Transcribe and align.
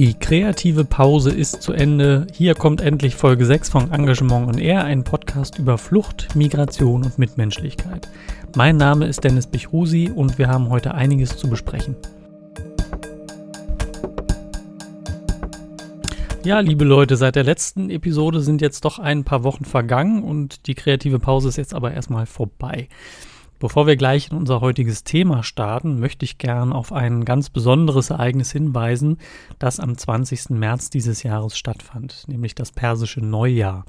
Die 0.00 0.14
kreative 0.14 0.86
Pause 0.86 1.30
ist 1.30 1.60
zu 1.60 1.74
Ende. 1.74 2.26
Hier 2.32 2.54
kommt 2.54 2.80
endlich 2.80 3.16
Folge 3.16 3.44
6 3.44 3.68
von 3.68 3.92
Engagement 3.92 4.48
und 4.48 4.58
Air, 4.58 4.84
ein 4.84 5.04
Podcast 5.04 5.58
über 5.58 5.76
Flucht, 5.76 6.34
Migration 6.34 7.04
und 7.04 7.18
Mitmenschlichkeit. 7.18 8.08
Mein 8.56 8.78
Name 8.78 9.06
ist 9.06 9.22
Dennis 9.24 9.46
Bichrusi 9.46 10.10
und 10.10 10.38
wir 10.38 10.48
haben 10.48 10.70
heute 10.70 10.94
einiges 10.94 11.36
zu 11.36 11.50
besprechen. 11.50 11.96
Ja, 16.44 16.60
liebe 16.60 16.86
Leute, 16.86 17.16
seit 17.16 17.36
der 17.36 17.44
letzten 17.44 17.90
Episode 17.90 18.40
sind 18.40 18.62
jetzt 18.62 18.86
doch 18.86 18.98
ein 18.98 19.24
paar 19.24 19.44
Wochen 19.44 19.66
vergangen 19.66 20.22
und 20.22 20.66
die 20.66 20.74
kreative 20.74 21.18
Pause 21.18 21.50
ist 21.50 21.58
jetzt 21.58 21.74
aber 21.74 21.92
erstmal 21.92 22.24
vorbei. 22.24 22.88
Bevor 23.60 23.86
wir 23.86 23.96
gleich 23.96 24.30
in 24.30 24.38
unser 24.38 24.62
heutiges 24.62 25.04
Thema 25.04 25.42
starten, 25.42 26.00
möchte 26.00 26.24
ich 26.24 26.38
gern 26.38 26.72
auf 26.72 26.94
ein 26.94 27.26
ganz 27.26 27.50
besonderes 27.50 28.08
Ereignis 28.08 28.50
hinweisen, 28.50 29.18
das 29.58 29.78
am 29.78 29.98
20. 29.98 30.48
März 30.48 30.88
dieses 30.88 31.22
Jahres 31.22 31.58
stattfand, 31.58 32.24
nämlich 32.26 32.54
das 32.54 32.72
persische 32.72 33.20
Neujahr. 33.20 33.84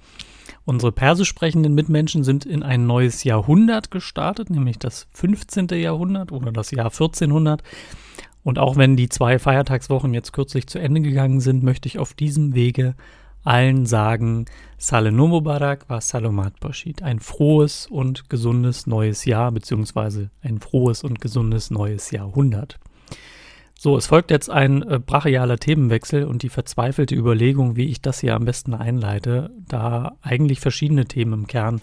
Unsere 0.65 0.91
persisch 0.91 1.29
sprechenden 1.29 1.73
Mitmenschen 1.73 2.25
sind 2.25 2.45
in 2.45 2.63
ein 2.63 2.85
neues 2.85 3.23
Jahrhundert 3.23 3.91
gestartet, 3.91 4.49
nämlich 4.49 4.77
das 4.77 5.07
15. 5.11 5.69
Jahrhundert 5.69 6.33
oder 6.33 6.51
das 6.51 6.71
Jahr 6.71 6.87
1400. 6.87 7.63
Und 8.43 8.59
auch 8.59 8.75
wenn 8.75 8.97
die 8.97 9.07
zwei 9.07 9.39
Feiertagswochen 9.39 10.13
jetzt 10.13 10.33
kürzlich 10.33 10.67
zu 10.67 10.79
Ende 10.79 10.99
gegangen 10.99 11.39
sind, 11.39 11.63
möchte 11.63 11.87
ich 11.87 11.97
auf 11.97 12.13
diesem 12.13 12.55
Wege 12.55 12.95
allen 13.43 13.85
sagen, 13.85 14.45
Sale 14.77 15.11
Mubarak 15.11 15.89
war 15.89 16.01
Salomat 16.01 16.59
Bashid. 16.59 17.01
Ein 17.03 17.19
frohes 17.19 17.87
und 17.87 18.29
gesundes 18.29 18.87
neues 18.87 19.25
Jahr, 19.25 19.51
beziehungsweise 19.51 20.29
ein 20.41 20.59
frohes 20.59 21.03
und 21.03 21.21
gesundes 21.21 21.71
neues 21.71 22.11
Jahrhundert. 22.11 22.79
So, 23.77 23.97
es 23.97 24.05
folgt 24.05 24.29
jetzt 24.29 24.49
ein 24.51 24.83
äh, 24.83 24.99
brachialer 24.99 25.57
Themenwechsel 25.57 26.25
und 26.25 26.43
die 26.43 26.49
verzweifelte 26.49 27.15
Überlegung, 27.15 27.75
wie 27.75 27.87
ich 27.87 27.99
das 27.99 28.19
hier 28.19 28.35
am 28.35 28.45
besten 28.45 28.75
einleite, 28.75 29.49
da 29.67 30.17
eigentlich 30.21 30.59
verschiedene 30.59 31.05
Themen 31.05 31.33
im 31.33 31.47
Kern 31.47 31.81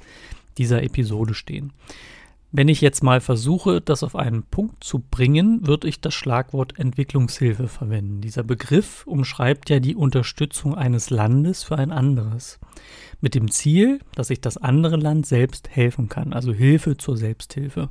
dieser 0.58 0.82
Episode 0.84 1.34
stehen. 1.34 1.72
Wenn 2.50 2.68
ich 2.68 2.80
jetzt 2.80 3.02
mal 3.02 3.20
versuche, 3.20 3.82
das 3.82 4.02
auf 4.02 4.16
einen 4.16 4.42
Punkt 4.42 4.82
zu 4.82 5.00
bringen, 5.00 5.66
würde 5.66 5.86
ich 5.86 6.00
das 6.00 6.14
Schlagwort 6.14 6.78
Entwicklungshilfe 6.78 7.68
verwenden. 7.68 8.22
Dieser 8.22 8.42
Begriff 8.42 9.06
umschreibt 9.06 9.68
ja 9.68 9.80
die 9.80 9.94
Unterstützung 9.94 10.74
eines 10.74 11.10
Landes 11.10 11.62
für 11.62 11.76
ein 11.76 11.92
anderes. 11.92 12.58
Mit 13.20 13.34
dem 13.34 13.50
Ziel, 13.50 14.00
dass 14.14 14.28
sich 14.28 14.40
das 14.40 14.56
andere 14.56 14.96
Land 14.96 15.26
selbst 15.26 15.68
helfen 15.68 16.08
kann, 16.08 16.32
also 16.32 16.54
Hilfe 16.54 16.96
zur 16.96 17.18
Selbsthilfe. 17.18 17.90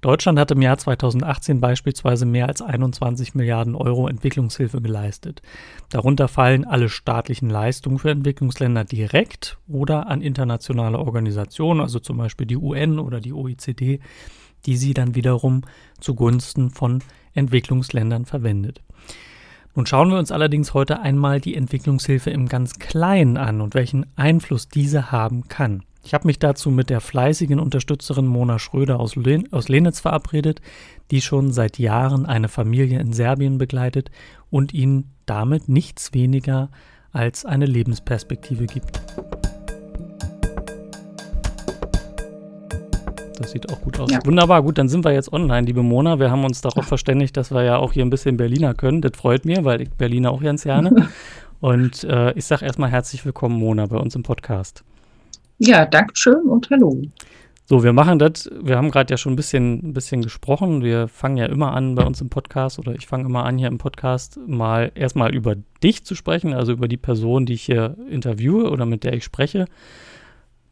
Deutschland 0.00 0.38
hat 0.38 0.50
im 0.50 0.62
Jahr 0.62 0.78
2018 0.78 1.60
beispielsweise 1.60 2.24
mehr 2.24 2.48
als 2.48 2.62
21 2.62 3.34
Milliarden 3.34 3.74
Euro 3.74 4.08
Entwicklungshilfe 4.08 4.80
geleistet. 4.80 5.42
Darunter 5.90 6.26
fallen 6.28 6.64
alle 6.64 6.88
staatlichen 6.88 7.50
Leistungen 7.50 7.98
für 7.98 8.10
Entwicklungsländer 8.10 8.84
direkt 8.84 9.58
oder 9.68 10.06
an 10.06 10.22
internationale 10.22 10.98
Organisationen, 10.98 11.80
also 11.80 11.98
zum 11.98 12.16
Beispiel 12.16 12.46
die 12.46 12.56
UN 12.56 12.98
oder 12.98 13.20
die 13.20 13.34
OECD, 13.34 14.00
die 14.64 14.76
sie 14.76 14.94
dann 14.94 15.14
wiederum 15.14 15.62
zugunsten 16.00 16.70
von 16.70 17.02
Entwicklungsländern 17.34 18.24
verwendet. 18.24 18.80
Nun 19.74 19.86
schauen 19.86 20.10
wir 20.10 20.18
uns 20.18 20.32
allerdings 20.32 20.74
heute 20.74 21.00
einmal 21.00 21.40
die 21.40 21.54
Entwicklungshilfe 21.54 22.30
im 22.30 22.48
ganz 22.48 22.78
Kleinen 22.78 23.36
an 23.36 23.60
und 23.60 23.74
welchen 23.74 24.06
Einfluss 24.16 24.68
diese 24.68 25.12
haben 25.12 25.46
kann. 25.48 25.84
Ich 26.02 26.14
habe 26.14 26.26
mich 26.26 26.38
dazu 26.38 26.70
mit 26.70 26.88
der 26.90 27.00
fleißigen 27.00 27.60
Unterstützerin 27.60 28.26
Mona 28.26 28.58
Schröder 28.58 29.00
aus, 29.00 29.16
Len 29.16 29.52
aus 29.52 29.68
Lenitz 29.68 30.00
verabredet, 30.00 30.60
die 31.10 31.20
schon 31.20 31.52
seit 31.52 31.78
Jahren 31.78 32.26
eine 32.26 32.48
Familie 32.48 33.00
in 33.00 33.12
Serbien 33.12 33.58
begleitet 33.58 34.10
und 34.50 34.72
ihnen 34.72 35.10
damit 35.26 35.68
nichts 35.68 36.14
weniger 36.14 36.70
als 37.12 37.44
eine 37.44 37.66
Lebensperspektive 37.66 38.66
gibt. 38.66 39.02
Das 43.36 43.52
sieht 43.52 43.70
auch 43.72 43.80
gut 43.80 43.98
aus. 44.00 44.10
Ja. 44.10 44.24
Wunderbar, 44.24 44.62
gut, 44.62 44.78
dann 44.78 44.88
sind 44.88 45.04
wir 45.04 45.12
jetzt 45.12 45.32
online, 45.32 45.66
liebe 45.66 45.82
Mona. 45.82 46.18
Wir 46.18 46.30
haben 46.30 46.44
uns 46.44 46.60
darauf 46.60 46.86
verständigt, 46.86 47.36
dass 47.36 47.50
wir 47.50 47.62
ja 47.62 47.76
auch 47.76 47.92
hier 47.92 48.04
ein 48.04 48.10
bisschen 48.10 48.36
Berliner 48.36 48.74
können. 48.74 49.00
Das 49.02 49.12
freut 49.16 49.44
mir, 49.44 49.64
weil 49.64 49.82
ich 49.82 49.90
Berliner 49.90 50.30
auch 50.30 50.42
ganz 50.42 50.64
gerne. 50.64 51.08
Und 51.60 52.04
äh, 52.04 52.32
ich 52.32 52.46
sage 52.46 52.64
erstmal 52.64 52.90
herzlich 52.90 53.24
willkommen, 53.24 53.58
Mona, 53.58 53.86
bei 53.86 53.96
uns 53.98 54.14
im 54.14 54.22
Podcast. 54.22 54.82
Ja, 55.62 55.84
danke 55.84 56.16
schön 56.16 56.48
und 56.48 56.70
hallo. 56.70 57.02
So, 57.66 57.84
wir 57.84 57.92
machen 57.92 58.18
das, 58.18 58.48
wir 58.62 58.78
haben 58.78 58.90
gerade 58.90 59.12
ja 59.12 59.18
schon 59.18 59.34
ein 59.34 59.36
bisschen, 59.36 59.90
ein 59.90 59.92
bisschen 59.92 60.22
gesprochen. 60.22 60.82
Wir 60.82 61.06
fangen 61.06 61.36
ja 61.36 61.44
immer 61.44 61.74
an 61.74 61.96
bei 61.96 62.02
uns 62.02 62.18
im 62.22 62.30
Podcast 62.30 62.78
oder 62.78 62.94
ich 62.94 63.06
fange 63.06 63.26
immer 63.26 63.44
an 63.44 63.58
hier 63.58 63.68
im 63.68 63.76
Podcast 63.76 64.40
mal 64.46 64.90
erstmal 64.94 65.34
über 65.34 65.56
dich 65.82 66.02
zu 66.06 66.14
sprechen, 66.14 66.54
also 66.54 66.72
über 66.72 66.88
die 66.88 66.96
Person, 66.96 67.44
die 67.44 67.52
ich 67.52 67.62
hier 67.62 67.94
interviewe 68.08 68.70
oder 68.70 68.86
mit 68.86 69.04
der 69.04 69.12
ich 69.12 69.22
spreche. 69.22 69.66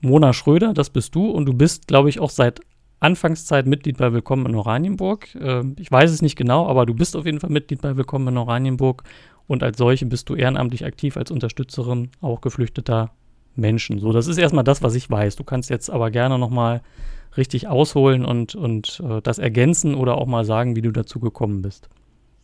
Mona 0.00 0.32
Schröder, 0.32 0.72
das 0.72 0.88
bist 0.88 1.14
du 1.14 1.28
und 1.32 1.44
du 1.44 1.52
bist, 1.52 1.86
glaube 1.86 2.08
ich, 2.08 2.18
auch 2.18 2.30
seit 2.30 2.60
Anfangszeit 2.98 3.66
Mitglied 3.66 3.98
bei 3.98 4.14
Willkommen 4.14 4.46
in 4.46 4.54
Oranienburg. 4.54 5.34
Äh, 5.34 5.64
ich 5.78 5.92
weiß 5.92 6.10
es 6.10 6.22
nicht 6.22 6.36
genau, 6.36 6.66
aber 6.66 6.86
du 6.86 6.94
bist 6.94 7.14
auf 7.14 7.26
jeden 7.26 7.40
Fall 7.40 7.50
Mitglied 7.50 7.82
bei 7.82 7.94
Willkommen 7.98 8.28
in 8.28 8.38
Oranienburg 8.38 9.02
und 9.46 9.62
als 9.62 9.76
solche 9.76 10.06
bist 10.06 10.30
du 10.30 10.34
ehrenamtlich 10.34 10.86
aktiv 10.86 11.18
als 11.18 11.30
Unterstützerin 11.30 12.08
auch 12.22 12.40
geflüchteter 12.40 13.10
Menschen. 13.58 13.98
So, 13.98 14.12
das 14.12 14.26
ist 14.26 14.38
erstmal 14.38 14.64
das, 14.64 14.82
was 14.82 14.94
ich 14.94 15.10
weiß. 15.10 15.36
Du 15.36 15.44
kannst 15.44 15.70
jetzt 15.70 15.90
aber 15.90 16.10
gerne 16.10 16.38
nochmal 16.38 16.80
richtig 17.36 17.68
ausholen 17.68 18.24
und, 18.24 18.54
und 18.54 19.02
äh, 19.08 19.20
das 19.22 19.38
ergänzen 19.38 19.94
oder 19.94 20.16
auch 20.16 20.26
mal 20.26 20.44
sagen, 20.44 20.76
wie 20.76 20.82
du 20.82 20.90
dazu 20.90 21.20
gekommen 21.20 21.62
bist. 21.62 21.88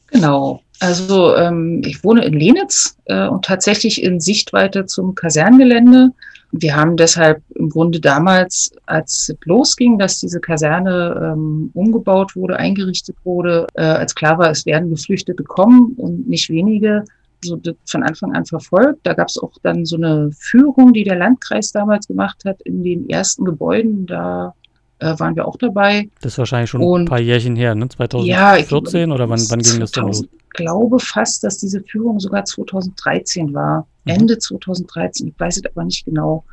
Genau. 0.08 0.60
Also 0.80 1.34
ähm, 1.36 1.82
ich 1.84 2.04
wohne 2.04 2.24
in 2.24 2.34
Lenitz 2.34 2.96
äh, 3.06 3.26
und 3.26 3.44
tatsächlich 3.44 4.02
in 4.02 4.20
Sichtweite 4.20 4.86
zum 4.86 5.14
Kaserngelände. 5.14 6.10
Wir 6.52 6.76
haben 6.76 6.96
deshalb 6.96 7.42
im 7.56 7.68
Grunde 7.68 7.98
damals, 7.98 8.70
als 8.86 9.28
es 9.28 9.36
losging, 9.44 9.98
dass 9.98 10.20
diese 10.20 10.40
Kaserne 10.40 11.32
ähm, 11.34 11.70
umgebaut 11.74 12.36
wurde, 12.36 12.56
eingerichtet 12.56 13.16
wurde, 13.24 13.66
äh, 13.74 13.82
als 13.82 14.14
klar 14.14 14.38
war, 14.38 14.50
es 14.50 14.64
werden 14.64 14.90
Geflüchtete 14.90 15.42
kommen 15.42 15.94
und 15.96 16.28
nicht 16.28 16.48
wenige, 16.50 17.04
so 17.44 17.60
von 17.86 18.02
Anfang 18.02 18.34
an 18.34 18.44
verfolgt. 18.44 19.00
Da 19.04 19.14
gab 19.14 19.28
es 19.28 19.38
auch 19.38 19.52
dann 19.62 19.84
so 19.84 19.96
eine 19.96 20.30
Führung, 20.32 20.92
die 20.92 21.04
der 21.04 21.16
Landkreis 21.16 21.72
damals 21.72 22.06
gemacht 22.06 22.44
hat 22.44 22.60
in 22.62 22.82
den 22.82 23.08
ersten 23.08 23.44
Gebäuden. 23.44 24.06
Da 24.06 24.54
äh, 24.98 25.18
waren 25.18 25.36
wir 25.36 25.46
auch 25.46 25.56
dabei. 25.56 26.08
Das 26.20 26.32
ist 26.32 26.38
wahrscheinlich 26.38 26.70
schon 26.70 26.82
und, 26.82 27.02
ein 27.02 27.06
paar 27.06 27.20
Jährchen 27.20 27.56
her, 27.56 27.74
ne? 27.74 27.88
2014 27.88 29.08
ja, 29.08 29.14
oder 29.14 29.28
wann, 29.28 29.40
wann 29.48 29.60
ging 29.60 29.80
das 29.80 29.92
denn 29.92 30.04
los? 30.04 30.22
Ich 30.22 30.50
glaube 30.50 30.98
fast, 31.00 31.42
dass 31.44 31.58
diese 31.58 31.80
Führung 31.82 32.20
sogar 32.20 32.44
2013 32.44 33.52
war. 33.54 33.86
Mhm. 34.04 34.12
Ende 34.12 34.38
2013, 34.38 35.28
ich 35.28 35.40
weiß 35.40 35.58
es 35.58 35.64
aber 35.64 35.84
nicht 35.84 36.04
genau. 36.04 36.44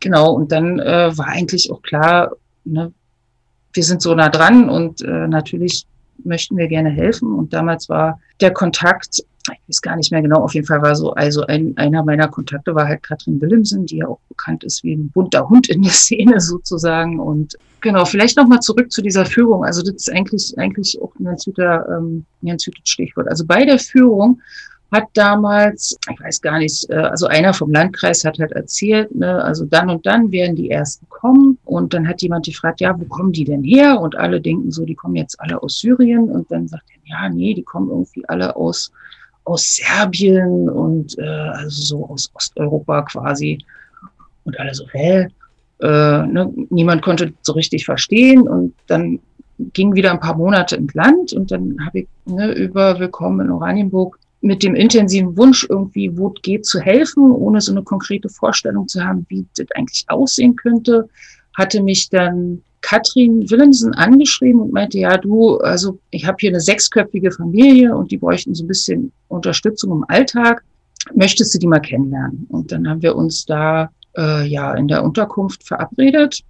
Genau, 0.00 0.32
und 0.32 0.50
dann 0.50 0.80
äh, 0.80 1.16
war 1.16 1.28
eigentlich 1.28 1.70
auch 1.70 1.82
klar, 1.82 2.32
ne, 2.64 2.92
wir 3.72 3.84
sind 3.84 4.02
so 4.02 4.14
nah 4.14 4.28
dran 4.28 4.68
und 4.68 5.02
äh, 5.02 5.28
natürlich 5.28 5.86
möchten 6.24 6.56
wir 6.56 6.68
gerne 6.68 6.90
helfen. 6.90 7.32
Und 7.34 7.52
damals 7.52 7.88
war 7.88 8.20
der 8.40 8.52
Kontakt 8.52 9.22
ich 9.50 9.68
weiß 9.68 9.82
gar 9.82 9.96
nicht 9.96 10.12
mehr 10.12 10.22
genau, 10.22 10.40
auf 10.40 10.54
jeden 10.54 10.66
Fall 10.66 10.82
war 10.82 10.94
so, 10.94 11.12
also 11.14 11.44
ein, 11.46 11.76
einer 11.76 12.04
meiner 12.04 12.28
Kontakte 12.28 12.74
war 12.74 12.86
halt 12.86 13.02
Katrin 13.02 13.40
Willemsen, 13.40 13.86
die 13.86 13.98
ja 13.98 14.06
auch 14.06 14.20
bekannt 14.28 14.62
ist 14.64 14.84
wie 14.84 14.94
ein 14.94 15.10
bunter 15.10 15.48
Hund 15.48 15.68
in 15.68 15.82
der 15.82 15.90
Szene 15.92 16.40
sozusagen. 16.40 17.18
Und 17.18 17.56
genau, 17.80 18.04
vielleicht 18.04 18.36
nochmal 18.36 18.60
zurück 18.60 18.92
zu 18.92 19.02
dieser 19.02 19.26
Führung. 19.26 19.64
Also 19.64 19.82
das 19.82 19.94
ist 19.94 20.12
eigentlich, 20.12 20.56
eigentlich 20.58 21.00
auch 21.00 21.12
ein 21.18 21.24
ganz 21.24 21.44
guter, 21.44 21.86
ähm, 21.88 22.24
ein 22.42 22.48
ganz 22.48 22.64
gutes 22.64 22.88
Stichwort. 22.88 23.28
Also 23.28 23.44
bei 23.44 23.64
der 23.64 23.78
Führung 23.78 24.40
hat 24.92 25.08
damals, 25.14 25.96
ich 26.10 26.20
weiß 26.20 26.40
gar 26.42 26.58
nicht, 26.58 26.88
äh, 26.90 26.94
also 26.94 27.26
einer 27.26 27.54
vom 27.54 27.72
Landkreis 27.72 28.24
hat 28.24 28.38
halt 28.38 28.52
erzählt, 28.52 29.12
ne, 29.14 29.42
also 29.42 29.64
dann 29.64 29.88
und 29.88 30.04
dann 30.04 30.30
werden 30.30 30.54
die 30.54 30.70
ersten 30.70 31.08
kommen 31.08 31.58
und 31.64 31.94
dann 31.94 32.06
hat 32.06 32.20
jemand 32.20 32.44
gefragt, 32.44 32.80
ja, 32.80 32.94
wo 33.00 33.06
kommen 33.06 33.32
die 33.32 33.44
denn 33.44 33.64
her? 33.64 33.98
Und 34.00 34.16
alle 34.16 34.40
denken 34.40 34.70
so, 34.70 34.84
die 34.84 34.94
kommen 34.94 35.16
jetzt 35.16 35.40
alle 35.40 35.62
aus 35.62 35.80
Syrien 35.80 36.30
und 36.30 36.50
dann 36.52 36.68
sagt 36.68 36.84
er, 36.90 37.00
ja, 37.04 37.28
nee, 37.30 37.54
die 37.54 37.62
kommen 37.62 37.88
irgendwie 37.88 38.28
alle 38.28 38.54
aus 38.54 38.92
aus 39.44 39.76
Serbien 39.76 40.68
und 40.68 41.18
äh, 41.18 41.22
also 41.22 41.82
so 41.82 42.06
aus 42.08 42.30
Osteuropa 42.34 43.02
quasi. 43.02 43.58
Und 44.44 44.58
alle 44.58 44.74
so, 44.74 44.86
hä? 44.92 45.28
Äh, 45.80 45.86
ne? 45.86 46.52
Niemand 46.70 47.02
konnte 47.02 47.32
so 47.42 47.52
richtig 47.52 47.84
verstehen. 47.84 48.42
Und 48.42 48.74
dann 48.86 49.20
ging 49.72 49.94
wieder 49.94 50.10
ein 50.10 50.20
paar 50.20 50.36
Monate 50.36 50.76
ins 50.76 50.94
Land 50.94 51.32
und 51.32 51.50
dann 51.50 51.76
habe 51.84 52.00
ich 52.00 52.08
ne, 52.24 52.52
über 52.52 52.98
Willkommen 52.98 53.46
in 53.46 53.52
Oranienburg 53.52 54.18
mit 54.40 54.62
dem 54.62 54.74
intensiven 54.74 55.36
Wunsch, 55.36 55.66
irgendwie, 55.68 56.16
wo 56.16 56.32
es 56.34 56.42
geht, 56.42 56.66
zu 56.66 56.80
helfen, 56.80 57.30
ohne 57.30 57.60
so 57.60 57.70
eine 57.70 57.82
konkrete 57.82 58.28
Vorstellung 58.28 58.88
zu 58.88 59.04
haben, 59.04 59.24
wie 59.28 59.46
das 59.56 59.68
eigentlich 59.76 60.04
aussehen 60.08 60.56
könnte, 60.56 61.08
hatte 61.56 61.82
mich 61.82 62.08
dann 62.10 62.62
Katrin 62.82 63.48
Willemsen 63.50 63.94
angeschrieben 63.94 64.60
und 64.60 64.72
meinte, 64.72 64.98
ja, 64.98 65.16
du, 65.16 65.56
also 65.58 65.98
ich 66.10 66.26
habe 66.26 66.36
hier 66.40 66.50
eine 66.50 66.60
sechsköpfige 66.60 67.32
Familie 67.32 67.96
und 67.96 68.10
die 68.10 68.18
bräuchten 68.18 68.54
so 68.54 68.64
ein 68.64 68.68
bisschen 68.68 69.12
Unterstützung 69.28 69.92
im 69.92 70.04
Alltag. 70.08 70.62
Möchtest 71.14 71.54
du 71.54 71.58
die 71.58 71.66
mal 71.66 71.80
kennenlernen? 71.80 72.46
Und 72.50 72.70
dann 72.70 72.88
haben 72.88 73.02
wir 73.02 73.16
uns 73.16 73.46
da 73.46 73.90
äh, 74.16 74.46
ja 74.46 74.74
in 74.74 74.88
der 74.88 75.02
Unterkunft 75.02 75.66
verabredet 75.66 76.42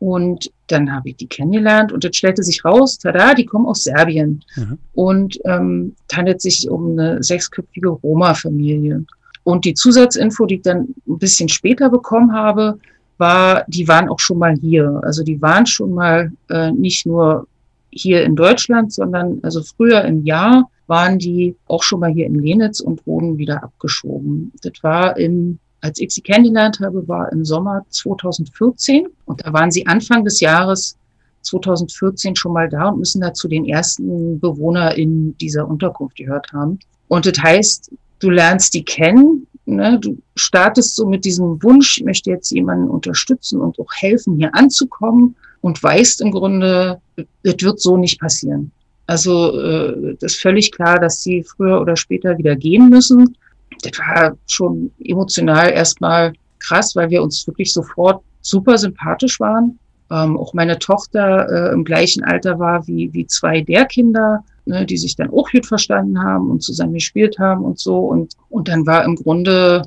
Und 0.00 0.50
dann 0.68 0.90
habe 0.90 1.10
ich 1.10 1.16
die 1.16 1.26
kennengelernt 1.26 1.92
und 1.92 2.04
dann 2.04 2.14
stellte 2.14 2.42
sich 2.42 2.64
raus, 2.64 2.98
tada, 2.98 3.34
die 3.34 3.44
kommen 3.44 3.66
aus 3.66 3.84
Serbien. 3.84 4.42
Mhm. 4.56 4.78
Und 4.94 5.38
ähm, 5.44 5.94
handelt 6.12 6.40
sich 6.40 6.68
um 6.68 6.98
eine 6.98 7.22
sechsköpfige 7.22 7.90
Roma-Familie. 7.90 9.04
Und 9.44 9.64
die 9.66 9.74
Zusatzinfo, 9.74 10.46
die 10.46 10.56
ich 10.56 10.62
dann 10.62 10.94
ein 11.06 11.18
bisschen 11.18 11.50
später 11.50 11.90
bekommen 11.90 12.32
habe, 12.32 12.78
war, 13.20 13.64
die 13.68 13.86
waren 13.86 14.08
auch 14.08 14.18
schon 14.18 14.38
mal 14.38 14.54
hier. 14.54 15.00
Also 15.04 15.22
die 15.22 15.40
waren 15.40 15.66
schon 15.66 15.92
mal 15.92 16.32
äh, 16.48 16.72
nicht 16.72 17.06
nur 17.06 17.46
hier 17.90 18.24
in 18.24 18.34
Deutschland, 18.34 18.92
sondern 18.92 19.38
also 19.42 19.62
früher 19.62 20.04
im 20.04 20.24
Jahr 20.24 20.68
waren 20.86 21.18
die 21.18 21.54
auch 21.68 21.82
schon 21.82 22.00
mal 22.00 22.10
hier 22.10 22.26
in 22.26 22.34
Lenitz 22.34 22.80
und 22.80 23.06
wurden 23.06 23.38
wieder 23.38 23.62
abgeschoben. 23.62 24.52
Das 24.62 24.72
war 24.82 25.16
im 25.16 25.58
als 25.80 25.98
ich 26.00 26.10
sie 26.10 26.20
kennengelernt 26.20 26.80
habe, 26.80 27.06
war 27.08 27.32
im 27.32 27.44
Sommer 27.44 27.84
2014 27.88 29.06
und 29.24 29.44
da 29.44 29.52
waren 29.52 29.70
sie 29.70 29.86
Anfang 29.86 30.24
des 30.24 30.40
Jahres 30.40 30.96
2014 31.42 32.36
schon 32.36 32.52
mal 32.52 32.68
da 32.68 32.88
und 32.88 32.98
müssen 32.98 33.22
dazu 33.22 33.48
den 33.48 33.66
ersten 33.66 34.38
Bewohner 34.38 34.94
in 34.96 35.36
dieser 35.38 35.66
Unterkunft 35.66 36.16
gehört 36.16 36.52
haben. 36.52 36.78
Und 37.08 37.24
das 37.24 37.42
heißt, 37.42 37.92
du 38.18 38.30
lernst 38.30 38.74
die 38.74 38.84
kennen, 38.84 39.46
ne? 39.66 39.98
du 40.00 40.18
startest 40.36 40.96
so 40.96 41.06
mit 41.06 41.24
diesem 41.24 41.62
Wunsch, 41.62 41.98
ich 41.98 42.04
möchte 42.04 42.30
jetzt 42.30 42.50
jemanden 42.50 42.88
unterstützen 42.88 43.60
und 43.60 43.78
auch 43.78 43.92
helfen, 43.98 44.36
hier 44.36 44.54
anzukommen 44.54 45.36
und 45.60 45.82
weißt 45.82 46.20
im 46.20 46.30
Grunde, 46.30 47.00
das 47.16 47.54
wird 47.60 47.80
so 47.80 47.96
nicht 47.96 48.20
passieren. 48.20 48.72
Also 49.06 49.58
äh, 49.60 50.16
das 50.20 50.34
ist 50.34 50.42
völlig 50.42 50.72
klar, 50.72 50.98
dass 50.98 51.20
sie 51.20 51.42
früher 51.42 51.80
oder 51.80 51.96
später 51.96 52.38
wieder 52.38 52.54
gehen 52.56 52.88
müssen 52.88 53.36
das 53.82 53.98
war 53.98 54.36
schon 54.46 54.92
emotional 54.98 55.70
erstmal 55.70 56.32
krass, 56.58 56.94
weil 56.96 57.10
wir 57.10 57.22
uns 57.22 57.46
wirklich 57.46 57.72
sofort 57.72 58.22
super 58.40 58.78
sympathisch 58.78 59.40
waren. 59.40 59.78
Ähm, 60.10 60.36
auch 60.36 60.54
meine 60.54 60.78
Tochter 60.78 61.48
äh, 61.48 61.72
im 61.72 61.84
gleichen 61.84 62.24
Alter 62.24 62.58
war 62.58 62.86
wie, 62.86 63.12
wie 63.12 63.26
zwei 63.26 63.60
der 63.60 63.86
Kinder, 63.86 64.44
ne, 64.66 64.86
die 64.86 64.96
sich 64.96 65.16
dann 65.16 65.30
auch 65.30 65.50
gut 65.50 65.66
verstanden 65.66 66.22
haben 66.22 66.50
und 66.50 66.62
zusammen 66.62 66.94
gespielt 66.94 67.38
haben 67.38 67.64
und 67.64 67.78
so. 67.78 67.98
Und, 67.98 68.34
und 68.48 68.68
dann 68.68 68.86
war 68.86 69.04
im 69.04 69.16
Grunde 69.16 69.82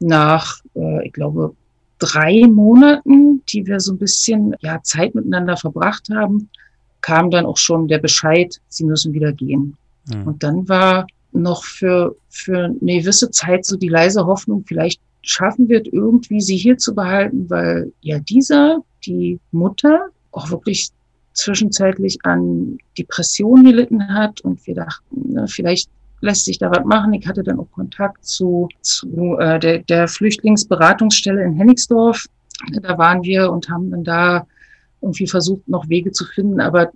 nach, 0.00 0.60
äh, 0.74 1.06
ich 1.06 1.12
glaube, 1.12 1.54
drei 1.98 2.46
Monaten, 2.46 3.42
die 3.48 3.66
wir 3.66 3.80
so 3.80 3.92
ein 3.92 3.98
bisschen 3.98 4.54
ja, 4.60 4.82
Zeit 4.82 5.14
miteinander 5.14 5.56
verbracht 5.56 6.08
haben, 6.10 6.48
kam 7.00 7.30
dann 7.30 7.46
auch 7.46 7.58
schon 7.58 7.88
der 7.88 7.98
Bescheid, 7.98 8.60
sie 8.68 8.84
müssen 8.84 9.12
wieder 9.12 9.32
gehen. 9.32 9.76
Mhm. 10.06 10.26
Und 10.26 10.42
dann 10.42 10.68
war 10.68 11.06
noch 11.32 11.64
für, 11.64 12.16
für 12.28 12.64
eine 12.64 13.00
gewisse 13.00 13.30
Zeit 13.30 13.64
so 13.64 13.76
die 13.76 13.88
leise 13.88 14.24
Hoffnung, 14.24 14.64
vielleicht 14.66 15.00
schaffen 15.22 15.68
wird, 15.68 15.86
irgendwie 15.88 16.40
sie 16.40 16.56
hier 16.56 16.78
zu 16.78 16.94
behalten, 16.94 17.48
weil 17.48 17.92
ja 18.00 18.18
dieser, 18.18 18.78
die 19.04 19.38
Mutter, 19.52 20.08
auch 20.32 20.50
wirklich 20.50 20.90
zwischenzeitlich 21.34 22.18
an 22.24 22.78
Depressionen 22.98 23.64
gelitten 23.64 24.08
hat 24.08 24.40
und 24.40 24.66
wir 24.66 24.74
dachten, 24.74 25.32
ne, 25.32 25.46
vielleicht 25.48 25.90
lässt 26.20 26.46
sich 26.46 26.58
da 26.58 26.70
was 26.70 26.84
machen. 26.84 27.12
Ich 27.12 27.26
hatte 27.26 27.42
dann 27.42 27.58
auch 27.58 27.70
Kontakt 27.72 28.24
zu, 28.24 28.68
zu 28.80 29.36
äh, 29.38 29.58
der, 29.58 29.80
der 29.80 30.08
Flüchtlingsberatungsstelle 30.08 31.42
in 31.42 31.54
Hennigsdorf. 31.54 32.24
Da 32.80 32.96
waren 32.96 33.22
wir 33.22 33.50
und 33.50 33.68
haben 33.68 33.90
dann 33.90 34.04
da 34.04 34.46
irgendwie 35.02 35.26
versucht, 35.26 35.68
noch 35.68 35.88
Wege 35.88 36.12
zu 36.12 36.24
finden, 36.24 36.60
aber 36.60 36.90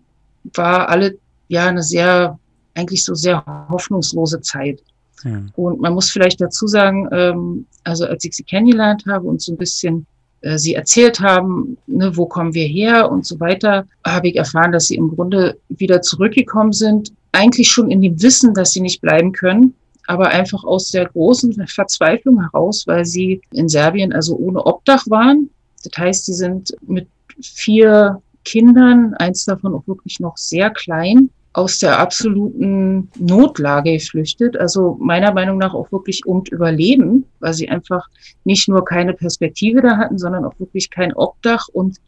war 0.54 0.88
alle 0.88 1.18
ja 1.48 1.66
eine 1.66 1.82
sehr 1.82 2.38
eigentlich 2.74 3.04
so 3.04 3.14
sehr 3.14 3.44
hoffnungslose 3.68 4.40
Zeit. 4.40 4.80
Ja. 5.24 5.42
Und 5.56 5.80
man 5.80 5.94
muss 5.94 6.10
vielleicht 6.10 6.40
dazu 6.40 6.66
sagen, 6.66 7.08
ähm, 7.10 7.66
also 7.84 8.06
als 8.06 8.24
ich 8.24 8.34
sie 8.34 8.44
kennengelernt 8.44 9.04
habe 9.06 9.26
und 9.26 9.42
so 9.42 9.52
ein 9.52 9.58
bisschen 9.58 10.06
äh, 10.40 10.58
sie 10.58 10.74
erzählt 10.74 11.20
haben, 11.20 11.76
ne, 11.86 12.16
wo 12.16 12.26
kommen 12.26 12.54
wir 12.54 12.66
her 12.66 13.10
und 13.10 13.26
so 13.26 13.38
weiter, 13.40 13.86
habe 14.06 14.28
ich 14.28 14.36
erfahren, 14.36 14.72
dass 14.72 14.86
sie 14.86 14.96
im 14.96 15.14
Grunde 15.14 15.58
wieder 15.68 16.02
zurückgekommen 16.02 16.72
sind, 16.72 17.12
eigentlich 17.32 17.70
schon 17.70 17.90
in 17.90 18.02
dem 18.02 18.20
Wissen, 18.22 18.54
dass 18.54 18.72
sie 18.72 18.80
nicht 18.80 19.00
bleiben 19.00 19.32
können, 19.32 19.74
aber 20.06 20.28
einfach 20.28 20.64
aus 20.64 20.90
der 20.90 21.06
großen 21.06 21.66
Verzweiflung 21.66 22.40
heraus, 22.40 22.86
weil 22.86 23.04
sie 23.04 23.40
in 23.52 23.68
Serbien 23.68 24.12
also 24.12 24.36
ohne 24.36 24.64
Obdach 24.64 25.04
waren. 25.08 25.50
Das 25.84 25.92
heißt, 25.98 26.26
sie 26.26 26.32
sind 26.32 26.74
mit 26.86 27.06
vier 27.40 28.22
Kindern, 28.44 29.14
eins 29.14 29.44
davon 29.44 29.74
auch 29.74 29.86
wirklich 29.86 30.20
noch 30.20 30.36
sehr 30.36 30.70
klein, 30.70 31.30
aus 31.52 31.78
der 31.78 31.98
absoluten 31.98 33.10
Notlage 33.18 33.92
geflüchtet. 33.92 34.56
Also 34.56 34.96
meiner 35.00 35.32
Meinung 35.32 35.58
nach 35.58 35.74
auch 35.74 35.90
wirklich 35.90 36.26
um 36.26 36.44
Überleben, 36.50 37.24
weil 37.40 37.54
sie 37.54 37.68
einfach 37.68 38.06
nicht 38.44 38.68
nur 38.68 38.84
keine 38.84 39.14
Perspektive 39.14 39.80
da 39.80 39.96
hatten, 39.96 40.18
sondern 40.18 40.44
auch 40.44 40.58
wirklich 40.58 40.90
kein 40.90 41.12
Obdach 41.14 41.68
und 41.72 41.98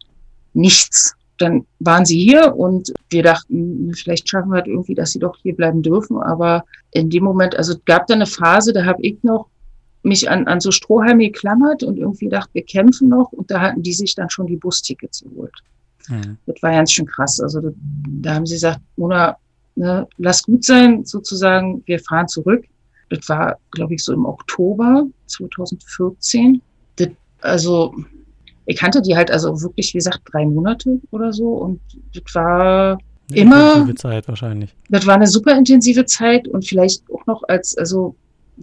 nichts. 0.52 1.14
Dann 1.38 1.66
waren 1.78 2.04
sie 2.04 2.20
hier 2.20 2.54
und 2.54 2.92
wir 3.08 3.22
dachten, 3.22 3.92
vielleicht 3.94 4.28
schaffen 4.28 4.50
wir 4.50 4.56
halt 4.56 4.66
irgendwie, 4.66 4.94
dass 4.94 5.12
sie 5.12 5.18
doch 5.18 5.36
hier 5.42 5.56
bleiben 5.56 5.82
dürfen. 5.82 6.20
Aber 6.20 6.64
in 6.90 7.08
dem 7.08 7.24
Moment, 7.24 7.56
also 7.56 7.74
gab 7.86 8.06
da 8.06 8.14
eine 8.14 8.26
Phase, 8.26 8.72
da 8.74 8.84
habe 8.84 9.02
ich 9.02 9.22
noch 9.22 9.46
mich 10.02 10.30
an, 10.30 10.46
an 10.46 10.60
so 10.60 10.70
Strohhalme 10.70 11.26
geklammert 11.26 11.82
und 11.82 11.98
irgendwie 11.98 12.28
dachte, 12.28 12.50
wir 12.54 12.64
kämpfen 12.64 13.08
noch. 13.08 13.32
Und 13.32 13.50
da 13.50 13.60
hatten 13.60 13.82
die 13.82 13.92
sich 13.92 14.14
dann 14.14 14.30
schon 14.30 14.46
die 14.46 14.56
Bustickets 14.56 15.22
geholt. 15.22 15.54
Mhm. 16.08 16.36
Das 16.46 16.62
war 16.62 16.72
ganz 16.72 16.92
schön 16.92 17.06
krass. 17.06 17.40
Also 17.40 17.60
da, 17.60 17.68
da 18.22 18.34
haben 18.34 18.46
sie 18.46 18.54
gesagt, 18.54 18.80
Mona, 18.96 19.36
ne, 19.76 20.06
lass 20.18 20.42
gut 20.42 20.64
sein, 20.64 21.04
sozusagen, 21.04 21.82
wir 21.86 21.98
fahren 22.00 22.28
zurück. 22.28 22.64
Das 23.08 23.28
war, 23.28 23.58
glaube 23.72 23.94
ich, 23.94 24.04
so 24.04 24.12
im 24.12 24.24
Oktober 24.24 25.06
2014. 25.26 26.62
Das, 26.96 27.08
also 27.40 27.94
ich 28.66 28.76
kannte 28.76 29.02
die 29.02 29.16
halt 29.16 29.30
also 29.30 29.60
wirklich, 29.62 29.92
wie 29.94 29.98
gesagt, 29.98 30.20
drei 30.32 30.46
Monate 30.46 31.00
oder 31.10 31.32
so. 31.32 31.48
Und 31.48 31.80
das 32.14 32.34
war 32.34 32.98
eine 33.30 33.40
immer. 33.40 33.72
Intensive 33.72 33.94
Zeit 33.96 34.28
wahrscheinlich. 34.28 34.74
Das 34.88 35.06
war 35.06 35.14
eine 35.14 35.26
super 35.26 35.56
intensive 35.56 36.04
Zeit 36.04 36.46
und 36.46 36.66
vielleicht 36.66 37.02
auch 37.10 37.26
noch 37.26 37.42
als, 37.48 37.76
also, 37.76 38.14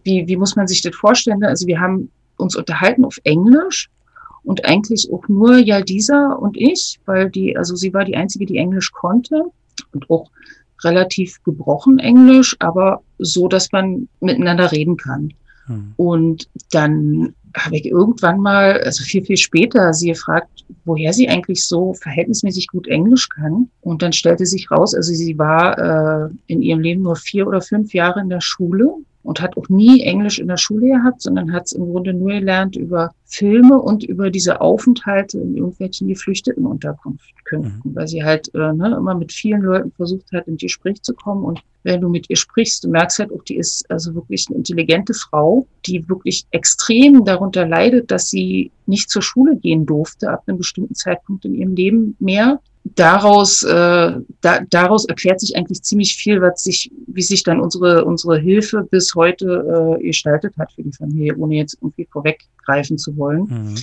wie, 0.04 0.28
wie 0.28 0.38
muss 0.38 0.56
man 0.56 0.68
sich 0.68 0.82
das 0.82 0.96
vorstellen? 0.96 1.44
Also 1.44 1.68
wir 1.68 1.80
haben 1.80 2.10
uns 2.38 2.56
unterhalten 2.56 3.04
auf 3.04 3.18
Englisch 3.24 3.90
und 4.48 4.64
eigentlich 4.64 5.10
auch 5.12 5.28
nur 5.28 5.58
Yaldisa 5.58 6.32
und 6.32 6.56
ich, 6.56 7.02
weil 7.06 7.30
die, 7.30 7.58
also 7.58 7.76
sie 7.76 7.94
war 7.94 8.06
die 8.06 8.16
einzige, 8.16 8.46
die 8.46 8.56
Englisch 8.56 8.94
konnte 8.94 9.44
und 9.92 10.10
auch 10.10 10.32
relativ 10.86 11.44
gebrochen 11.44 12.00
Englisch, 12.00 12.56
aber 12.60 13.02
so, 13.20 13.50
dass 13.50 13.74
man 13.74 14.08
miteinander 14.22 14.72
reden 14.72 14.96
kann. 14.96 15.34
Hm. 15.66 15.94
Und 15.98 16.48
dann 16.72 17.36
habe 17.58 17.76
ich 17.76 17.86
irgendwann 17.86 18.40
mal, 18.40 18.82
also 18.82 19.04
viel, 19.04 19.24
viel 19.24 19.38
später, 19.38 19.94
sie 19.94 20.10
gefragt, 20.10 20.66
woher 20.86 21.14
sie 21.14 21.28
eigentlich 21.28 21.66
so 21.66 21.94
verhältnismäßig 21.94 22.68
gut 22.68 22.88
Englisch 22.88 23.30
kann. 23.30 23.70
Und 23.82 24.02
dann 24.02 24.14
stellte 24.14 24.46
sich 24.46 24.70
raus, 24.72 24.94
also 24.94 25.14
sie 25.14 25.38
war 25.38 25.78
äh, 25.78 26.30
in 26.48 26.62
ihrem 26.62 26.80
Leben 26.80 27.02
nur 27.02 27.16
vier 27.16 27.48
oder 27.48 27.62
fünf 27.62 27.94
Jahre 27.94 28.22
in 28.22 28.30
der 28.30 28.42
Schule 28.42 28.94
und 29.28 29.42
hat 29.42 29.58
auch 29.58 29.68
nie 29.68 30.04
Englisch 30.04 30.40
in 30.40 30.48
der 30.48 30.56
Schule 30.56 30.88
gehabt, 30.88 31.22
sondern 31.22 31.52
hat 31.52 31.66
es 31.66 31.74
im 31.74 31.92
Grunde 31.92 32.14
nur 32.14 32.30
gelernt 32.30 32.78
über 32.78 33.12
Filme 33.26 33.78
und 33.78 34.06
über 34.06 34.32
diese 34.32 34.62
Aufenthalte 34.62 35.38
in 35.40 35.58
irgendwelchen 35.58 36.08
geflüchteten 36.08 36.66
Unterkünften, 36.66 37.60
mhm. 37.60 37.82
weil 37.84 38.08
sie 38.08 38.24
halt 38.24 38.54
äh, 38.56 38.72
ne, 38.72 38.96
immer 38.98 39.16
mit 39.16 39.34
vielen 39.34 39.64
Leuten 39.64 39.92
versucht 39.92 40.32
hat, 40.32 40.48
in 40.48 40.56
Gespräch 40.56 41.02
zu 41.02 41.14
kommen. 41.14 41.44
Und 41.44 41.62
wenn 41.84 42.00
du 42.00 42.08
mit 42.08 42.30
ihr 42.30 42.38
sprichst, 42.38 42.86
du 42.86 42.90
merkst 42.90 43.20
halt 43.20 43.34
auch, 43.34 43.44
die 43.44 43.58
ist 43.58 43.90
also 43.92 44.16
wirklich 44.16 44.46
eine 44.48 44.60
intelligente 44.60 45.14
Frau, 45.14 45.68
die 45.86 46.08
wirklich 46.08 46.46
extrem 46.52 47.26
darunter 47.26 47.47
leidet, 47.56 48.12
dass 48.12 48.30
sie 48.30 48.72
nicht 48.86 49.10
zur 49.10 49.22
Schule 49.22 49.56
gehen 49.56 49.86
durfte 49.86 50.30
ab 50.30 50.44
einem 50.48 50.58
bestimmten 50.58 50.96
Zeitpunkt 50.96 51.46
in 51.46 51.56
ihrem 51.56 51.76
Leben 51.76 52.16
mehr 52.20 52.60
daraus, 52.96 53.64
äh, 53.64 54.14
da, 54.42 54.60
daraus 54.70 55.06
erklärt 55.06 55.40
sich 55.40 55.56
eigentlich 55.56 55.82
ziemlich 55.84 56.16
viel, 56.16 56.42
was 56.42 56.64
sich, 56.64 56.92
wie 57.08 57.22
sich 57.22 57.44
dann 57.44 57.60
unsere, 57.60 58.06
unsere 58.06 58.40
Hilfe 58.40 58.88
bis 58.90 59.16
heute 59.16 59.98
äh, 60.00 60.04
gestaltet 60.04 60.56
hat 60.58 60.72
für 60.72 60.84
die 60.84 60.94
Familie, 60.94 61.36
ohne 61.36 61.56
jetzt 61.56 61.78
irgendwie 61.82 62.08
vorweggreifen 62.12 62.98
zu 62.98 63.16
wollen. 63.18 63.42
Mhm. 63.44 63.76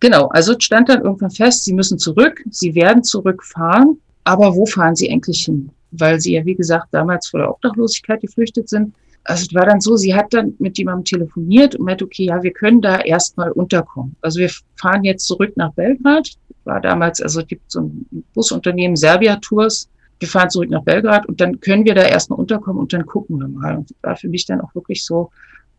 Genau, 0.00 0.26
also 0.28 0.54
stand 0.58 0.88
dann 0.88 1.02
irgendwann 1.02 1.30
fest, 1.30 1.64
sie 1.64 1.72
müssen 1.72 1.98
zurück, 1.98 2.42
sie 2.50 2.74
werden 2.74 3.02
zurückfahren, 3.02 3.98
aber 4.24 4.54
wo 4.54 4.66
fahren 4.66 4.96
sie 4.96 5.10
eigentlich 5.10 5.44
hin? 5.44 5.70
Weil 5.90 6.20
sie 6.20 6.34
ja, 6.34 6.44
wie 6.44 6.54
gesagt, 6.54 6.88
damals 6.90 7.28
vor 7.28 7.40
der 7.40 7.50
Obdachlosigkeit 7.50 8.20
geflüchtet 8.20 8.68
sind. 8.68 8.92
Also 9.28 9.44
es 9.46 9.54
war 9.54 9.66
dann 9.66 9.80
so, 9.82 9.94
sie 9.96 10.14
hat 10.14 10.32
dann 10.32 10.54
mit 10.58 10.78
jemandem 10.78 11.04
telefoniert 11.04 11.76
und 11.76 11.84
meinte, 11.84 12.06
okay, 12.06 12.24
ja, 12.24 12.42
wir 12.42 12.50
können 12.50 12.80
da 12.80 12.98
erstmal 12.98 13.52
unterkommen. 13.52 14.16
Also 14.22 14.40
wir 14.40 14.50
fahren 14.76 15.04
jetzt 15.04 15.26
zurück 15.26 15.52
nach 15.54 15.70
Belgrad, 15.74 16.30
war 16.64 16.80
damals, 16.80 17.20
also 17.20 17.40
es 17.40 17.46
gibt 17.46 17.70
so 17.70 17.80
ein 17.82 18.06
Busunternehmen, 18.32 18.96
Serbia 18.96 19.36
Tours. 19.36 19.90
Wir 20.18 20.28
fahren 20.28 20.48
zurück 20.48 20.70
nach 20.70 20.82
Belgrad 20.82 21.26
und 21.26 21.42
dann 21.42 21.60
können 21.60 21.84
wir 21.84 21.94
da 21.94 22.02
erstmal 22.02 22.38
unterkommen 22.38 22.80
und 22.80 22.92
dann 22.94 23.04
gucken 23.04 23.38
wir 23.38 23.48
mal. 23.48 23.76
Und 23.76 23.90
das 23.90 23.96
war 24.02 24.16
für 24.16 24.28
mich 24.28 24.46
dann 24.46 24.62
auch 24.62 24.74
wirklich 24.74 25.04
so, 25.04 25.30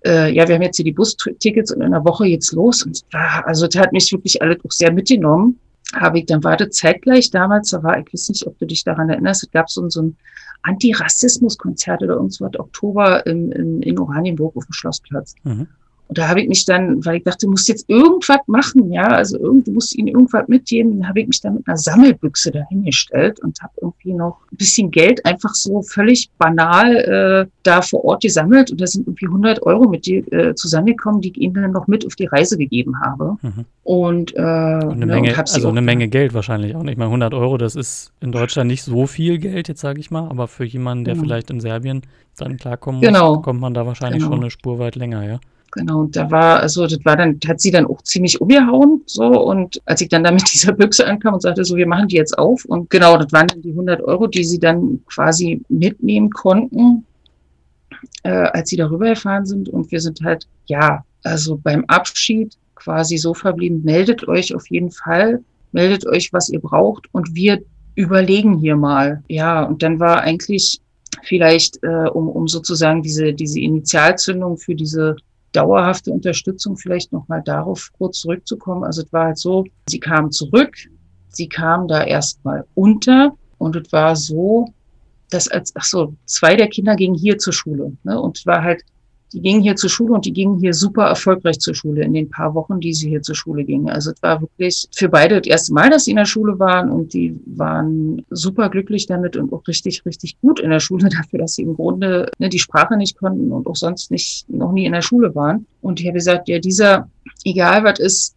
äh, 0.06 0.32
ja, 0.32 0.48
wir 0.48 0.56
haben 0.56 0.62
jetzt 0.62 0.78
hier 0.78 0.86
die 0.86 0.92
Bustickets 0.92 1.72
und 1.72 1.82
in 1.82 1.88
einer 1.88 2.06
Woche 2.06 2.28
jetzt 2.28 2.52
los. 2.52 2.84
Und 2.84 3.02
war, 3.12 3.48
also 3.48 3.66
das 3.66 3.82
hat 3.82 3.94
mich 3.94 4.12
wirklich 4.12 4.40
alles 4.44 4.58
auch 4.64 4.72
sehr 4.72 4.94
mitgenommen. 4.94 5.60
Habe 5.96 6.20
ich 6.20 6.26
dann 6.26 6.44
warte 6.44 6.70
zeitgleich 6.70 7.32
damals, 7.32 7.72
da 7.72 7.82
war, 7.82 7.98
ich 8.00 8.14
weiß 8.14 8.30
nicht, 8.30 8.46
ob 8.46 8.58
du 8.60 8.66
dich 8.66 8.84
daran 8.84 9.10
erinnerst, 9.10 9.44
es 9.44 9.52
gab 9.52 9.70
so, 9.70 9.88
so 9.90 10.04
ein 10.04 10.18
Antirassismus-Konzert 10.62 12.04
oder 12.04 12.16
irgendwas, 12.16 12.42
Oktober 12.60 13.26
in, 13.26 13.52
in, 13.52 13.82
in 13.82 13.98
Oranienburg 13.98 14.56
auf 14.56 14.66
dem 14.66 14.74
Schlossplatz. 14.74 15.34
Mhm. 15.44 15.68
Und 16.10 16.18
da 16.18 16.28
habe 16.28 16.42
ich 16.42 16.50
mich 16.50 16.66
dann, 16.66 17.06
weil 17.06 17.18
ich 17.18 17.24
dachte, 17.24 17.46
du 17.46 17.52
musst 17.52 17.70
jetzt 17.70 17.88
irgendwas 17.88 18.40
machen, 18.48 18.92
ja, 18.92 19.08
also 19.10 19.38
irgend, 19.38 19.68
du 19.68 19.74
musst 19.74 19.96
ihnen 19.96 20.08
irgendwas 20.08 20.48
mitgeben, 20.48 21.08
habe 21.08 21.22
ich 21.22 21.28
mich 21.28 21.40
dann 21.40 21.54
mit 21.54 21.68
einer 21.68 21.78
Sammelbüchse 21.78 22.50
dahingestellt 22.50 23.40
und 23.42 23.62
habe 23.62 23.74
irgendwie 23.80 24.14
noch 24.14 24.40
ein 24.52 24.58
bisschen 24.58 24.90
Geld 24.90 25.24
einfach 25.24 25.54
so 25.54 25.84
völlig 25.84 26.32
banal 26.40 26.96
äh, 26.96 27.50
da 27.62 27.84
vor 27.84 28.04
Ort 28.06 28.24
gesammelt 28.24 28.72
und 28.72 28.82
da 28.82 28.88
sind 28.88 29.06
irgendwie 29.06 29.28
100 29.28 29.62
Euro 29.62 29.88
mit 29.88 30.08
dir 30.08 30.34
äh, 30.34 30.56
zusammengekommen, 30.56 31.22
die 31.22 31.30
ich 31.30 31.38
ihnen 31.38 31.54
dann 31.54 31.74
noch 31.74 31.86
mit 31.86 32.04
auf 32.08 32.16
die 32.16 32.26
Reise 32.26 32.58
gegeben 32.58 33.00
habe. 33.02 33.38
Mhm. 33.44 33.66
Und, 33.84 34.36
äh, 34.36 34.40
und 34.40 34.44
eine 34.44 34.96
ne, 34.98 35.06
Menge, 35.06 35.30
und 35.30 35.38
also 35.38 35.70
eine 35.70 35.82
Menge 35.82 36.08
Geld 36.08 36.34
wahrscheinlich 36.34 36.76
auch 36.76 36.82
nicht. 36.82 36.94
Ich 36.94 36.98
meine, 36.98 37.10
100 37.10 37.36
Euro, 37.36 37.60
das 37.60 37.76
ist 37.76 38.14
in 38.20 38.32
Deutschland 38.32 38.68
nicht 38.68 38.82
so 38.82 39.06
viel 39.06 39.38
Geld, 39.38 39.68
jetzt 39.68 39.82
sage 39.82 40.00
ich 40.00 40.10
mal, 40.10 40.28
aber 40.28 40.48
für 40.48 40.66
jemanden, 40.66 41.06
der 41.06 41.16
mhm. 41.16 41.20
vielleicht 41.20 41.52
in 41.52 41.60
Serbien 41.60 42.02
dann 42.36 42.58
klarkommen 42.58 43.00
genau. 43.02 43.36
muss, 43.36 43.44
kommt 43.44 43.62
man 43.62 43.76
da 43.76 43.86
wahrscheinlich 43.86 44.24
genau. 44.24 44.32
schon 44.32 44.42
eine 44.42 44.50
Spur 44.50 44.80
weit 44.80 44.96
länger, 44.96 45.24
ja. 45.24 45.40
Genau, 45.72 46.00
und 46.00 46.16
da 46.16 46.32
war, 46.32 46.60
also 46.62 46.88
das 46.88 47.00
war 47.06 47.16
dann, 47.16 47.40
hat 47.48 47.62
sie 47.62 47.70
dann 47.70 47.86
auch 47.86 48.02
ziemlich 48.02 48.42
umgehauen, 48.42 49.04
so, 49.06 49.26
und 49.26 49.80
als 49.86 50.02
ich 50.02 50.10
dann 50.10 50.24
da 50.24 50.32
mit 50.32 50.44
dieser 50.54 50.74
Büchse 50.74 51.06
ankam 51.06 51.36
und 51.36 51.42
sagte, 51.42 51.64
so, 51.64 51.76
wir 51.76 51.88
machen 51.88 52.08
die 52.08 52.16
jetzt 52.16 52.38
auf, 52.38 52.66
und 52.66 52.90
genau, 52.90 53.18
das 53.18 53.32
waren 53.32 53.48
dann 53.48 53.62
die 53.62 53.72
100 53.72 54.02
Euro, 54.02 54.28
die 54.28 54.44
sie 54.44 54.60
dann 54.60 55.02
quasi 55.06 55.62
mitnehmen 55.70 56.32
konnten, 56.32 57.06
äh, 58.24 58.30
als 58.30 58.70
sie 58.70 58.78
darüber 58.78 59.10
gefahren 59.10 59.46
sind, 59.46 59.70
und 59.70 59.92
wir 59.92 60.02
sind 60.02 60.22
halt, 60.24 60.48
ja, 60.66 61.04
also 61.24 61.58
beim 61.62 61.86
Abschied 61.86 62.58
quasi 62.76 63.18
so 63.18 63.34
verblieben, 63.34 63.84
meldet 63.84 64.28
euch 64.28 64.56
auf 64.56 64.70
jeden 64.70 64.92
Fall, 64.92 65.44
meldet 65.72 66.08
euch, 66.08 66.34
was 66.34 66.50
ihr 66.50 66.62
braucht, 66.62 67.06
und 67.12 67.36
wir 67.36 67.60
überlegen 67.94 68.58
hier 68.58 68.76
mal, 68.76 69.24
ja, 69.28 69.64
und 69.64 69.84
dann 69.84 70.00
war 70.00 70.22
eigentlich 70.22 70.82
vielleicht, 71.24 71.84
äh, 71.84 72.10
um, 72.10 72.28
um 72.30 72.48
sozusagen 72.48 73.04
diese, 73.04 73.34
diese 73.34 73.60
Initialzündung 73.60 74.58
für 74.58 74.74
diese 74.74 75.16
dauerhafte 75.52 76.12
Unterstützung 76.12 76.78
vielleicht 76.78 77.12
nochmal 77.12 77.42
darauf 77.44 77.92
kurz 77.98 78.20
zurückzukommen. 78.22 78.84
Also 78.84 79.02
es 79.04 79.14
war 79.14 79.26
halt 79.26 79.38
so, 79.38 79.66
sie 79.88 80.00
kam 80.00 80.32
zurück, 80.32 80.76
sie 81.30 81.48
kam 81.48 81.88
da 81.88 82.04
erstmal 82.04 82.66
unter 82.76 83.36
und 83.58 83.76
es 83.76 83.92
war 83.92 84.16
so, 84.16 84.74
dass 85.30 85.48
als, 85.48 85.72
ach 85.76 85.84
so, 85.84 86.16
zwei 86.26 86.56
der 86.56 86.68
Kinder 86.68 86.96
gingen 86.96 87.16
hier 87.16 87.38
zur 87.38 87.54
Schule. 87.54 87.96
Ne? 88.04 88.20
Und 88.20 88.46
war 88.46 88.64
halt 88.64 88.84
die 89.34 89.42
gingen 89.42 89.62
hier 89.62 89.76
zur 89.76 89.90
Schule 89.90 90.14
und 90.14 90.26
die 90.26 90.34
gingen 90.34 90.60
hier 90.60 90.74
super 90.74 91.06
erfolgreich 91.06 91.60
zur 91.60 91.76
Schule 91.76 92.04
in 92.04 92.14
den 92.14 92.30
paar 92.30 92.54
Wochen, 92.56 92.80
die 92.80 92.94
sie 92.94 93.10
hier 93.10 93.22
zur 93.22 93.36
Schule 93.36 93.64
gingen. 93.64 93.90
Also 93.90 94.12
es 94.12 94.22
war 94.24 94.42
wirklich 94.42 94.88
für 94.92 95.10
beide 95.10 95.40
das 95.40 95.48
erste 95.48 95.74
Mal, 95.74 95.90
dass 95.90 96.06
sie 96.06 96.12
in 96.12 96.18
der 96.18 96.26
Schule 96.26 96.58
waren 96.58 96.90
und 96.90 97.14
die 97.14 97.40
waren 97.46 98.26
super 98.32 98.70
glücklich 98.70 99.06
damit 99.06 99.38
und 99.38 99.54
auch 99.54 99.68
richtig, 99.68 100.04
richtig 100.06 100.40
gut 100.42 100.60
in 100.60 100.72
der 100.72 100.80
Schule 100.80 101.10
dafür, 101.18 101.40
dass 101.40 101.56
sie 101.56 101.64
im 101.64 101.76
Grunde 101.76 102.32
ne, 102.40 102.50
die 102.50 102.60
Sprache 102.60 102.98
nicht 102.98 103.18
konnten 103.18 103.52
und 103.52 103.68
auch 103.68 103.76
sonst 103.76 104.10
nicht, 104.10 104.50
noch 104.50 104.72
nie 104.72 104.86
in 104.86 104.94
der 104.94 105.04
Schule 105.04 105.34
waren. 105.36 105.68
Und 105.82 106.00
ich 106.00 106.08
habe 106.08 106.16
gesagt, 106.16 106.50
ja, 106.50 106.60
dieser, 106.60 107.10
egal 107.44 107.84
was 107.84 108.00
ist, 108.00 108.36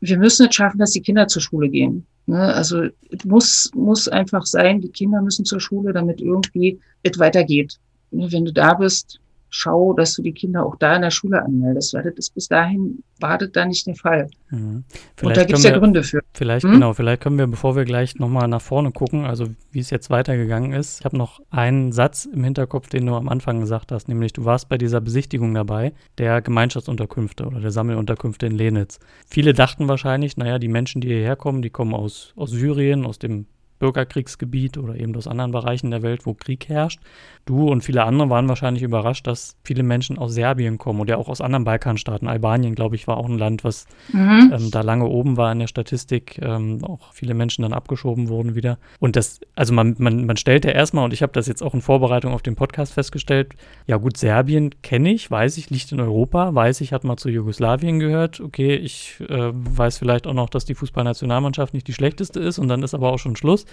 wir 0.00 0.18
müssen 0.18 0.46
es 0.48 0.54
schaffen, 0.54 0.78
dass 0.78 0.90
die 0.90 1.00
Kinder 1.00 1.26
zur 1.26 1.40
Schule 1.40 1.70
gehen. 1.70 2.04
Ne? 2.26 2.38
Also 2.38 2.82
es 3.10 3.24
muss, 3.24 3.70
muss 3.74 4.08
einfach 4.08 4.44
sein, 4.44 4.80
die 4.80 4.90
Kinder 4.90 5.22
müssen 5.22 5.46
zur 5.46 5.60
Schule, 5.60 5.94
damit 5.94 6.20
irgendwie 6.20 6.78
es 7.02 7.18
weitergeht. 7.18 7.78
Ne, 8.10 8.30
wenn 8.30 8.44
du 8.44 8.52
da 8.52 8.74
bist, 8.74 9.20
schau, 9.54 9.92
dass 9.92 10.14
du 10.14 10.22
die 10.22 10.32
Kinder 10.32 10.66
auch 10.66 10.76
da 10.76 10.96
in 10.96 11.02
der 11.02 11.12
Schule 11.12 11.40
anmeldest, 11.42 11.94
weil 11.94 12.02
das 12.02 12.14
ist 12.16 12.34
bis 12.34 12.48
dahin 12.48 13.04
war 13.20 13.38
das 13.38 13.52
da 13.52 13.64
nicht 13.64 13.86
der 13.86 13.94
Fall. 13.94 14.28
Mhm. 14.50 14.84
Und 15.22 15.36
da 15.36 15.44
gibt 15.44 15.58
es 15.58 15.64
ja 15.64 15.78
Gründe 15.78 16.02
für. 16.02 16.20
Vielleicht, 16.32 16.64
hm? 16.64 16.72
genau, 16.72 16.92
vielleicht 16.92 17.22
können 17.22 17.38
wir, 17.38 17.46
bevor 17.46 17.76
wir 17.76 17.84
gleich 17.84 18.16
nochmal 18.16 18.48
nach 18.48 18.60
vorne 18.60 18.90
gucken, 18.90 19.24
also 19.24 19.46
wie 19.70 19.78
es 19.78 19.90
jetzt 19.90 20.10
weitergegangen 20.10 20.72
ist, 20.72 21.00
ich 21.00 21.04
habe 21.04 21.16
noch 21.16 21.40
einen 21.50 21.92
Satz 21.92 22.24
im 22.24 22.42
Hinterkopf, 22.42 22.88
den 22.88 23.06
du 23.06 23.14
am 23.14 23.28
Anfang 23.28 23.60
gesagt 23.60 23.92
hast, 23.92 24.08
nämlich 24.08 24.32
du 24.32 24.44
warst 24.44 24.68
bei 24.68 24.76
dieser 24.76 25.00
Besichtigung 25.00 25.54
dabei, 25.54 25.92
der 26.18 26.42
Gemeinschaftsunterkünfte 26.42 27.46
oder 27.46 27.60
der 27.60 27.70
Sammelunterkünfte 27.70 28.46
in 28.46 28.56
Lenitz. 28.56 28.98
Viele 29.28 29.52
dachten 29.52 29.86
wahrscheinlich, 29.86 30.36
naja, 30.36 30.58
die 30.58 30.68
Menschen, 30.68 31.00
die 31.00 31.08
hierher 31.08 31.36
kommen, 31.36 31.62
die 31.62 31.70
kommen 31.70 31.94
aus, 31.94 32.32
aus 32.34 32.50
Syrien, 32.50 33.06
aus 33.06 33.20
dem 33.20 33.46
Bürgerkriegsgebiet 33.84 34.78
oder 34.78 34.96
eben 34.96 35.14
aus 35.14 35.28
anderen 35.28 35.52
Bereichen 35.52 35.90
der 35.90 36.00
Welt, 36.00 36.24
wo 36.24 36.32
Krieg 36.32 36.70
herrscht. 36.70 37.00
Du 37.44 37.68
und 37.68 37.82
viele 37.82 38.04
andere 38.04 38.30
waren 38.30 38.48
wahrscheinlich 38.48 38.82
überrascht, 38.82 39.26
dass 39.26 39.56
viele 39.62 39.82
Menschen 39.82 40.16
aus 40.16 40.32
Serbien 40.32 40.78
kommen 40.78 41.00
oder 41.00 41.18
auch 41.18 41.28
aus 41.28 41.42
anderen 41.42 41.64
Balkanstaaten. 41.64 42.26
Albanien, 42.26 42.74
glaube 42.74 42.96
ich, 42.96 43.06
war 43.06 43.18
auch 43.18 43.28
ein 43.28 43.36
Land, 43.36 43.62
was 43.62 43.86
mhm. 44.10 44.52
ähm, 44.54 44.70
da 44.70 44.80
lange 44.80 45.04
oben 45.04 45.36
war 45.36 45.52
in 45.52 45.58
der 45.58 45.66
Statistik. 45.66 46.38
Ähm, 46.40 46.82
auch 46.82 47.12
viele 47.12 47.34
Menschen 47.34 47.60
dann 47.60 47.74
abgeschoben 47.74 48.28
wurden 48.28 48.54
wieder. 48.54 48.78
Und 49.00 49.16
das, 49.16 49.40
also 49.54 49.74
man, 49.74 49.96
man, 49.98 50.24
man 50.24 50.38
stellt 50.38 50.64
ja 50.64 50.70
erstmal, 50.70 51.04
und 51.04 51.12
ich 51.12 51.20
habe 51.20 51.34
das 51.34 51.46
jetzt 51.46 51.62
auch 51.62 51.74
in 51.74 51.82
Vorbereitung 51.82 52.32
auf 52.32 52.40
den 52.40 52.56
Podcast 52.56 52.94
festgestellt, 52.94 53.54
ja 53.86 53.98
gut, 53.98 54.16
Serbien 54.16 54.70
kenne 54.80 55.12
ich, 55.12 55.30
weiß 55.30 55.58
ich, 55.58 55.68
liegt 55.68 55.92
in 55.92 56.00
Europa, 56.00 56.54
weiß 56.54 56.80
ich, 56.80 56.94
hat 56.94 57.04
mal 57.04 57.18
zu 57.18 57.28
Jugoslawien 57.28 57.98
gehört. 57.98 58.40
Okay, 58.40 58.76
ich 58.76 59.20
äh, 59.28 59.50
weiß 59.52 59.98
vielleicht 59.98 60.26
auch 60.26 60.32
noch, 60.32 60.48
dass 60.48 60.64
die 60.64 60.74
Fußballnationalmannschaft 60.74 61.74
nicht 61.74 61.86
die 61.86 61.92
schlechteste 61.92 62.40
ist 62.40 62.58
und 62.58 62.68
dann 62.68 62.82
ist 62.82 62.94
aber 62.94 63.12
auch 63.12 63.18
schon 63.18 63.36
Schluss. 63.36 63.66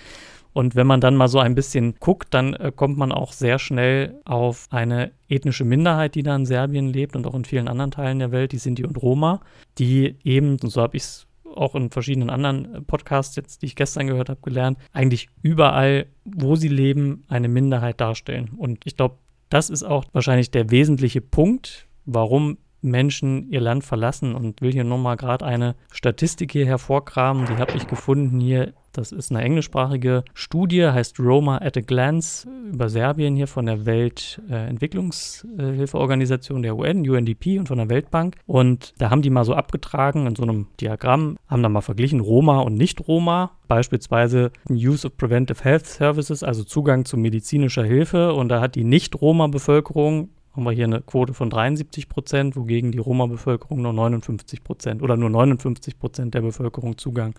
Und 0.54 0.76
wenn 0.76 0.88
man 0.88 1.00
dann 1.00 1.16
mal 1.16 1.30
so 1.30 1.40
ein 1.40 1.56
bisschen 1.56 1.96
guckt, 2.00 2.34
dann 2.34 2.54
äh, 2.54 2.72
kommt 2.76 2.98
man 2.98 3.12
auch 3.12 3.32
sehr 3.32 3.58
schnell 3.58 4.20
auf 4.26 4.68
eine 4.70 5.12
ethnische 5.30 5.64
Minderheit, 5.64 6.16
die 6.16 6.24
da 6.24 6.36
in 6.36 6.46
Serbien 6.46 6.88
lebt 6.88 7.16
und 7.16 7.26
auch 7.26 7.36
in 7.36 7.46
vielen 7.46 7.68
anderen 7.68 7.92
Teilen 7.92 8.20
der 8.20 8.32
Welt, 8.32 8.52
die 8.52 8.58
Sinti 8.58 8.84
und 8.86 9.02
Roma, 9.02 9.40
die 9.78 10.16
eben, 10.24 10.58
und 10.62 10.70
so 10.70 10.82
habe 10.82 10.98
ich 10.98 11.04
es 11.04 11.28
auch 11.56 11.76
in 11.76 11.90
verschiedenen 11.90 12.30
anderen 12.30 12.76
äh, 12.76 12.82
Podcasts, 12.82 13.36
jetzt, 13.36 13.62
die 13.62 13.68
ich 13.68 13.76
gestern 13.76 14.08
gehört 14.08 14.30
habe, 14.30 14.42
gelernt, 14.42 14.78
eigentlich 14.92 15.30
überall, 15.42 16.08
wo 16.26 16.56
sie 16.56 16.70
leben, 16.70 17.24
eine 17.30 17.48
Minderheit 17.48 18.02
darstellen. 18.02 18.52
Und 18.58 18.80
ich 18.86 18.98
glaube, 18.98 19.16
das 19.50 19.70
ist 19.70 19.84
auch 19.84 20.06
wahrscheinlich 20.14 20.52
der 20.52 20.70
wesentliche 20.70 21.22
Punkt, 21.22 21.88
warum 22.06 22.58
Menschen 22.82 23.50
ihr 23.50 23.62
Land 23.62 23.84
verlassen 23.84 24.36
und 24.36 24.62
will 24.62 24.72
hier 24.72 24.84
nochmal 24.84 25.18
gerade 25.18 25.46
eine 25.46 25.76
Statistik 25.92 26.52
hier 26.52 26.66
hervorkramen, 26.66 27.46
die 27.46 27.58
habe 27.58 27.74
ich 27.76 27.88
gefunden 27.88 28.40
hier 28.40 28.74
das 28.94 29.12
ist 29.12 29.32
eine 29.32 29.42
englischsprachige 29.42 30.24
Studie, 30.34 30.86
heißt 30.86 31.20
Roma 31.20 31.58
at 31.58 31.76
a 31.78 31.82
Glance 31.82 32.48
über 32.72 32.90
Serbien 32.90 33.36
hier 33.36 33.48
von 33.48 33.66
der 33.66 33.86
Weltentwicklungshilfeorganisation 33.86 36.62
der 36.62 36.76
UN, 36.76 37.10
UNDP 37.10 37.58
und 37.58 37.70
von 37.70 37.78
der 37.78 37.88
Weltbank. 37.90 38.36
Und 38.46 38.94
da 38.98 39.10
haben 39.10 39.22
die 39.22 39.30
mal 39.30 39.46
so 39.46 39.54
abgetragen 39.54 40.28
in 40.28 40.36
so 40.36 40.44
einem 40.44 40.68
Diagramm, 40.82 41.38
haben 41.48 41.64
da 41.64 41.70
mal 41.70 41.80
verglichen 41.82 42.20
Roma 42.20 42.60
und 42.60 42.76
Nicht-Roma. 42.76 43.52
Beispielsweise 43.70 44.52
Use 44.70 45.08
of 45.08 45.16
Preventive 45.16 45.64
Health 45.64 45.86
Services, 45.86 46.44
also 46.44 46.66
Zugang 46.66 47.06
zu 47.06 47.16
medizinischer 47.16 47.86
Hilfe. 47.86 48.34
Und 48.34 48.50
da 48.50 48.60
hat 48.60 48.76
die 48.76 48.84
Nicht-Roma-Bevölkerung 48.84 50.32
haben 50.54 50.64
wir 50.64 50.72
hier 50.72 50.86
eine 50.86 51.02
Quote 51.02 51.34
von 51.34 51.50
73 51.50 52.10
Prozent, 52.10 52.56
wogegen 52.56 52.92
die 52.92 52.98
Roma-Bevölkerung 52.98 53.82
nur 53.82 53.94
59 53.94 54.64
Prozent 54.64 55.02
oder 55.02 55.18
nur 55.18 55.30
59 55.30 55.98
Prozent 55.98 56.34
der 56.34 56.42
Bevölkerung 56.42 56.98
Zugang 56.98 57.34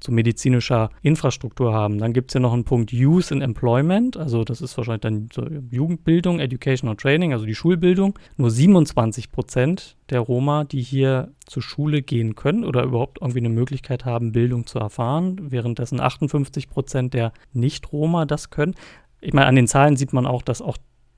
zu 0.00 0.12
medizinischer 0.12 0.90
Infrastruktur 1.02 1.72
haben. 1.72 1.98
Dann 1.98 2.12
gibt 2.12 2.30
es 2.30 2.34
ja 2.34 2.40
noch 2.40 2.52
einen 2.52 2.64
Punkt 2.64 2.92
Use 2.92 3.32
in 3.32 3.40
Employment, 3.40 4.16
also 4.16 4.44
das 4.44 4.60
ist 4.60 4.76
wahrscheinlich 4.76 5.00
dann 5.02 5.28
so 5.32 5.46
Jugendbildung, 5.70 6.38
Educational 6.38 6.96
Training, 6.96 7.32
also 7.32 7.46
die 7.46 7.54
Schulbildung. 7.54 8.18
Nur 8.36 8.50
27 8.50 9.32
Prozent 9.32 9.96
der 10.10 10.20
Roma, 10.20 10.64
die 10.64 10.82
hier 10.82 11.32
zur 11.46 11.62
Schule 11.62 12.02
gehen 12.02 12.34
können 12.34 12.64
oder 12.64 12.82
überhaupt 12.82 13.18
irgendwie 13.20 13.38
eine 13.38 13.48
Möglichkeit 13.48 14.04
haben, 14.04 14.32
Bildung 14.32 14.66
zu 14.66 14.78
erfahren, 14.78 15.38
währenddessen 15.50 16.00
58 16.00 16.68
Prozent 16.68 17.14
der 17.14 17.32
Nicht-Roma 17.52 18.26
das 18.26 18.50
können. 18.50 18.74
Ich 19.20 19.32
meine, 19.32 19.46
an 19.46 19.56
den 19.56 19.66
Zahlen 19.66 19.96
sieht 19.96 20.12
man 20.12 20.26
auch, 20.26 20.42
dass 20.42 20.60
auch 20.60 20.76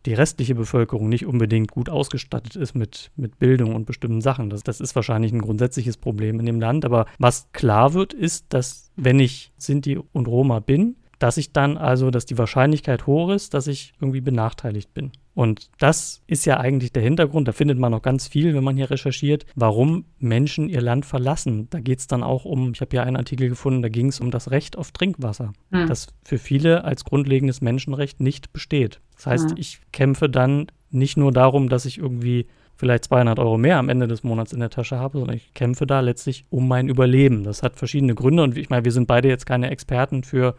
die 0.08 0.14
restliche 0.14 0.54
Bevölkerung 0.54 1.10
nicht 1.10 1.26
unbedingt 1.26 1.70
gut 1.70 1.90
ausgestattet 1.90 2.56
ist 2.56 2.74
mit, 2.74 3.10
mit 3.16 3.38
Bildung 3.38 3.74
und 3.74 3.84
bestimmten 3.84 4.22
Sachen. 4.22 4.48
Das, 4.48 4.62
das 4.62 4.80
ist 4.80 4.96
wahrscheinlich 4.96 5.32
ein 5.32 5.42
grundsätzliches 5.42 5.98
Problem 5.98 6.40
in 6.40 6.46
dem 6.46 6.60
Land. 6.60 6.86
Aber 6.86 7.04
was 7.18 7.52
klar 7.52 7.92
wird, 7.92 8.14
ist, 8.14 8.46
dass 8.48 8.90
wenn 8.96 9.20
ich 9.20 9.52
Sinti 9.58 9.98
und 10.12 10.26
Roma 10.26 10.60
bin, 10.60 10.96
dass 11.18 11.36
ich 11.36 11.52
dann 11.52 11.76
also, 11.76 12.10
dass 12.10 12.26
die 12.26 12.38
Wahrscheinlichkeit 12.38 13.06
hoch 13.06 13.30
ist, 13.30 13.54
dass 13.54 13.66
ich 13.66 13.92
irgendwie 14.00 14.20
benachteiligt 14.20 14.94
bin. 14.94 15.12
Und 15.34 15.70
das 15.78 16.22
ist 16.26 16.46
ja 16.46 16.58
eigentlich 16.58 16.92
der 16.92 17.02
Hintergrund, 17.02 17.46
da 17.46 17.52
findet 17.52 17.78
man 17.78 17.92
noch 17.92 18.02
ganz 18.02 18.26
viel, 18.26 18.54
wenn 18.54 18.64
man 18.64 18.76
hier 18.76 18.90
recherchiert, 18.90 19.46
warum 19.54 20.04
Menschen 20.18 20.68
ihr 20.68 20.80
Land 20.80 21.06
verlassen. 21.06 21.68
Da 21.70 21.80
geht 21.80 22.00
es 22.00 22.06
dann 22.08 22.22
auch 22.22 22.44
um, 22.44 22.72
ich 22.72 22.80
habe 22.80 22.90
hier 22.90 23.04
einen 23.04 23.16
Artikel 23.16 23.48
gefunden, 23.48 23.82
da 23.82 23.88
ging 23.88 24.08
es 24.08 24.20
um 24.20 24.30
das 24.30 24.50
Recht 24.50 24.76
auf 24.76 24.90
Trinkwasser, 24.90 25.52
hm. 25.70 25.86
das 25.86 26.08
für 26.24 26.38
viele 26.38 26.84
als 26.84 27.04
grundlegendes 27.04 27.60
Menschenrecht 27.60 28.20
nicht 28.20 28.52
besteht. 28.52 29.00
Das 29.14 29.26
heißt, 29.26 29.50
hm. 29.50 29.58
ich 29.58 29.80
kämpfe 29.92 30.28
dann 30.28 30.66
nicht 30.90 31.16
nur 31.16 31.30
darum, 31.30 31.68
dass 31.68 31.84
ich 31.84 31.98
irgendwie 31.98 32.46
vielleicht 32.74 33.04
200 33.04 33.38
Euro 33.38 33.58
mehr 33.58 33.78
am 33.78 33.88
Ende 33.88 34.06
des 34.06 34.22
Monats 34.22 34.52
in 34.52 34.60
der 34.60 34.70
Tasche 34.70 34.98
habe, 34.98 35.18
sondern 35.18 35.36
ich 35.36 35.52
kämpfe 35.52 35.86
da 35.86 36.00
letztlich 36.00 36.46
um 36.48 36.68
mein 36.68 36.88
Überleben. 36.88 37.42
Das 37.42 37.62
hat 37.62 37.76
verschiedene 37.76 38.14
Gründe 38.14 38.44
und 38.44 38.56
ich 38.56 38.70
meine, 38.70 38.84
wir 38.84 38.92
sind 38.92 39.06
beide 39.06 39.28
jetzt 39.28 39.46
keine 39.46 39.70
Experten 39.70 40.22
für 40.22 40.54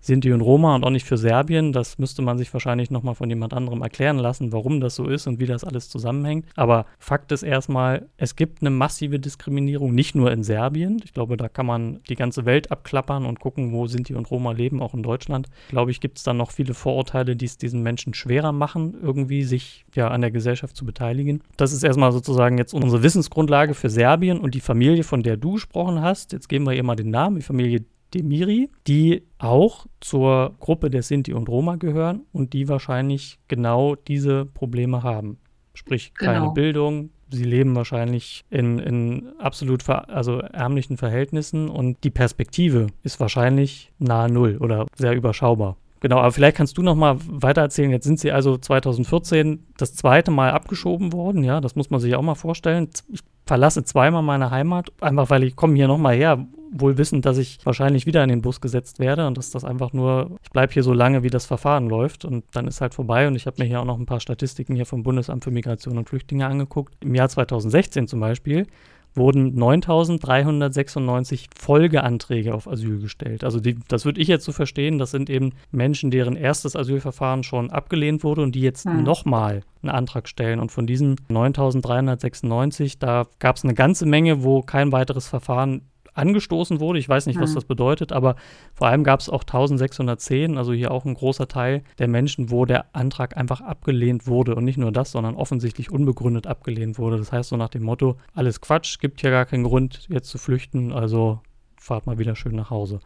Sinti 0.00 0.32
und 0.32 0.40
Roma 0.40 0.74
und 0.74 0.84
auch 0.84 0.90
nicht 0.90 1.06
für 1.06 1.18
Serbien. 1.18 1.72
Das 1.72 1.98
müsste 1.98 2.22
man 2.22 2.38
sich 2.38 2.52
wahrscheinlich 2.52 2.90
nochmal 2.90 3.14
von 3.14 3.28
jemand 3.28 3.54
anderem 3.54 3.82
erklären 3.82 4.18
lassen, 4.18 4.52
warum 4.52 4.80
das 4.80 4.94
so 4.94 5.06
ist 5.06 5.26
und 5.26 5.40
wie 5.40 5.46
das 5.46 5.64
alles 5.64 5.88
zusammenhängt. 5.88 6.46
Aber 6.56 6.86
Fakt 6.98 7.32
ist 7.32 7.42
erstmal, 7.42 8.08
es 8.16 8.36
gibt 8.36 8.62
eine 8.62 8.70
massive 8.70 9.18
Diskriminierung, 9.18 9.94
nicht 9.94 10.14
nur 10.14 10.32
in 10.32 10.42
Serbien. 10.42 11.00
Ich 11.04 11.12
glaube, 11.12 11.36
da 11.36 11.48
kann 11.48 11.66
man 11.66 12.00
die 12.08 12.14
ganze 12.14 12.44
Welt 12.44 12.70
abklappern 12.70 13.26
und 13.26 13.40
gucken, 13.40 13.72
wo 13.72 13.86
Sinti 13.86 14.14
und 14.14 14.30
Roma 14.30 14.52
leben, 14.52 14.82
auch 14.82 14.94
in 14.94 15.02
Deutschland. 15.02 15.48
Glaube 15.68 15.90
ich, 15.90 16.00
gibt 16.00 16.18
es 16.18 16.24
dann 16.24 16.36
noch 16.36 16.50
viele 16.50 16.74
Vorurteile, 16.74 17.36
die 17.36 17.46
es 17.46 17.58
diesen 17.58 17.82
Menschen 17.82 18.14
schwerer 18.14 18.52
machen, 18.52 18.94
irgendwie 19.02 19.44
sich 19.44 19.84
ja 19.94 20.08
an 20.08 20.20
der 20.20 20.30
Gesellschaft 20.30 20.76
zu 20.76 20.84
beteiligen. 20.84 21.42
Das 21.56 21.72
ist 21.72 21.82
erstmal 21.82 22.12
sozusagen 22.12 22.58
jetzt 22.58 22.74
unsere 22.74 23.02
Wissensgrundlage 23.02 23.74
für 23.74 23.90
Serbien 23.90 24.38
und 24.38 24.54
die 24.54 24.60
Familie, 24.60 25.04
von 25.04 25.22
der 25.22 25.36
du 25.36 25.54
gesprochen 25.54 26.00
hast. 26.00 26.32
Jetzt 26.32 26.48
geben 26.48 26.66
wir 26.66 26.72
ihr 26.72 26.82
mal 26.82 26.96
den 26.96 27.10
Namen, 27.10 27.36
die 27.36 27.42
Familie 27.42 27.84
Demiri, 28.14 28.70
die 28.86 29.22
auch 29.38 29.86
zur 30.00 30.54
Gruppe 30.60 30.90
der 30.90 31.02
Sinti 31.02 31.32
und 31.32 31.48
Roma 31.48 31.76
gehören 31.76 32.22
und 32.32 32.52
die 32.52 32.68
wahrscheinlich 32.68 33.38
genau 33.48 33.94
diese 33.94 34.44
Probleme 34.46 35.02
haben. 35.02 35.38
Sprich, 35.74 36.12
keine 36.14 36.40
genau. 36.40 36.52
Bildung, 36.52 37.10
sie 37.30 37.44
leben 37.44 37.74
wahrscheinlich 37.76 38.44
in, 38.50 38.78
in 38.78 39.28
absolut 39.38 39.88
also 39.88 40.38
ärmlichen 40.38 40.96
Verhältnissen 40.96 41.68
und 41.68 42.02
die 42.04 42.10
Perspektive 42.10 42.88
ist 43.02 43.20
wahrscheinlich 43.20 43.92
nahe 43.98 44.30
Null 44.30 44.58
oder 44.58 44.86
sehr 44.96 45.14
überschaubar. 45.14 45.76
Genau, 46.00 46.18
aber 46.18 46.32
vielleicht 46.32 46.56
kannst 46.56 46.78
du 46.78 46.82
noch 46.82 46.94
mal 46.94 47.18
weiter 47.28 47.60
erzählen. 47.60 47.90
Jetzt 47.90 48.04
sind 48.04 48.18
sie 48.18 48.32
also 48.32 48.56
2014 48.56 49.66
das 49.76 49.94
zweite 49.94 50.30
Mal 50.30 50.50
abgeschoben 50.50 51.12
worden. 51.12 51.44
Ja, 51.44 51.60
das 51.60 51.76
muss 51.76 51.90
man 51.90 52.00
sich 52.00 52.14
auch 52.14 52.22
mal 52.22 52.34
vorstellen. 52.34 52.88
Ich 53.12 53.20
verlasse 53.50 53.82
zweimal 53.82 54.22
meine 54.22 54.52
Heimat, 54.52 54.92
einfach 55.00 55.28
weil 55.28 55.42
ich 55.42 55.56
komme 55.56 55.74
hier 55.74 55.88
noch 55.88 55.98
mal 55.98 56.14
her, 56.14 56.46
wohl 56.70 56.98
wissend, 56.98 57.26
dass 57.26 57.36
ich 57.36 57.58
wahrscheinlich 57.64 58.06
wieder 58.06 58.22
in 58.22 58.28
den 58.28 58.42
Bus 58.42 58.60
gesetzt 58.60 59.00
werde 59.00 59.26
und 59.26 59.36
dass 59.36 59.50
das 59.50 59.64
einfach 59.64 59.92
nur, 59.92 60.38
ich 60.40 60.50
bleibe 60.50 60.72
hier 60.72 60.84
so 60.84 60.92
lange, 60.92 61.24
wie 61.24 61.30
das 61.30 61.46
Verfahren 61.46 61.88
läuft 61.88 62.24
und 62.24 62.44
dann 62.52 62.68
ist 62.68 62.80
halt 62.80 62.94
vorbei 62.94 63.26
und 63.26 63.34
ich 63.34 63.46
habe 63.46 63.60
mir 63.60 63.66
hier 63.66 63.80
auch 63.80 63.84
noch 63.84 63.98
ein 63.98 64.06
paar 64.06 64.20
Statistiken 64.20 64.76
hier 64.76 64.86
vom 64.86 65.02
Bundesamt 65.02 65.42
für 65.42 65.50
Migration 65.50 65.98
und 65.98 66.08
Flüchtlinge 66.08 66.46
angeguckt. 66.46 66.94
Im 67.00 67.12
Jahr 67.16 67.28
2016 67.28 68.06
zum 68.06 68.20
Beispiel 68.20 68.68
wurden 69.14 69.58
9.396 69.58 71.46
Folgeanträge 71.56 72.54
auf 72.54 72.68
Asyl 72.68 73.00
gestellt. 73.00 73.44
Also 73.44 73.60
die, 73.60 73.78
das 73.88 74.04
würde 74.04 74.20
ich 74.20 74.28
jetzt 74.28 74.44
so 74.44 74.52
verstehen, 74.52 74.98
das 74.98 75.10
sind 75.10 75.30
eben 75.30 75.52
Menschen, 75.70 76.10
deren 76.10 76.36
erstes 76.36 76.76
Asylverfahren 76.76 77.42
schon 77.42 77.70
abgelehnt 77.70 78.24
wurde 78.24 78.42
und 78.42 78.54
die 78.54 78.60
jetzt 78.60 78.84
hm. 78.84 79.02
nochmal 79.02 79.62
einen 79.82 79.90
Antrag 79.90 80.28
stellen. 80.28 80.60
Und 80.60 80.70
von 80.70 80.86
diesen 80.86 81.16
9.396, 81.30 82.96
da 82.98 83.26
gab 83.38 83.56
es 83.56 83.64
eine 83.64 83.74
ganze 83.74 84.06
Menge, 84.06 84.42
wo 84.44 84.62
kein 84.62 84.92
weiteres 84.92 85.28
Verfahren 85.28 85.82
angestoßen 86.20 86.78
wurde. 86.78 86.98
Ich 86.98 87.08
weiß 87.08 87.26
nicht, 87.26 87.40
was 87.40 87.50
mhm. 87.50 87.54
das 87.56 87.64
bedeutet, 87.64 88.12
aber 88.12 88.36
vor 88.74 88.86
allem 88.86 89.02
gab 89.02 89.20
es 89.20 89.28
auch 89.28 89.42
1610, 89.42 90.58
also 90.58 90.72
hier 90.72 90.90
auch 90.90 91.04
ein 91.04 91.14
großer 91.14 91.48
Teil 91.48 91.82
der 91.98 92.08
Menschen, 92.08 92.50
wo 92.50 92.64
der 92.64 92.86
Antrag 92.94 93.36
einfach 93.36 93.60
abgelehnt 93.60 94.26
wurde. 94.26 94.54
Und 94.54 94.64
nicht 94.64 94.78
nur 94.78 94.92
das, 94.92 95.12
sondern 95.12 95.34
offensichtlich 95.34 95.90
unbegründet 95.90 96.46
abgelehnt 96.46 96.98
wurde. 96.98 97.16
Das 97.16 97.32
heißt 97.32 97.48
so 97.48 97.56
nach 97.56 97.70
dem 97.70 97.82
Motto, 97.82 98.16
alles 98.34 98.60
Quatsch, 98.60 99.00
gibt 99.00 99.20
hier 99.20 99.30
gar 99.30 99.46
keinen 99.46 99.64
Grund, 99.64 100.06
jetzt 100.08 100.28
zu 100.28 100.38
flüchten, 100.38 100.92
also 100.92 101.40
fahrt 101.80 102.06
mal 102.06 102.18
wieder 102.18 102.36
schön 102.36 102.54
nach 102.54 102.70
Hause. 102.70 103.00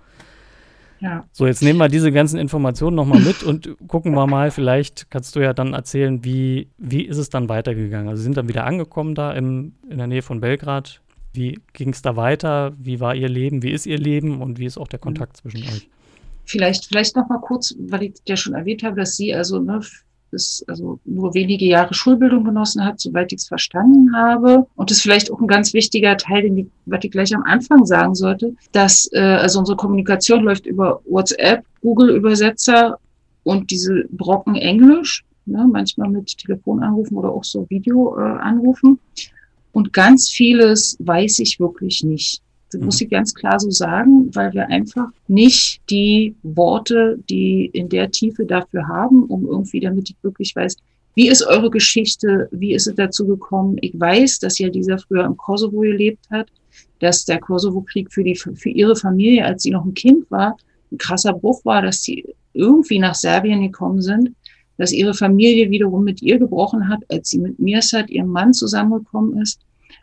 Ja. 1.01 1.25
So, 1.33 1.47
jetzt 1.47 1.63
nehmen 1.63 1.79
wir 1.79 1.89
diese 1.89 2.13
ganzen 2.13 2.39
Informationen 2.39 2.97
nochmal 2.97 3.21
mit 3.21 3.43
und 3.43 3.77
gucken 3.89 4.15
wir 4.15 4.27
mal, 4.27 4.51
vielleicht 4.51 5.11
kannst 5.11 5.37
du 5.37 5.41
ja 5.41 5.53
dann 5.53 5.75
erzählen, 5.75 6.25
wie, 6.25 6.71
wie 6.79 7.03
ist 7.03 7.19
es 7.19 7.29
dann 7.29 7.49
weitergegangen? 7.49 8.09
Also 8.09 8.21
sie 8.21 8.25
sind 8.25 8.37
dann 8.37 8.49
wieder 8.49 8.65
angekommen 8.65 9.15
da 9.15 9.33
im, 9.33 9.75
in 9.89 9.99
der 9.99 10.07
Nähe 10.07 10.23
von 10.23 10.41
Belgrad 10.41 11.03
wie 11.35 11.61
ging 11.73 11.91
es 11.91 12.03
da 12.03 12.17
weiter? 12.17 12.73
Wie 12.79 13.01
war 13.01 13.15
Ihr 13.15 13.29
Leben? 13.29 13.63
Wie 13.63 13.73
ist 13.73 13.87
Ihr 13.87 13.99
Leben? 13.99 14.41
Und 14.41 14.59
wie 14.59 14.67
ist 14.67 14.79
auch 14.79 14.89
der 14.89 15.01
mhm. 15.01 15.05
Kontakt 15.05 15.37
zwischen 15.37 15.59
euch? 15.59 15.89
Vielleicht, 16.47 16.87
vielleicht 16.87 17.17
noch 17.17 17.29
mal 17.29 17.41
kurz, 17.41 17.75
weil 17.79 18.05
ich 18.05 18.15
ja 18.27 18.37
schon 18.37 18.55
erwähnt 18.55 18.83
habe, 18.83 18.97
dass 18.97 19.17
sie 19.17 19.35
also, 19.35 19.59
ne, 19.59 19.81
bis, 20.31 20.65
also 20.69 20.99
nur 21.05 21.33
wenige 21.35 21.65
Jahre 21.65 21.95
Schulbildung 21.95 22.45
genossen 22.45 22.85
hat, 22.85 23.01
soweit 23.01 23.33
ich 23.33 23.39
es 23.39 23.49
verstanden 23.49 24.15
habe. 24.15 24.67
Und 24.77 24.91
das 24.91 24.99
ist 24.99 25.03
vielleicht 25.03 25.31
auch 25.33 25.41
ein 25.41 25.47
ganz 25.47 25.73
wichtiger 25.73 26.17
Teil, 26.17 26.43
den 26.43 26.59
ich, 26.59 26.67
was 26.87 27.01
ich 27.03 27.11
gleich 27.11 27.35
am 27.35 27.45
Anfang 27.45 27.87
sagen 27.87 28.15
sollte, 28.15 28.55
dass 28.73 29.09
äh, 29.13 29.21
also 29.21 29.61
unsere 29.61 29.77
Kommunikation 29.77 30.43
läuft 30.43 30.67
über 30.67 31.01
WhatsApp, 31.07 31.65
Google-Übersetzer 31.81 32.99
und 33.45 33.71
diese 33.71 34.05
Brocken 34.11 34.57
Englisch, 34.57 35.25
ne, 35.47 35.67
manchmal 35.71 36.11
mit 36.11 36.37
Telefonanrufen 36.37 37.17
oder 37.17 37.31
auch 37.31 37.45
so 37.45 37.67
Videoanrufen. 37.71 38.99
Äh, 39.17 39.21
und 39.75 39.93
ganz 39.93 40.31
vieles 40.31 40.97
weiß 41.01 41.41
ich 41.41 41.59
wirklich 41.59 42.05
nicht. 42.05 42.41
Das 42.71 42.81
muss 42.81 43.01
mhm. 43.01 43.05
ich 43.05 43.11
ganz 43.11 43.35
klar 43.35 43.59
so 43.59 43.71
sagen, 43.71 44.31
weil 44.35 44.53
wir 44.55 44.69
einfach 44.69 45.09
nicht 45.27 45.81
die 45.91 46.35
Worte, 46.45 47.19
die 47.29 47.67
in 47.67 47.89
der 47.89 48.11
Tiefe 48.11 48.47
dafür 48.47 48.87
haben, 48.87 49.25
um 49.25 49.47
irgendwie, 49.47 49.81
damit 49.81 50.11
ich 50.11 50.17
wirklich 50.23 50.55
weiß, 50.55 50.77
wie 51.17 51.29
ist 51.29 51.45
eure 51.47 51.71
Geschichte? 51.71 52.49
Wie 52.53 52.73
ist 52.73 52.87
es 52.87 52.95
dazu 52.95 53.27
gekommen? 53.27 53.77
Ich 53.81 53.99
weiß, 53.99 54.39
dass 54.39 54.59
ja 54.59 54.69
dieser 54.69 54.99
früher 54.99 55.25
im 55.25 55.37
Kosovo 55.37 55.81
gelebt 55.81 56.25
hat, 56.31 56.49
dass 57.01 57.25
der 57.25 57.41
Kosovo-Krieg 57.41 58.13
für 58.13 58.23
die, 58.23 58.37
für 58.37 58.69
ihre 58.69 58.97
Familie, 58.97 59.45
als 59.45 59.65
sie 59.65 59.71
noch 59.71 59.85
ein 59.85 59.95
Kind 59.95 60.29
war, 60.31 60.57
ein 60.91 60.99
krasser 60.99 61.33
Bruch 61.33 61.65
war, 61.65 61.83
dass 61.83 62.03
sie 62.03 62.25
irgendwie 62.53 63.01
nach 63.01 63.15
Serbien 63.17 63.63
gekommen 63.63 64.01
sind 64.01 64.31
dass 64.77 64.93
ihre 64.93 65.15
Familie 65.15 65.71
wiederum 65.71 66.05
mit 66.05 66.23
ihr 66.23 66.39
gebrochen 66.39 66.89
hat, 66.89 67.01
als 67.11 67.31
sie 67.31 67.39
mit 67.39 67.59
Mirsad, 67.59 68.11
ihrem 68.11 68.29
Mann, 68.29 68.53
zusammengekommen 68.53 69.41
ist. 69.41 69.61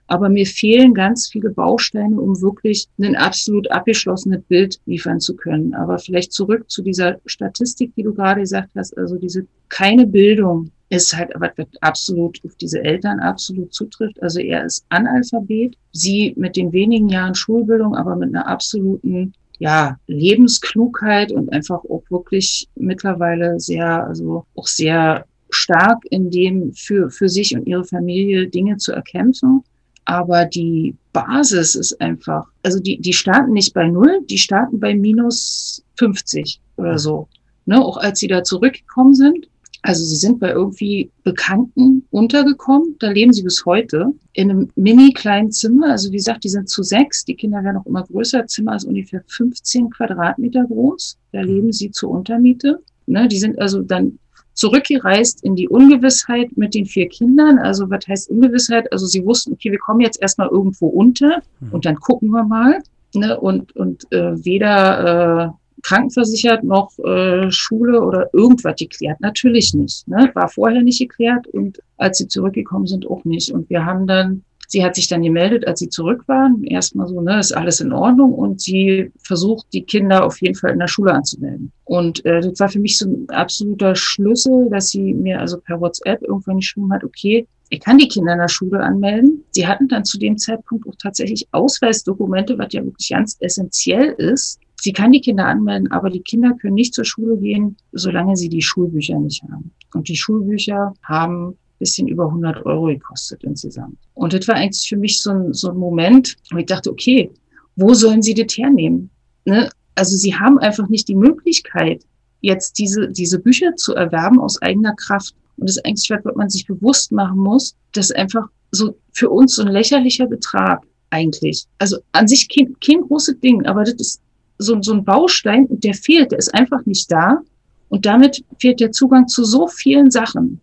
Aber 0.08 0.30
mir 0.30 0.46
fehlen 0.46 0.94
ganz 0.94 1.30
viele 1.30 1.50
Bausteine, 1.50 2.20
um 2.20 2.42
wirklich 2.42 2.88
ein 3.00 3.16
absolut 3.16 3.70
abgeschlossenes 3.72 4.42
Bild 4.44 4.80
liefern 4.86 5.20
zu 5.20 5.36
können. 5.36 5.74
Aber 5.74 6.00
vielleicht 6.00 6.34
zurück 6.34 6.70
zu 6.70 6.82
dieser 6.82 7.20
Statistik, 7.26 7.94
die 7.96 8.04
du 8.04 8.14
gerade 8.14 8.42
gesagt 8.42 8.72
hast, 8.76 8.98
also 8.98 9.18
diese 9.18 9.46
keine 9.70 10.06
Bildung 10.06 10.72
ist 10.90 11.16
halt 11.16 11.32
was 11.36 11.52
absolut 11.80 12.42
auf 12.44 12.54
diese 12.56 12.84
Eltern 12.84 13.22
absolut 13.22 13.74
zutrifft. 13.74 14.22
Also 14.22 14.42
er 14.42 14.66
ist 14.66 14.86
Analphabet, 14.90 15.78
sie 15.94 16.34
mit 16.36 16.58
den 16.58 16.74
wenigen 16.74 17.08
Jahren 17.08 17.34
Schulbildung, 17.34 17.96
aber 17.96 18.18
mit 18.18 18.36
einer 18.36 18.46
absoluten 18.46 19.34
ja, 19.62 19.96
Lebensklugheit 20.08 21.32
und 21.32 21.54
einfach 21.54 21.84
auch 21.86 22.02
wirklich 22.10 22.68
mittlerweile 22.76 23.60
sehr, 23.60 24.08
also 24.08 24.44
auch 24.56 24.66
sehr 24.66 25.26
stark 25.52 26.04
in 26.10 26.32
dem 26.32 26.74
für, 26.74 27.12
für 27.12 27.30
sich 27.30 27.56
und 27.56 27.68
ihre 27.68 27.86
Familie 27.86 28.48
Dinge 28.48 28.78
zu 28.78 28.92
erkämpfen. 28.92 29.64
Aber 30.06 30.46
die 30.46 30.96
Basis 31.14 31.76
ist 31.76 32.02
einfach, 32.02 32.48
also 32.64 32.80
die, 32.80 32.98
die 32.98 33.14
starten 33.14 33.54
nicht 33.54 33.76
bei 33.76 33.88
Null, 33.88 34.22
die 34.28 34.40
starten 34.40 34.80
bei 34.80 34.96
minus 34.96 35.84
50 36.00 36.60
oder 36.78 36.98
so. 36.98 37.28
Ne, 37.68 37.80
auch 37.80 37.98
als 37.98 38.20
sie 38.20 38.28
da 38.28 38.44
zurückgekommen 38.44 39.14
sind, 39.14 39.48
also 39.84 40.04
sie 40.04 40.16
sind 40.16 40.40
bei 40.40 40.52
irgendwie 40.52 41.12
Bekannten 41.24 42.06
untergekommen, 42.12 42.96
da 43.00 43.10
leben 43.10 43.34
sie 43.34 43.42
bis 43.42 43.66
heute 43.66 44.14
in 44.34 44.52
einem 44.52 44.70
mini 44.76 45.12
kleinen 45.12 45.52
Zimmer. 45.52 45.92
Also 45.92 46.12
wie 46.12 46.18
gesagt, 46.18 46.44
die 46.44 46.50
sind 46.50 46.70
zu 46.70 46.84
sechs, 46.84 47.26
die 47.26 47.36
Kinder 47.36 47.64
werden 47.64 47.78
auch 47.78 47.86
immer 47.88 48.04
größer. 48.04 48.46
Zimmer 48.46 48.76
ist 48.76 48.86
ungefähr 48.86 49.24
15 49.28 49.90
Quadratmeter 49.90 50.66
groß. 50.66 51.18
Da 51.32 51.42
leben 51.42 51.72
sie 51.72 51.90
zur 51.90 52.12
Untermiete. 52.12 52.80
Ne, 53.08 53.28
die 53.28 53.40
sind 53.40 53.60
also 53.60 53.82
dann 53.82 54.20
zurückgereist 54.54 55.44
in 55.44 55.56
die 55.56 55.68
Ungewissheit 55.68 56.56
mit 56.56 56.76
den 56.76 56.86
vier 56.86 57.10
Kindern. 57.10 57.58
Also 57.58 57.90
was 57.90 58.08
heißt 58.08 58.30
Ungewissheit? 58.30 58.92
Also 58.92 59.08
sie 59.08 59.26
wussten, 59.26 59.54
okay, 59.54 59.72
wir 59.72 59.80
kommen 59.80 60.02
jetzt 60.02 60.22
erstmal 60.22 60.50
irgendwo 60.50 60.88
unter 60.88 61.42
mhm. 61.60 61.72
und 61.72 61.86
dann 61.86 61.96
gucken 61.96 62.30
wir 62.30 62.44
mal. 62.44 62.80
Ne, 63.14 63.38
und 63.38 63.76
und 63.76 64.10
äh, 64.14 64.46
weder 64.46 65.50
äh, 65.50 65.61
krankenversichert 65.82 66.64
noch 66.64 66.98
äh, 67.00 67.52
Schule 67.52 68.02
oder 68.02 68.30
irgendwas 68.34 68.76
geklärt. 68.76 69.20
Natürlich 69.20 69.74
nicht. 69.74 70.08
Ne? 70.08 70.32
War 70.34 70.50
vorher 70.50 70.82
nicht 70.82 71.00
geklärt 71.00 71.48
und 71.48 71.82
als 71.98 72.18
sie 72.18 72.28
zurückgekommen 72.28 72.88
sind 72.88 73.08
auch 73.08 73.24
nicht. 73.26 73.52
Und 73.52 73.70
wir 73.70 73.86
haben 73.86 74.08
dann, 74.08 74.44
sie 74.68 74.84
hat 74.84 74.96
sich 74.96 75.08
dann 75.08 75.22
gemeldet, 75.22 75.68
als 75.68 75.80
sie 75.80 75.90
zurück 75.90 76.28
waren. 76.28 76.64
Erstmal 76.64 77.08
so, 77.08 77.22
ne, 77.22 77.40
ist 77.40 77.56
alles 77.56 77.82
in 77.82 77.92
Ordnung 77.92 78.34
und 78.34 78.62
sie 78.62 79.12
versucht, 79.20 79.68
die 79.74 79.84
Kinder 79.84 80.26
auf 80.26 80.42
jeden 80.42 80.56
Fall 80.56 80.72
in 80.72 80.80
der 80.80 80.88
Schule 80.88 81.14
anzumelden. 81.14 81.72
Und 81.86 82.26
äh, 82.26 82.42
das 82.42 82.60
war 82.60 82.70
für 82.70 82.80
mich 82.80 82.98
so 82.98 83.08
ein 83.08 83.30
absoluter 83.30 83.96
Schlüssel, 83.96 84.70
dass 84.70 84.90
sie 84.90 85.14
mir 85.14 85.40
also 85.40 85.60
per 85.60 85.80
WhatsApp 85.80 86.22
irgendwann 86.22 86.58
geschrieben 86.58 86.92
hat, 86.94 87.04
okay, 87.04 87.48
ich 87.72 87.80
kann 87.80 87.98
die 87.98 88.10
Kinder 88.10 88.34
in 88.34 88.40
der 88.40 88.50
Schule 88.50 88.82
anmelden. 88.82 89.46
Sie 89.52 89.66
hatten 89.66 89.88
dann 89.88 90.04
zu 90.04 90.20
dem 90.20 90.38
Zeitpunkt 90.38 90.86
auch 90.88 90.96
tatsächlich 91.02 91.48
Ausweisdokumente, 91.52 92.58
was 92.58 92.74
ja 92.74 92.84
wirklich 92.84 93.10
ganz 93.10 93.38
essentiell 93.40 94.14
ist. 94.18 94.60
Sie 94.82 94.94
kann 94.94 95.12
die 95.12 95.22
Kinder 95.22 95.46
anmelden, 95.46 95.92
aber 95.92 96.10
die 96.10 96.22
Kinder 96.22 96.54
können 96.54 96.74
nicht 96.74 96.96
zur 96.96 97.06
Schule 97.06 97.38
gehen, 97.38 97.78
solange 97.92 98.36
sie 98.36 98.50
die 98.50 98.64
Schulbücher 98.64 99.20
nicht 99.20 99.44
haben. 99.44 99.72
Und 99.94 100.08
die 100.10 100.16
Schulbücher 100.16 100.94
haben 101.04 101.56
bisschen 101.78 102.08
über 102.08 102.26
100 102.26 102.66
Euro 102.66 102.86
gekostet 102.86 103.44
insgesamt. 103.44 103.98
Und 104.14 104.34
das 104.34 104.48
war 104.48 104.56
eigentlich 104.56 104.88
für 104.88 104.98
mich 104.98 105.22
so 105.22 105.32
ein, 105.32 105.54
so 105.54 105.70
ein 105.72 105.78
Moment, 105.78 106.36
wo 106.52 106.58
ich 106.58 106.68
dachte, 106.68 106.90
okay, 106.90 107.30
wo 107.76 107.94
sollen 107.94 108.22
sie 108.22 108.34
das 108.34 108.58
hernehmen? 108.58 109.10
Ne? 109.46 109.70
Also 109.96 110.16
sie 110.16 110.34
haben 110.34 110.58
einfach 110.60 110.88
nicht 110.90 111.08
die 111.08 111.16
Möglichkeit, 111.16 112.04
jetzt 112.42 112.80
diese, 112.80 113.10
diese 113.10 113.40
Bücher 113.40 113.76
zu 113.76 113.94
erwerben 113.94 114.40
aus 114.40 114.62
eigener 114.62 114.96
Kraft. 114.96 115.36
Und 115.58 115.70
das 115.70 115.78
ist 115.78 115.86
eigentlich 115.86 116.10
was, 116.10 116.24
was 116.24 116.36
man 116.36 116.50
sich 116.50 116.66
bewusst 116.66 117.12
machen 117.12 117.38
muss, 117.38 117.76
dass 117.94 118.12
einfach 118.12 118.48
so 118.72 118.96
für 119.14 119.30
uns 119.30 119.56
so 119.56 119.64
ein 119.64 119.72
lächerlicher 119.72 120.28
Betrag 120.28 120.84
eigentlich. 121.10 121.66
Also 121.78 121.98
an 122.14 122.28
sich 122.28 122.48
kein, 122.48 122.76
kein 122.80 123.02
großes 123.02 123.40
Ding, 123.42 123.66
aber 123.66 123.84
das 123.84 123.94
ist 123.96 124.22
so, 124.62 124.82
so 124.82 124.94
ein 124.94 125.04
Baustein 125.04 125.66
und 125.66 125.84
der 125.84 125.94
fehlt, 125.94 126.32
der 126.32 126.40
ist 126.40 126.54
einfach 126.54 126.86
nicht 126.86 127.12
da. 127.12 127.42
Und 127.90 128.06
damit 128.06 128.44
fehlt 128.60 128.80
der 128.80 128.92
Zugang 128.92 129.28
zu 129.28 129.44
so 129.44 129.68
vielen 129.68 130.12
Sachen. 130.12 130.62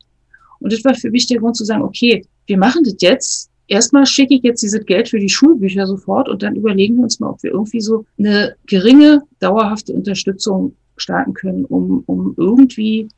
Und 0.60 0.72
das 0.72 0.84
war 0.84 0.94
für 0.94 1.10
mich 1.10 1.26
der 1.26 1.38
Grund 1.38 1.56
zu 1.56 1.64
sagen, 1.64 1.82
okay, 1.82 2.24
wir 2.46 2.58
machen 2.58 2.84
das 2.84 2.96
jetzt. 3.00 3.50
Erstmal 3.66 4.06
schicke 4.06 4.34
ich 4.34 4.42
jetzt 4.42 4.62
dieses 4.62 4.84
Geld 4.86 5.10
für 5.10 5.18
die 5.18 5.28
Schulbücher 5.28 5.86
sofort 5.86 6.28
und 6.28 6.42
dann 6.42 6.56
überlegen 6.56 6.96
wir 6.96 7.04
uns 7.04 7.20
mal, 7.20 7.28
ob 7.28 7.42
wir 7.42 7.50
irgendwie 7.50 7.82
so 7.82 8.06
eine 8.18 8.54
geringe, 8.66 9.22
dauerhafte 9.40 9.92
Unterstützung 9.92 10.74
starten 10.96 11.34
können, 11.34 11.66
um, 11.66 12.02
um 12.06 12.34
irgendwie 12.38 13.08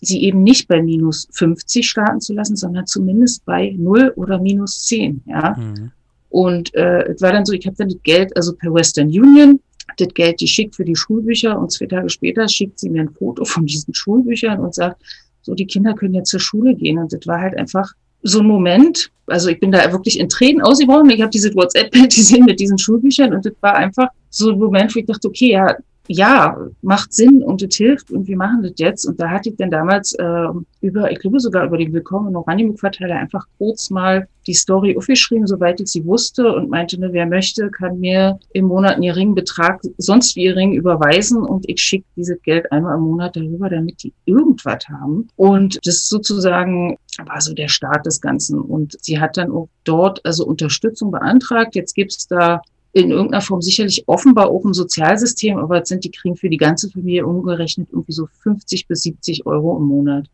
sie 0.00 0.24
eben 0.24 0.42
nicht 0.42 0.66
bei 0.66 0.82
minus 0.82 1.28
50 1.32 1.88
starten 1.88 2.20
zu 2.20 2.34
lassen, 2.34 2.56
sondern 2.56 2.86
zumindest 2.86 3.44
bei 3.44 3.74
0 3.78 4.12
oder 4.16 4.40
minus 4.40 4.84
10. 4.86 5.22
Ja? 5.26 5.56
Mhm. 5.56 5.92
Und 6.30 6.74
äh, 6.74 7.02
es 7.12 7.20
war 7.20 7.32
dann 7.32 7.44
so, 7.44 7.52
ich 7.52 7.66
habe 7.66 7.76
dann 7.76 7.90
das 7.90 8.02
Geld, 8.02 8.34
also 8.36 8.54
per 8.54 8.72
Western 8.72 9.08
Union, 9.08 9.60
das 9.96 10.08
Geld 10.14 10.40
die 10.40 10.48
schickt 10.48 10.76
für 10.76 10.84
die 10.84 10.96
Schulbücher 10.96 11.58
und 11.58 11.70
zwei 11.72 11.86
Tage 11.86 12.08
später 12.08 12.48
schickt 12.48 12.78
sie 12.78 12.90
mir 12.90 13.02
ein 13.02 13.10
Foto 13.10 13.44
von 13.44 13.66
diesen 13.66 13.94
Schulbüchern 13.94 14.60
und 14.60 14.74
sagt, 14.74 15.02
so 15.42 15.54
die 15.54 15.66
Kinder 15.66 15.94
können 15.94 16.14
jetzt 16.14 16.30
zur 16.30 16.40
Schule 16.40 16.74
gehen. 16.74 16.98
Und 16.98 17.12
das 17.12 17.26
war 17.26 17.40
halt 17.40 17.56
einfach 17.58 17.92
so 18.22 18.40
ein 18.40 18.46
Moment, 18.46 19.10
also 19.26 19.48
ich 19.48 19.58
bin 19.58 19.72
da 19.72 19.90
wirklich 19.90 20.18
in 20.18 20.28
Tränen 20.28 20.62
ausgebrochen. 20.62 21.10
Ich 21.10 21.20
habe 21.20 21.30
diese 21.30 21.54
WhatsApp-Bild 21.54 22.14
gesehen 22.14 22.44
mit 22.44 22.60
diesen 22.60 22.78
Schulbüchern 22.78 23.34
und 23.34 23.44
das 23.44 23.54
war 23.60 23.74
einfach 23.74 24.08
so 24.30 24.52
ein 24.52 24.58
Moment, 24.58 24.94
wo 24.94 25.00
ich 25.00 25.06
dachte, 25.06 25.28
okay, 25.28 25.52
ja, 25.52 25.76
ja, 26.08 26.56
macht 26.82 27.12
Sinn 27.12 27.42
und 27.42 27.62
es 27.62 27.76
hilft 27.76 28.10
und 28.10 28.26
wir 28.26 28.36
machen 28.36 28.62
das 28.62 28.72
jetzt. 28.76 29.06
Und 29.06 29.20
da 29.20 29.30
hatte 29.30 29.50
ich 29.50 29.56
dann 29.56 29.70
damals 29.70 30.12
äh, 30.14 30.48
über, 30.80 31.10
ich 31.10 31.20
glaube 31.20 31.40
sogar 31.40 31.64
über 31.64 31.78
den 31.78 31.92
Willkommen 31.92 32.28
in 32.28 32.36
Oranienburg-Verteiler 32.36 33.16
einfach 33.16 33.46
kurz 33.58 33.90
mal 33.90 34.26
die 34.46 34.54
Story 34.54 34.96
aufgeschrieben, 34.96 35.46
soweit 35.46 35.80
ich 35.80 35.88
sie 35.88 36.04
wusste 36.04 36.52
und 36.52 36.68
meinte, 36.68 36.98
ne, 36.98 37.12
wer 37.12 37.26
möchte, 37.26 37.70
kann 37.70 38.00
mir 38.00 38.38
im 38.52 38.66
Monat 38.66 38.94
einen 38.94 39.02
geringen 39.02 39.34
Betrag, 39.36 39.80
sonst 39.98 40.34
wie 40.34 40.44
gering 40.44 40.72
überweisen 40.72 41.42
und 41.42 41.68
ich 41.68 41.80
schicke 41.80 42.06
dieses 42.16 42.42
Geld 42.42 42.70
einmal 42.72 42.96
im 42.96 43.04
Monat 43.04 43.36
darüber, 43.36 43.70
damit 43.70 44.02
die 44.02 44.12
irgendwas 44.24 44.88
haben. 44.88 45.28
Und 45.36 45.78
das 45.84 46.08
sozusagen 46.08 46.96
war 47.24 47.40
so 47.40 47.54
der 47.54 47.68
Start 47.68 48.06
des 48.06 48.20
Ganzen. 48.20 48.60
Und 48.60 48.96
sie 49.00 49.20
hat 49.20 49.36
dann 49.36 49.52
auch 49.52 49.68
dort 49.84 50.24
also 50.24 50.46
Unterstützung 50.46 51.10
beantragt. 51.10 51.74
Jetzt 51.74 51.94
gibt's 51.94 52.26
da 52.26 52.62
in 52.92 53.10
irgendeiner 53.10 53.40
Form 53.40 53.62
sicherlich 53.62 54.04
offenbar 54.06 54.50
auch 54.50 54.64
ein 54.64 54.74
Sozialsystem, 54.74 55.56
aber 55.56 55.78
jetzt 55.78 55.88
sind 55.88 56.04
die 56.04 56.10
kriegen 56.10 56.36
für 56.36 56.50
die 56.50 56.58
ganze 56.58 56.90
Familie 56.90 57.26
umgerechnet 57.26 57.88
irgendwie 57.90 58.12
so 58.12 58.26
50 58.42 58.86
bis 58.86 59.02
70 59.02 59.46
Euro 59.46 59.78
im 59.78 59.84
Monat. 59.84 60.28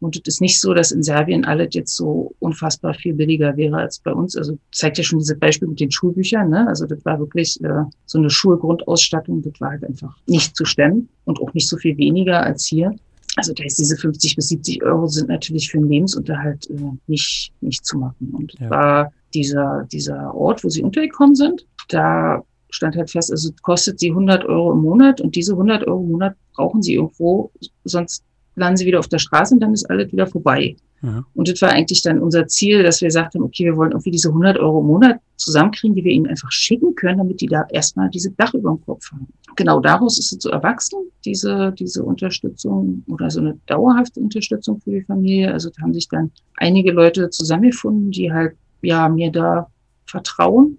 Und 0.00 0.16
es 0.16 0.34
ist 0.34 0.40
nicht 0.40 0.60
so, 0.60 0.74
dass 0.74 0.92
in 0.92 1.02
Serbien 1.02 1.44
alles 1.44 1.70
jetzt 1.72 1.96
so 1.96 2.32
unfassbar 2.38 2.94
viel 2.94 3.14
billiger 3.14 3.56
wäre 3.56 3.78
als 3.78 3.98
bei 3.98 4.12
uns. 4.12 4.36
Also 4.36 4.56
zeigt 4.70 4.96
ja 4.98 5.04
schon 5.04 5.18
dieses 5.18 5.38
Beispiel 5.38 5.68
mit 5.68 5.80
den 5.80 5.90
Schulbüchern. 5.90 6.48
Ne? 6.48 6.68
Also 6.68 6.86
das 6.86 7.04
war 7.04 7.18
wirklich 7.18 7.60
äh, 7.64 7.82
so 8.06 8.18
eine 8.18 8.30
Schulgrundausstattung. 8.30 9.42
Das 9.42 9.60
war 9.60 9.70
halt 9.70 9.84
einfach 9.84 10.16
nicht 10.26 10.56
zu 10.56 10.64
stemmen 10.64 11.08
und 11.24 11.40
auch 11.40 11.52
nicht 11.52 11.68
so 11.68 11.76
viel 11.76 11.96
weniger 11.96 12.42
als 12.42 12.66
hier. 12.66 12.94
Also 13.36 13.52
da 13.52 13.64
ist 13.64 13.78
diese 13.78 13.96
50 13.96 14.36
bis 14.36 14.48
70 14.48 14.82
Euro 14.84 15.06
sind 15.08 15.28
natürlich 15.28 15.70
für 15.70 15.78
den 15.78 15.88
Lebensunterhalt 15.88 16.70
äh, 16.70 16.74
nicht, 17.08 17.52
nicht 17.60 17.84
zu 17.84 17.98
machen. 17.98 18.32
Und 18.32 18.54
ja. 18.60 18.70
war 18.70 19.12
dieser, 19.34 19.86
dieser 19.90 20.34
Ort, 20.34 20.64
wo 20.64 20.68
sie 20.68 20.82
untergekommen 20.82 21.34
sind, 21.34 21.66
da 21.88 22.42
stand 22.70 22.96
halt 22.96 23.10
fest, 23.10 23.30
also 23.30 23.50
kostet 23.62 23.98
sie 23.98 24.10
100 24.10 24.44
Euro 24.44 24.72
im 24.72 24.82
Monat 24.82 25.20
und 25.20 25.34
diese 25.34 25.52
100 25.52 25.86
Euro 25.86 26.02
im 26.02 26.10
Monat 26.10 26.36
brauchen 26.54 26.82
sie 26.82 26.94
irgendwo, 26.94 27.50
sonst 27.84 28.22
landen 28.56 28.76
sie 28.76 28.86
wieder 28.86 28.98
auf 28.98 29.08
der 29.08 29.18
Straße 29.18 29.54
und 29.54 29.60
dann 29.60 29.72
ist 29.72 29.88
alles 29.88 30.12
wieder 30.12 30.26
vorbei. 30.26 30.76
Ja. 31.02 31.24
Und 31.34 31.48
das 31.48 31.62
war 31.62 31.70
eigentlich 31.70 32.02
dann 32.02 32.18
unser 32.18 32.48
Ziel, 32.48 32.82
dass 32.82 33.00
wir 33.00 33.10
sagten, 33.10 33.42
okay, 33.42 33.64
wir 33.64 33.76
wollen 33.76 33.92
irgendwie 33.92 34.10
diese 34.10 34.28
100 34.28 34.58
Euro 34.58 34.80
im 34.80 34.86
Monat 34.86 35.20
zusammenkriegen, 35.36 35.94
die 35.94 36.04
wir 36.04 36.10
ihnen 36.10 36.26
einfach 36.26 36.50
schicken 36.50 36.94
können, 36.96 37.18
damit 37.18 37.40
die 37.40 37.46
da 37.46 37.64
erstmal 37.70 38.10
diese 38.10 38.32
Dach 38.32 38.52
über 38.54 38.70
dem 38.70 38.84
Kopf 38.84 39.12
haben. 39.12 39.28
Genau 39.54 39.80
daraus 39.80 40.18
ist 40.18 40.32
es 40.32 40.42
so 40.42 40.50
erwachsen, 40.50 40.98
diese, 41.24 41.72
diese 41.78 42.02
Unterstützung 42.02 43.04
oder 43.08 43.30
so 43.30 43.40
eine 43.40 43.58
dauerhafte 43.66 44.20
Unterstützung 44.20 44.80
für 44.80 44.90
die 44.90 45.02
Familie. 45.02 45.52
Also 45.52 45.70
da 45.70 45.82
haben 45.82 45.94
sich 45.94 46.08
dann 46.08 46.32
einige 46.56 46.90
Leute 46.90 47.30
zusammengefunden, 47.30 48.10
die 48.10 48.32
halt, 48.32 48.56
ja, 48.82 49.08
mir 49.08 49.30
da 49.30 49.68
vertrauen 50.06 50.78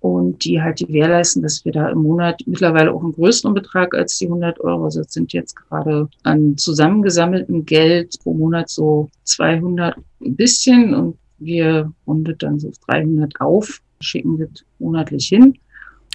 und 0.00 0.44
die 0.44 0.60
halt 0.60 0.78
gewährleisten, 0.78 1.42
dass 1.42 1.64
wir 1.64 1.72
da 1.72 1.88
im 1.90 2.02
Monat 2.02 2.40
mittlerweile 2.46 2.92
auch 2.92 3.02
einen 3.02 3.12
größeren 3.12 3.54
Betrag 3.54 3.94
als 3.94 4.16
die 4.18 4.26
100 4.26 4.60
Euro, 4.60 4.84
also 4.84 5.02
das 5.02 5.12
sind 5.12 5.32
jetzt 5.32 5.56
gerade 5.56 6.08
an 6.22 6.56
zusammengesammeltem 6.56 7.64
Geld 7.66 8.16
pro 8.22 8.34
Monat 8.34 8.68
so 8.68 9.08
200 9.24 9.96
ein 10.24 10.36
bisschen 10.36 10.94
und 10.94 11.16
wir 11.38 11.92
rundet 12.06 12.42
dann 12.42 12.58
so 12.58 12.70
300 12.86 13.40
auf, 13.40 13.80
schicken 14.00 14.38
das 14.38 14.64
monatlich 14.78 15.26
hin. 15.28 15.58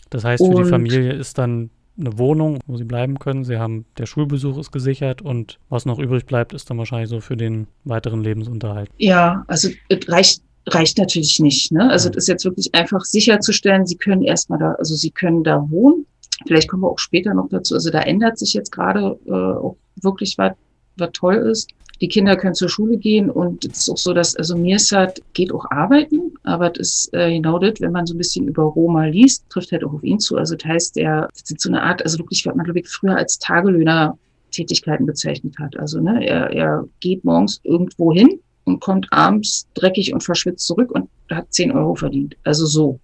Das 0.10 0.24
heißt, 0.24 0.44
für 0.44 0.50
und 0.52 0.58
die 0.58 0.70
Familie 0.70 1.14
ist 1.14 1.38
dann 1.38 1.70
eine 1.98 2.18
Wohnung, 2.18 2.60
wo 2.68 2.78
sie 2.78 2.84
bleiben 2.84 3.20
können. 3.20 3.44
Sie 3.44 3.58
haben, 3.58 3.86
der 3.98 4.06
Schulbesuch 4.06 4.58
ist 4.58 4.72
gesichert 4.72 5.22
und 5.22 5.60
was 5.70 5.86
noch 5.86 5.98
übrig 5.98 6.26
bleibt, 6.26 6.54
ist 6.54 6.70
dann 6.70 6.78
wahrscheinlich 6.78 7.10
so 7.10 7.22
für 7.22 7.38
den 7.38 7.68
weiteren 7.86 8.22
Lebensunterhalt. 8.22 8.90
Ja, 8.98 9.44
also 9.48 9.70
es 9.90 10.10
reicht 10.10 10.42
reicht 10.68 10.98
natürlich 10.98 11.40
nicht. 11.40 11.72
Ne? 11.72 11.90
Also 11.90 12.10
das 12.10 12.24
ist 12.24 12.28
jetzt 12.28 12.46
wirklich 12.46 12.74
einfach 12.74 13.02
sicherzustellen, 13.02 13.86
sie 13.86 13.98
können 13.98 14.24
erstmal 14.24 14.60
da, 14.60 14.72
also 14.74 14.96
sie 14.96 15.12
können 15.12 15.44
da 15.44 15.70
wohnen. 15.70 16.06
Vielleicht 16.46 16.70
kommen 16.70 16.84
wir 16.84 16.90
auch 16.90 17.00
später 17.00 17.34
noch 17.34 17.50
dazu. 17.50 17.76
Also 17.76 17.92
da 17.92 18.02
ändert 18.02 18.38
sich 18.38 18.54
jetzt 18.54 18.72
gerade 18.72 19.18
äh, 19.26 19.32
auch 19.32 19.78
wirklich 20.02 20.38
was, 20.38 20.54
was 20.98 21.12
toll 21.14 21.36
ist. 21.36 21.70
Die 22.02 22.10
Kinder 22.10 22.36
können 22.36 22.56
zur 22.56 22.68
Schule 22.68 22.98
gehen 22.98 23.30
und 23.30 23.64
es 23.64 23.80
ist 23.80 23.90
auch 23.90 23.98
so, 23.98 24.14
dass, 24.14 24.36
also 24.36 24.58
Mirsad 24.58 25.22
geht 25.34 25.54
auch 25.54 25.64
arbeiten, 25.72 26.34
aber 26.44 26.70
das 26.70 26.90
ist 26.90 27.14
äh, 27.14 27.32
genau 27.32 27.58
das, 27.58 27.80
wenn 27.80 27.94
man 27.94 28.06
so 28.06 28.14
ein 28.14 28.18
bisschen 28.18 28.50
über 28.50 28.64
Roma 28.64 29.06
liest, 29.06 29.46
trifft 29.50 29.72
halt 29.72 29.86
auch 29.86 29.94
auf 29.94 30.04
ihn 30.04 30.20
zu. 30.20 30.36
Also 30.36 30.56
das 30.56 30.68
heißt, 30.68 30.98
er 30.98 31.30
ist 31.34 31.62
so 31.62 31.70
eine 31.70 31.82
Art, 31.82 32.04
also 32.04 32.20
wirklich, 32.20 32.46
was 32.46 32.54
man, 32.54 32.66
glaube 32.66 32.82
ich, 32.82 32.90
früher 32.90 33.16
als 33.16 33.40
Tagelöhner 33.40 34.18
Tätigkeiten 34.52 35.06
bezeichnet 35.06 35.56
hat. 35.60 35.78
Also 35.78 36.02
ne, 36.02 36.26
er, 36.26 36.50
er 36.52 36.86
geht 37.00 37.24
morgens 37.24 37.62
irgendwo 37.64 38.14
hin, 38.14 38.40
und 38.66 38.82
kommt 38.82 39.08
abends 39.12 39.68
dreckig 39.74 40.14
und 40.14 40.24
verschwitzt 40.24 40.68
zurück 40.68 40.92
und 40.92 41.10
hat 41.32 41.52
10 41.54 41.72
Euro 41.72 41.96
verdient. 41.96 42.36
Also 42.44 42.66
so. 42.66 43.00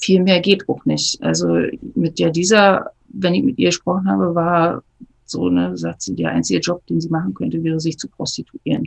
Viel 0.00 0.22
mehr 0.22 0.40
geht 0.40 0.68
auch 0.68 0.84
nicht. 0.84 1.20
Also 1.22 1.48
mit 1.94 2.18
der 2.18 2.30
dieser, 2.30 2.90
wenn 3.08 3.34
ich 3.34 3.42
mit 3.42 3.58
ihr 3.58 3.70
gesprochen 3.70 4.08
habe, 4.08 4.34
war 4.34 4.82
so, 5.24 5.48
ne, 5.48 5.76
sagt 5.76 6.02
sie, 6.02 6.14
der 6.14 6.30
einzige 6.30 6.60
Job, 6.60 6.86
den 6.86 7.00
sie 7.00 7.08
machen 7.08 7.34
könnte, 7.34 7.62
wäre 7.62 7.80
sich 7.80 7.98
zu 7.98 8.08
prostituieren. 8.08 8.82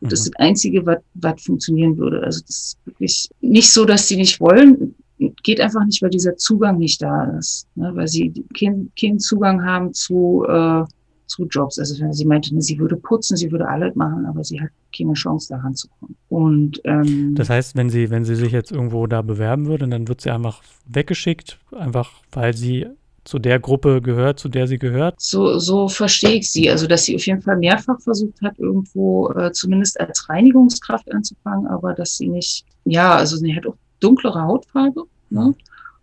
Und 0.00 0.06
mhm. 0.06 0.08
das 0.08 0.20
ist 0.20 0.32
das 0.34 0.40
Einzige, 0.40 0.84
was, 0.86 0.98
was 1.14 1.42
funktionieren 1.42 1.96
würde. 1.96 2.22
Also 2.22 2.40
das 2.46 2.56
ist 2.56 2.78
wirklich 2.84 3.28
nicht 3.40 3.70
so, 3.70 3.84
dass 3.84 4.08
sie 4.08 4.16
nicht 4.16 4.40
wollen. 4.40 4.94
Geht 5.42 5.60
einfach 5.60 5.84
nicht, 5.84 6.00
weil 6.02 6.10
dieser 6.10 6.36
Zugang 6.36 6.78
nicht 6.78 7.00
da 7.02 7.24
ist. 7.38 7.66
Ne? 7.74 7.92
Weil 7.94 8.08
sie 8.08 8.32
keinen 8.58 8.90
kein 8.98 9.18
Zugang 9.18 9.64
haben 9.64 9.92
zu 9.92 10.44
äh, 10.48 10.84
zu 11.30 11.46
Jobs. 11.46 11.78
Also 11.78 11.94
sie 12.10 12.24
meinte, 12.24 12.50
sie 12.60 12.78
würde 12.78 12.96
putzen, 12.96 13.36
sie 13.36 13.50
würde 13.50 13.68
alles 13.68 13.94
machen, 13.94 14.26
aber 14.26 14.42
sie 14.44 14.60
hat 14.60 14.70
keine 14.94 15.14
Chance, 15.14 15.48
da 15.50 15.58
ranzukommen. 15.58 16.16
Und 16.28 16.80
ähm, 16.84 17.34
das 17.36 17.48
heißt, 17.48 17.76
wenn 17.76 17.88
sie, 17.88 18.10
wenn 18.10 18.24
sie 18.24 18.34
sich 18.34 18.52
jetzt 18.52 18.72
irgendwo 18.72 19.06
da 19.06 19.22
bewerben 19.22 19.66
würde, 19.66 19.88
dann 19.88 20.08
wird 20.08 20.20
sie 20.20 20.30
einfach 20.30 20.62
weggeschickt, 20.86 21.58
einfach 21.72 22.10
weil 22.32 22.54
sie 22.54 22.86
zu 23.24 23.38
der 23.38 23.60
Gruppe 23.60 24.00
gehört, 24.02 24.40
zu 24.40 24.48
der 24.48 24.66
sie 24.66 24.78
gehört? 24.78 25.20
So, 25.20 25.58
so 25.58 25.88
verstehe 25.88 26.36
ich 26.38 26.50
sie. 26.50 26.70
Also, 26.70 26.86
dass 26.86 27.04
sie 27.04 27.14
auf 27.14 27.26
jeden 27.26 27.42
Fall 27.42 27.58
mehrfach 27.58 28.00
versucht 28.00 28.40
hat, 28.42 28.58
irgendwo 28.58 29.30
äh, 29.32 29.52
zumindest 29.52 30.00
als 30.00 30.28
Reinigungskraft 30.28 31.12
anzufangen, 31.12 31.66
aber 31.66 31.94
dass 31.94 32.16
sie 32.16 32.28
nicht, 32.28 32.64
ja, 32.84 33.14
also 33.14 33.36
sie 33.36 33.54
hat 33.54 33.66
auch 33.66 33.76
dunklere 34.00 34.42
Hautfarbe. 34.42 35.04
Ne? 35.28 35.54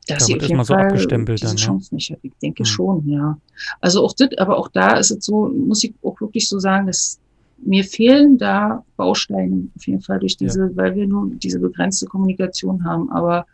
Dass 0.07 0.25
sie 0.25 0.35
auf 0.35 0.41
jeden 0.43 0.63
so 0.63 0.73
Fall 0.73 0.87
diese 0.89 1.55
Chance 1.55 1.93
nicht 1.93 2.11
hat. 2.11 2.19
Ich 2.21 2.33
denke 2.41 2.63
hm. 2.63 2.65
schon, 2.65 3.07
ja. 3.07 3.37
Also 3.81 4.03
auch 4.03 4.13
das, 4.13 4.29
aber 4.37 4.57
auch 4.57 4.69
da 4.69 4.97
ist 4.97 5.11
es 5.11 5.25
so, 5.25 5.47
muss 5.47 5.83
ich 5.83 5.93
auch 6.01 6.19
wirklich 6.21 6.47
so 6.47 6.59
sagen, 6.59 6.87
dass 6.87 7.19
mir 7.59 7.83
fehlen 7.83 8.37
da 8.37 8.83
Bausteine 8.95 9.67
auf 9.75 9.87
jeden 9.87 10.01
Fall 10.01 10.19
durch 10.19 10.37
diese, 10.37 10.67
ja. 10.67 10.75
weil 10.75 10.95
wir 10.95 11.07
nur 11.07 11.29
diese 11.35 11.59
begrenzte 11.59 12.05
Kommunikation 12.05 12.83
haben. 12.83 13.11
Aber 13.11 13.45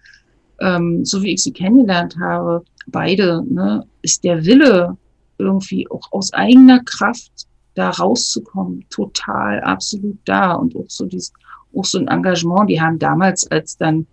ähm, 0.60 1.06
so 1.06 1.22
wie 1.24 1.34
ich 1.34 1.44
sie 1.44 1.52
kennengelernt 1.52 2.18
habe, 2.20 2.64
beide, 2.88 3.44
ne, 3.50 3.86
ist 4.02 4.24
der 4.24 4.46
Wille 4.46 4.98
irgendwie 5.38 5.90
auch 5.90 6.12
aus 6.12 6.34
eigener 6.34 6.82
Kraft 6.84 7.48
da 7.76 7.90
rauszukommen, 7.90 8.86
total 8.90 9.62
absolut 9.62 10.18
da 10.26 10.54
und 10.54 10.76
auch 10.76 10.90
so 10.90 11.06
dieses, 11.06 11.34
auch 11.76 11.86
so 11.86 11.98
ein 11.98 12.08
Engagement. 12.08 12.70
Die 12.70 12.80
haben 12.80 13.00
damals, 13.00 13.50
als 13.50 13.78
dann 13.78 14.06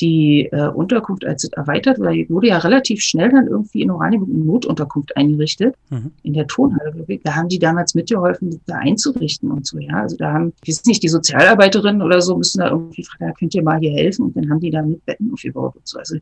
die 0.00 0.48
äh, 0.52 0.68
Unterkunft, 0.68 1.24
als 1.24 1.44
es 1.44 1.50
erweitert 1.50 1.98
wurde, 1.98 2.26
wurde 2.28 2.48
ja 2.48 2.58
relativ 2.58 3.02
schnell 3.02 3.30
dann 3.30 3.46
irgendwie 3.46 3.82
in 3.82 3.90
Oranienburg 3.90 4.30
eine 4.30 4.44
Notunterkunft 4.44 5.16
eingerichtet, 5.16 5.74
mhm. 5.90 6.12
in 6.22 6.32
der 6.32 6.46
Tonhalle. 6.46 6.94
Da 7.22 7.34
haben 7.34 7.48
die 7.48 7.58
damals 7.58 7.94
mitgeholfen, 7.94 8.60
da 8.66 8.76
einzurichten 8.76 9.50
und 9.50 9.66
so, 9.66 9.78
ja. 9.78 10.02
Also 10.02 10.16
da 10.16 10.32
haben, 10.32 10.52
ich 10.64 10.70
weiß 10.70 10.84
nicht, 10.86 11.02
die 11.02 11.08
Sozialarbeiterinnen 11.08 12.02
oder 12.02 12.22
so 12.22 12.36
müssen 12.36 12.60
da 12.60 12.70
irgendwie 12.70 13.04
fragen, 13.04 13.34
könnt 13.38 13.54
ihr 13.54 13.62
mal 13.62 13.78
hier 13.78 13.92
helfen? 13.92 14.26
Und 14.26 14.36
dann 14.36 14.50
haben 14.50 14.60
die 14.60 14.70
da 14.70 14.82
mit 14.82 15.04
Betten 15.04 15.30
aufgebaut 15.32 15.76
und 15.76 15.86
so. 15.86 15.98
Also 15.98 16.16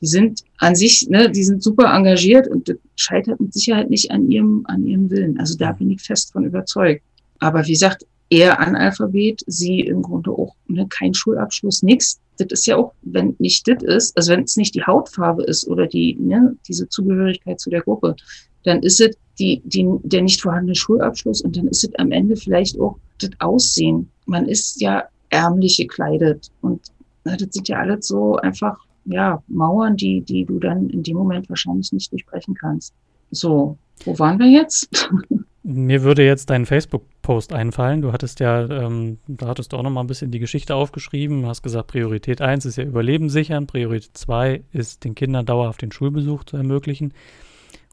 die 0.00 0.06
sind 0.06 0.42
an 0.58 0.74
sich, 0.74 1.06
ne, 1.10 1.30
die 1.30 1.44
sind 1.44 1.62
super 1.62 1.94
engagiert 1.94 2.48
und 2.48 2.68
das 2.68 2.76
scheitert 2.96 3.38
mit 3.38 3.52
Sicherheit 3.52 3.90
nicht 3.90 4.10
an 4.10 4.30
ihrem, 4.30 4.64
an 4.64 4.86
ihrem 4.86 5.10
Willen. 5.10 5.38
Also 5.38 5.58
da 5.58 5.72
bin 5.72 5.90
ich 5.90 6.00
fest 6.00 6.32
von 6.32 6.44
überzeugt. 6.44 7.02
Aber 7.38 7.66
wie 7.66 7.72
gesagt, 7.72 8.06
eher 8.30 8.60
Analphabet, 8.60 9.42
sie 9.46 9.80
im 9.80 10.02
Grunde 10.02 10.30
auch 10.30 10.54
ne, 10.68 10.86
kein 10.88 11.12
Schulabschluss, 11.12 11.82
nichts 11.82 12.20
das 12.40 12.60
ist 12.60 12.66
ja 12.66 12.76
auch, 12.76 12.92
wenn 13.02 13.36
nicht 13.38 13.66
das 13.68 13.82
ist, 13.82 14.16
also 14.16 14.32
wenn 14.32 14.44
es 14.44 14.56
nicht 14.56 14.74
die 14.74 14.82
Hautfarbe 14.82 15.44
ist 15.44 15.66
oder 15.68 15.86
die, 15.86 16.16
ne, 16.18 16.56
diese 16.66 16.88
Zugehörigkeit 16.88 17.60
zu 17.60 17.70
der 17.70 17.82
Gruppe, 17.82 18.16
dann 18.64 18.82
ist 18.82 19.00
es 19.00 19.16
die, 19.38 19.62
die, 19.64 19.86
der 20.02 20.22
nicht 20.22 20.40
vorhandene 20.40 20.74
Schulabschluss 20.74 21.40
und 21.40 21.56
dann 21.56 21.68
ist 21.68 21.84
es 21.84 21.94
am 21.96 22.12
Ende 22.12 22.36
vielleicht 22.36 22.78
auch 22.78 22.96
das 23.20 23.30
Aussehen. 23.38 24.10
Man 24.26 24.46
ist 24.46 24.80
ja 24.80 25.04
ärmlich 25.30 25.78
gekleidet 25.78 26.50
und 26.60 26.80
na, 27.24 27.36
das 27.36 27.48
sind 27.52 27.68
ja 27.68 27.78
alles 27.78 28.06
so 28.06 28.36
einfach, 28.36 28.78
ja, 29.06 29.42
Mauern, 29.48 29.96
die, 29.96 30.20
die 30.20 30.44
du 30.44 30.58
dann 30.58 30.90
in 30.90 31.02
dem 31.02 31.16
Moment 31.16 31.48
wahrscheinlich 31.48 31.92
nicht 31.92 32.12
durchbrechen 32.12 32.54
kannst. 32.54 32.92
So, 33.30 33.76
wo 34.04 34.18
waren 34.18 34.38
wir 34.38 34.46
jetzt? 34.46 35.10
Mir 35.62 36.02
würde 36.02 36.24
jetzt 36.24 36.48
dein 36.48 36.64
Facebook-Post 36.64 37.52
einfallen. 37.52 38.00
Du 38.00 38.12
hattest 38.12 38.40
ja, 38.40 38.62
ähm, 38.68 39.18
da 39.26 39.48
hattest 39.48 39.72
du 39.72 39.76
auch 39.76 39.82
noch 39.82 39.90
mal 39.90 40.00
ein 40.00 40.06
bisschen 40.06 40.30
die 40.30 40.38
Geschichte 40.38 40.74
aufgeschrieben. 40.74 41.42
Du 41.42 41.48
hast 41.48 41.62
gesagt, 41.62 41.88
Priorität 41.88 42.40
1 42.40 42.64
ist 42.64 42.76
ja 42.76 42.84
Überleben 42.84 43.28
sichern, 43.28 43.66
Priorität 43.66 44.16
2 44.16 44.62
ist 44.72 45.04
den 45.04 45.14
Kindern 45.14 45.44
dauerhaft 45.44 45.82
den 45.82 45.92
Schulbesuch 45.92 46.44
zu 46.44 46.56
ermöglichen. 46.56 47.12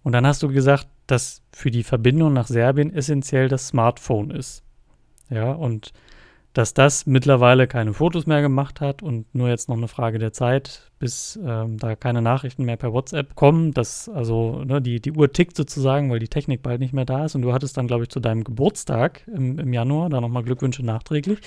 Und 0.03 0.13
dann 0.13 0.25
hast 0.25 0.43
du 0.43 0.47
gesagt, 0.47 0.87
dass 1.07 1.41
für 1.51 1.69
die 1.69 1.83
Verbindung 1.83 2.31
nach 2.31 2.47
Serbien 2.47 2.93
essentiell 2.93 3.49
das 3.49 3.67
Smartphone 3.67 4.31
ist. 4.31 4.63
Ja, 5.29 5.51
und 5.51 5.91
dass 6.57 6.73
das 6.73 7.05
mittlerweile 7.05 7.67
keine 7.67 7.93
Fotos 7.93 8.25
mehr 8.25 8.41
gemacht 8.41 8.81
hat 8.81 9.03
und 9.03 9.35
nur 9.35 9.47
jetzt 9.47 9.69
noch 9.69 9.77
eine 9.77 9.87
Frage 9.87 10.17
der 10.17 10.33
Zeit, 10.33 10.89
bis 10.97 11.37
ähm, 11.45 11.77
da 11.77 11.95
keine 11.95 12.23
Nachrichten 12.23 12.65
mehr 12.65 12.77
per 12.77 12.91
WhatsApp 12.93 13.35
kommen. 13.35 13.75
Dass 13.75 14.09
also 14.09 14.63
ne, 14.65 14.81
die, 14.81 14.99
die 14.99 15.11
Uhr 15.11 15.31
tickt 15.31 15.55
sozusagen, 15.55 16.09
weil 16.09 16.17
die 16.17 16.29
Technik 16.29 16.63
bald 16.63 16.79
nicht 16.79 16.93
mehr 16.93 17.05
da 17.05 17.25
ist. 17.25 17.35
Und 17.35 17.43
du 17.43 17.53
hattest 17.53 17.77
dann, 17.77 17.85
glaube 17.85 18.05
ich, 18.05 18.09
zu 18.09 18.19
deinem 18.19 18.43
Geburtstag 18.43 19.21
im, 19.27 19.59
im 19.59 19.71
Januar, 19.71 20.09
da 20.09 20.19
nochmal 20.19 20.41
Glückwünsche 20.41 20.83
nachträglich. 20.83 21.37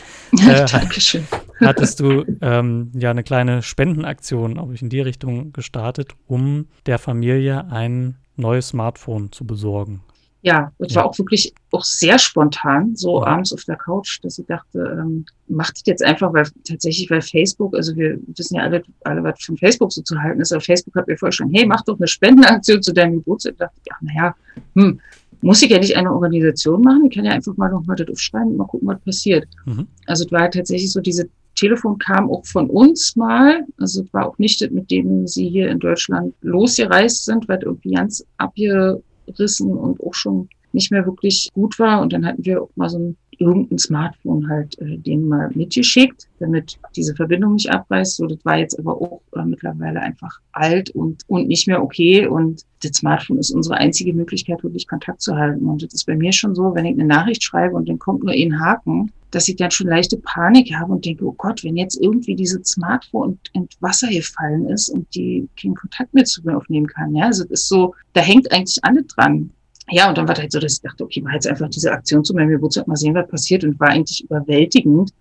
Äh, 0.47 0.67
Dankeschön. 0.71 1.27
Hattest 1.59 1.99
du 1.99 2.25
ähm, 2.41 2.93
ja 2.95 3.11
eine 3.11 3.25
kleine 3.25 3.63
Spendenaktion, 3.63 4.55
glaube 4.55 4.75
ich, 4.75 4.83
in 4.83 4.91
die 4.91 5.01
Richtung 5.01 5.53
gestartet, 5.53 6.13
um 6.29 6.69
der 6.87 7.01
Familie 7.01 7.67
ein 7.69 8.15
neues 8.37 8.69
Smartphone 8.69 9.33
zu 9.33 9.45
besorgen 9.45 10.03
ja, 10.43 10.73
das 10.79 10.93
ja. 10.93 10.97
war 10.97 11.07
auch 11.07 11.19
wirklich 11.19 11.53
auch 11.71 11.85
sehr 11.85 12.19
spontan, 12.19 12.97
so 12.97 13.21
ja. 13.21 13.27
abends 13.27 13.53
auf 13.53 13.65
der 13.65 13.77
Couch, 13.77 14.19
dass 14.23 14.39
ich 14.39 14.47
dachte, 14.47 14.99
ähm, 14.99 15.27
macht 15.49 15.75
das 15.75 15.83
jetzt 15.85 16.03
einfach, 16.03 16.33
weil 16.33 16.47
tatsächlich, 16.67 17.11
weil 17.11 17.21
Facebook, 17.21 17.77
also 17.77 17.95
wir 17.95 18.19
wissen 18.37 18.57
ja 18.57 18.63
alle, 18.63 18.83
alle 19.05 19.23
was 19.23 19.43
von 19.43 19.57
Facebook 19.59 19.93
so 19.93 20.01
zu 20.03 20.19
halten 20.19 20.41
ist, 20.41 20.53
aber 20.53 20.63
Facebook 20.63 20.95
hat 20.95 21.07
mir 21.09 21.19
vorgeschlagen, 21.19 21.53
hey, 21.55 21.67
mach 21.67 21.83
doch 21.83 21.99
eine 21.99 22.09
Spendenaktion 22.09 22.83
zu 22.83 22.93
deinem 22.95 23.17
Geburtstag. 23.17 23.53
Ich 23.53 23.59
dachte, 23.59 23.81
ja, 23.87 23.97
naja, 24.01 24.35
hm, 24.75 25.01
muss 25.43 25.63
ich 25.63 25.71
ja 25.71 25.79
nicht 25.79 25.97
eine 25.97 26.13
Organisation 26.13 26.83
machen, 26.83 27.07
ich 27.07 27.15
kann 27.15 27.25
ja 27.25 27.33
einfach 27.33 27.57
mal 27.57 27.71
nochmal 27.71 27.97
das 27.97 28.09
aufschreiben 28.09 28.51
und 28.51 28.57
mal 28.57 28.67
gucken, 28.67 28.89
was 28.89 29.01
passiert. 29.01 29.47
Mhm. 29.67 29.87
Also 30.07 30.25
es 30.25 30.33
war 30.33 30.51
tatsächlich 30.51 30.91
so, 30.91 31.01
diese 31.01 31.29
Telefon 31.55 31.99
kam 31.99 32.31
auch 32.31 32.47
von 32.47 32.71
uns 32.71 33.15
mal, 33.17 33.67
also 33.79 34.03
es 34.03 34.13
war 34.15 34.29
auch 34.29 34.39
nicht 34.39 34.63
das, 34.63 34.71
mit 34.71 34.91
dem 34.91 35.27
sie 35.27 35.49
hier 35.49 35.69
in 35.69 35.79
Deutschland 35.79 36.35
losgereist 36.41 37.27
sind, 37.27 37.49
weil 37.49 37.63
irgendwie 37.63 37.93
ganz 37.93 38.25
abge 38.39 39.03
abgerissen 39.31 39.73
und 39.73 40.01
auch 40.01 40.15
schon 40.15 40.49
nicht 40.73 40.91
mehr 40.91 41.05
wirklich 41.07 41.49
gut 41.53 41.79
war. 41.79 42.01
Und 42.01 42.13
dann 42.13 42.27
hatten 42.27 42.45
wir 42.45 42.63
auch 42.63 42.71
mal 42.77 42.89
so 42.89 42.99
ein 42.99 43.17
irgendein 43.41 43.79
Smartphone 43.79 44.49
halt 44.49 44.79
äh, 44.81 44.99
denen 44.99 45.27
mal 45.27 45.51
mitgeschickt, 45.55 46.29
damit 46.39 46.79
diese 46.95 47.15
Verbindung 47.15 47.55
nicht 47.55 47.71
abreißt. 47.71 48.17
So, 48.17 48.27
das 48.27 48.45
war 48.45 48.59
jetzt 48.59 48.79
aber 48.79 49.01
auch 49.01 49.23
äh, 49.35 49.43
mittlerweile 49.45 50.01
einfach 50.01 50.39
alt 50.53 50.91
und, 50.91 51.23
und 51.27 51.49
nicht 51.49 51.67
mehr 51.67 51.83
okay. 51.83 52.27
Und 52.27 52.65
das 52.83 52.93
Smartphone 52.99 53.39
ist 53.39 53.51
unsere 53.51 53.77
einzige 53.77 54.13
Möglichkeit, 54.13 54.63
wirklich 54.63 54.87
Kontakt 54.87 55.23
zu 55.23 55.35
halten. 55.35 55.67
Und 55.67 55.83
das 55.83 55.95
ist 55.95 56.05
bei 56.05 56.17
mir 56.17 56.33
schon 56.33 56.55
so, 56.55 56.75
wenn 56.75 56.85
ich 56.85 56.93
eine 56.93 57.07
Nachricht 57.07 57.43
schreibe 57.43 57.75
und 57.75 57.89
dann 57.89 57.99
kommt 57.99 58.23
nur 58.23 58.35
ein 58.35 58.61
Haken, 58.61 59.11
dass 59.31 59.49
ich 59.49 59.57
dann 59.57 59.71
schon 59.71 59.87
leichte 59.87 60.19
Panik 60.19 60.75
habe 60.75 60.93
und 60.93 61.05
denke, 61.07 61.25
oh 61.25 61.35
Gott, 61.39 61.65
wenn 61.65 61.77
jetzt 61.77 62.01
irgendwie 62.01 62.35
dieses 62.35 62.69
Smartphone 62.69 63.39
in 63.55 63.69
Wasser 63.81 64.09
gefallen 64.09 64.69
ist 64.69 64.91
und 64.91 65.13
die 65.15 65.49
keinen 65.61 65.77
Kontakt 65.77 66.13
mehr 66.13 66.25
zu 66.25 66.43
mir 66.43 66.57
aufnehmen 66.57 66.89
kann. 66.89 67.15
Ja, 67.15 67.27
also 67.27 67.45
das 67.45 67.61
ist 67.61 67.69
so, 67.69 67.95
da 68.13 68.21
hängt 68.21 68.53
eigentlich 68.53 68.79
alles 68.83 69.07
dran 69.07 69.51
ja, 69.91 70.09
und 70.09 70.19
dann 70.19 70.29
war 70.29 70.37
halt 70.37 70.53
so, 70.53 70.59
dass 70.59 70.75
ich 70.75 70.81
dachte, 70.81 71.05
okay, 71.05 71.21
mach 71.23 71.33
jetzt 71.33 71.47
einfach 71.47 71.69
diese 71.69 71.93
Aktion 71.93 72.25
zu 72.25 72.35
meinem 72.35 72.51
Geburtstag, 72.51 72.87
mal 72.87 72.97
sehen, 72.97 73.15
was 73.15 73.29
passiert. 73.29 73.65
Und 73.65 73.79
war 73.81 73.89
eigentlich 73.89 74.25
überwältigend, 74.25 75.13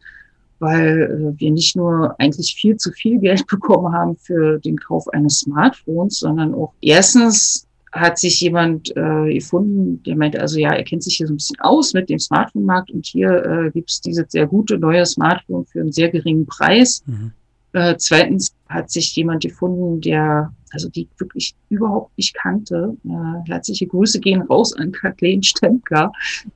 weil 0.59 1.33
äh, 1.35 1.39
wir 1.39 1.51
nicht 1.51 1.75
nur 1.75 2.15
eigentlich 2.19 2.55
viel 2.55 2.77
zu 2.77 2.91
viel 2.91 3.19
Geld 3.19 3.45
bekommen 3.47 3.93
haben 3.93 4.15
für 4.17 4.59
den 4.59 4.77
Kauf 4.77 5.07
eines 5.09 5.39
Smartphones, 5.39 6.19
sondern 6.19 6.53
auch 6.53 6.73
erstens 6.81 7.65
hat 7.91 8.19
sich 8.19 8.39
jemand 8.41 8.95
äh, 8.95 9.33
gefunden, 9.33 10.03
der 10.03 10.15
meinte, 10.15 10.39
also 10.39 10.59
ja, 10.59 10.71
er 10.73 10.83
kennt 10.83 11.03
sich 11.03 11.17
hier 11.17 11.25
so 11.25 11.33
ein 11.33 11.37
bisschen 11.37 11.59
aus 11.59 11.93
mit 11.93 12.09
dem 12.09 12.19
Smartphone-Markt 12.19 12.91
und 12.91 13.05
hier 13.05 13.43
äh, 13.43 13.71
gibt 13.71 13.89
es 13.89 14.01
dieses 14.01 14.31
sehr 14.31 14.45
gute 14.45 14.77
neue 14.77 15.05
Smartphone 15.05 15.65
für 15.65 15.81
einen 15.81 15.91
sehr 15.91 16.09
geringen 16.09 16.45
Preis. 16.45 17.01
Mhm. 17.07 17.31
Äh, 17.73 17.95
zweitens 17.97 18.55
hat 18.67 18.89
sich 18.89 19.15
jemand 19.15 19.43
gefunden, 19.43 20.01
der, 20.01 20.51
also 20.71 20.89
die 20.89 21.07
wirklich 21.17 21.55
überhaupt 21.69 22.17
nicht 22.17 22.33
kannte. 22.35 22.95
Äh, 23.05 23.49
herzliche 23.49 23.87
Grüße 23.87 24.19
gehen 24.19 24.41
raus 24.43 24.73
an 24.75 24.91
Kathleen 24.91 25.43
Stempker, 25.43 26.11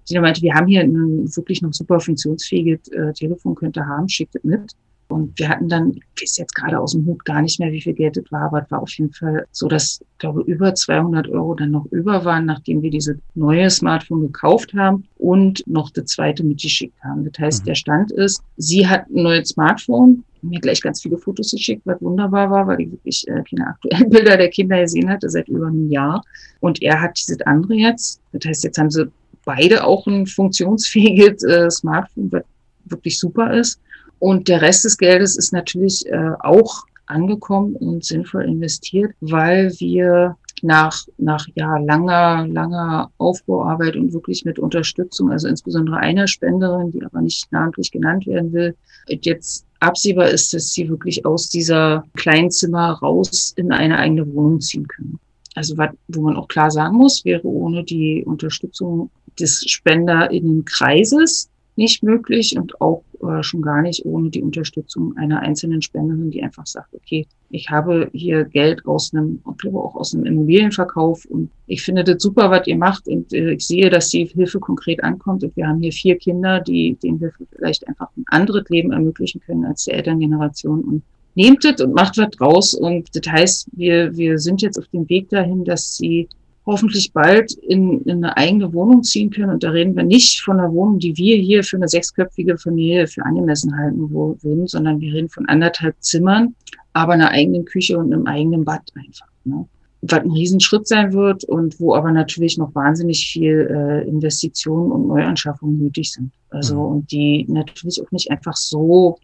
die 0.09 0.19
meinte, 0.19 0.41
wir 0.41 0.53
haben 0.53 0.67
hier 0.67 0.81
ein 0.81 1.35
wirklich 1.35 1.61
noch 1.61 1.73
super 1.73 1.99
funktionsfähiges 1.99 2.87
äh, 2.89 3.13
Telefon, 3.13 3.55
könnte 3.55 3.85
haben, 3.85 4.09
schickt 4.09 4.43
mit. 4.43 4.73
Und 5.07 5.37
wir 5.37 5.49
hatten 5.49 5.69
dann, 5.69 5.91
ich 5.91 6.21
weiß 6.21 6.37
jetzt 6.37 6.55
gerade 6.55 6.79
aus 6.79 6.93
dem 6.93 7.05
Hut 7.05 7.23
gar 7.25 7.41
nicht 7.41 7.59
mehr, 7.59 7.71
wie 7.71 7.81
viel 7.81 7.93
Geld 7.93 8.17
das 8.17 8.31
war, 8.31 8.43
aber 8.43 8.63
es 8.63 8.71
war 8.71 8.81
auf 8.81 8.91
jeden 8.91 9.13
Fall 9.13 9.45
so, 9.51 9.67
dass, 9.67 10.01
ich 10.01 10.17
glaube, 10.17 10.41
über 10.41 10.73
200 10.73 11.29
Euro 11.29 11.53
dann 11.55 11.71
noch 11.71 11.85
über 11.91 12.25
waren, 12.25 12.45
nachdem 12.45 12.81
wir 12.81 12.89
diese 12.89 13.19
neue 13.35 13.69
Smartphone 13.69 14.21
gekauft 14.21 14.73
haben 14.73 15.05
und 15.17 15.63
noch 15.67 15.89
das 15.91 16.05
zweite 16.05 16.43
mitgeschickt 16.43 17.01
haben. 17.03 17.29
Das 17.29 17.39
heißt, 17.39 17.63
mhm. 17.63 17.65
der 17.65 17.75
Stand 17.75 18.11
ist, 18.11 18.41
sie 18.57 18.87
hat 18.87 19.09
ein 19.09 19.23
neues 19.23 19.49
Smartphone, 19.49 20.23
mir 20.43 20.59
gleich 20.59 20.81
ganz 20.81 21.01
viele 21.01 21.17
Fotos 21.17 21.51
geschickt, 21.51 21.83
was 21.85 22.01
wunderbar 22.01 22.49
war, 22.49 22.67
weil 22.67 22.81
ich 22.81 22.91
wirklich 22.91 23.27
äh, 23.27 23.43
keine 23.49 23.67
aktuellen 23.67 24.09
Bilder 24.09 24.37
der 24.37 24.49
Kinder 24.49 24.81
gesehen 24.81 25.09
hatte 25.09 25.29
seit 25.29 25.47
über 25.47 25.67
einem 25.67 25.89
Jahr. 25.89 26.23
Und 26.59 26.81
er 26.81 27.01
hat 27.01 27.17
dieses 27.17 27.41
andere 27.41 27.75
jetzt. 27.75 28.19
Das 28.31 28.45
heißt, 28.45 28.63
jetzt 28.63 28.77
haben 28.77 28.89
sie 28.89 29.09
beide 29.45 29.83
auch 29.85 30.07
ein 30.07 30.27
funktionsfähiges 30.27 31.43
äh, 31.43 31.69
Smartphone, 31.69 32.31
was 32.31 32.43
wirklich 32.85 33.19
super 33.19 33.53
ist. 33.53 33.79
Und 34.23 34.47
der 34.47 34.61
Rest 34.61 34.85
des 34.85 34.97
Geldes 34.97 35.35
ist 35.35 35.51
natürlich 35.51 36.05
äh, 36.05 36.31
auch 36.39 36.85
angekommen 37.07 37.75
und 37.75 38.05
sinnvoll 38.05 38.45
investiert, 38.45 39.11
weil 39.19 39.73
wir 39.79 40.37
nach, 40.61 40.97
nach 41.17 41.45
ja, 41.55 41.77
langer, 41.79 42.47
langer 42.47 43.11
Aufbauarbeit 43.17 43.97
und 43.97 44.13
wirklich 44.13 44.45
mit 44.45 44.59
Unterstützung, 44.59 45.29
also 45.29 45.49
insbesondere 45.49 45.97
einer 45.97 46.27
Spenderin, 46.27 46.91
die 46.91 47.03
aber 47.03 47.19
nicht 47.19 47.51
namentlich 47.51 47.91
genannt 47.91 48.25
werden 48.25 48.53
will, 48.53 48.77
jetzt 49.09 49.65
absehbar 49.81 50.29
ist, 50.29 50.53
dass 50.53 50.71
sie 50.71 50.87
wirklich 50.87 51.25
aus 51.25 51.49
dieser 51.49 52.05
Kleinzimmer 52.15 52.93
raus 53.01 53.51
in 53.57 53.73
eine 53.73 53.97
eigene 53.97 54.33
Wohnung 54.33 54.61
ziehen 54.61 54.87
können. 54.87 55.19
Also 55.53 55.75
wo 56.07 56.21
man 56.21 56.37
auch 56.37 56.47
klar 56.47 56.71
sagen 56.71 56.95
muss, 56.95 57.25
wäre 57.25 57.45
ohne 57.45 57.83
die 57.83 58.23
Unterstützung 58.25 59.11
des 59.37 59.65
SpenderInnenkreises 59.67 61.49
nicht 61.75 62.03
möglich 62.03 62.55
und 62.57 62.79
auch 62.81 63.03
äh, 63.21 63.41
schon 63.41 63.61
gar 63.61 63.81
nicht 63.81 64.05
ohne 64.05 64.29
die 64.29 64.41
Unterstützung 64.41 65.15
einer 65.17 65.39
einzelnen 65.39 65.81
Spenderin, 65.81 66.31
die 66.31 66.43
einfach 66.43 66.67
sagt, 66.67 66.93
okay, 66.93 67.25
ich 67.49 67.69
habe 67.69 68.09
hier 68.13 68.43
Geld 68.45 68.85
aus 68.85 69.13
einem, 69.13 69.41
ich 69.49 69.57
glaube 69.57 69.79
auch 69.79 69.95
aus 69.95 70.13
einem 70.13 70.25
Immobilienverkauf 70.25 71.25
und 71.25 71.49
ich 71.67 71.81
finde 71.83 72.03
das 72.03 72.21
super, 72.21 72.51
was 72.51 72.67
ihr 72.67 72.77
macht 72.77 73.07
und 73.07 73.31
äh, 73.33 73.53
ich 73.53 73.65
sehe, 73.65 73.89
dass 73.89 74.09
die 74.09 74.25
Hilfe 74.25 74.59
konkret 74.59 75.03
ankommt 75.03 75.43
und 75.43 75.55
wir 75.55 75.67
haben 75.67 75.79
hier 75.79 75.91
vier 75.91 76.17
Kinder, 76.17 76.59
die 76.59 76.97
denen 77.01 77.21
wir 77.21 77.31
vielleicht 77.55 77.87
einfach 77.87 78.09
ein 78.17 78.25
anderes 78.27 78.67
Leben 78.69 78.91
ermöglichen 78.91 79.41
können 79.41 79.65
als 79.65 79.85
die 79.85 79.91
Elterngeneration 79.91 80.81
und 80.83 81.03
nehmt 81.35 81.65
es 81.65 81.81
und 81.81 81.95
macht 81.95 82.17
was 82.17 82.29
draus 82.31 82.73
und 82.73 83.07
das 83.15 83.31
heißt, 83.31 83.67
wir, 83.71 84.15
wir 84.15 84.37
sind 84.37 84.61
jetzt 84.61 84.77
auf 84.77 84.87
dem 84.89 85.07
Weg 85.09 85.29
dahin, 85.29 85.65
dass 85.65 85.97
sie 85.97 86.27
hoffentlich 86.65 87.11
bald 87.11 87.53
in, 87.53 88.01
in 88.01 88.23
eine 88.23 88.37
eigene 88.37 88.73
Wohnung 88.73 89.03
ziehen 89.03 89.29
können. 89.29 89.51
Und 89.51 89.63
da 89.63 89.71
reden 89.71 89.95
wir 89.95 90.03
nicht 90.03 90.41
von 90.41 90.59
einer 90.59 90.71
Wohnung, 90.71 90.99
die 90.99 91.15
wir 91.17 91.37
hier 91.37 91.63
für 91.63 91.77
eine 91.77 91.87
sechsköpfige 91.87 92.57
Familie 92.57 93.07
für 93.07 93.25
angemessen 93.25 93.75
halten 93.77 94.09
würden, 94.09 94.67
sondern 94.67 94.99
wir 95.01 95.13
reden 95.13 95.29
von 95.29 95.47
anderthalb 95.47 95.95
Zimmern, 95.99 96.55
aber 96.93 97.13
einer 97.13 97.31
eigenen 97.31 97.65
Küche 97.65 97.97
und 97.97 98.13
einem 98.13 98.27
eigenen 98.27 98.63
Bad 98.63 98.81
einfach. 98.95 99.27
Ne? 99.43 99.65
Was 100.03 100.19
ein 100.19 100.31
Riesenschritt 100.31 100.87
sein 100.87 101.13
wird 101.13 101.43
und 101.45 101.79
wo 101.79 101.95
aber 101.95 102.11
natürlich 102.11 102.57
noch 102.57 102.73
wahnsinnig 102.75 103.25
viel 103.27 103.67
äh, 103.69 104.07
Investitionen 104.07 104.91
und 104.91 105.07
Neuanschaffungen 105.07 105.79
nötig 105.79 106.11
sind. 106.11 106.31
Also, 106.49 106.75
mhm. 106.75 106.95
und 106.95 107.11
die 107.11 107.45
natürlich 107.47 108.01
auch 108.01 108.11
nicht 108.11 108.29
einfach 108.29 108.55
so 108.55 109.17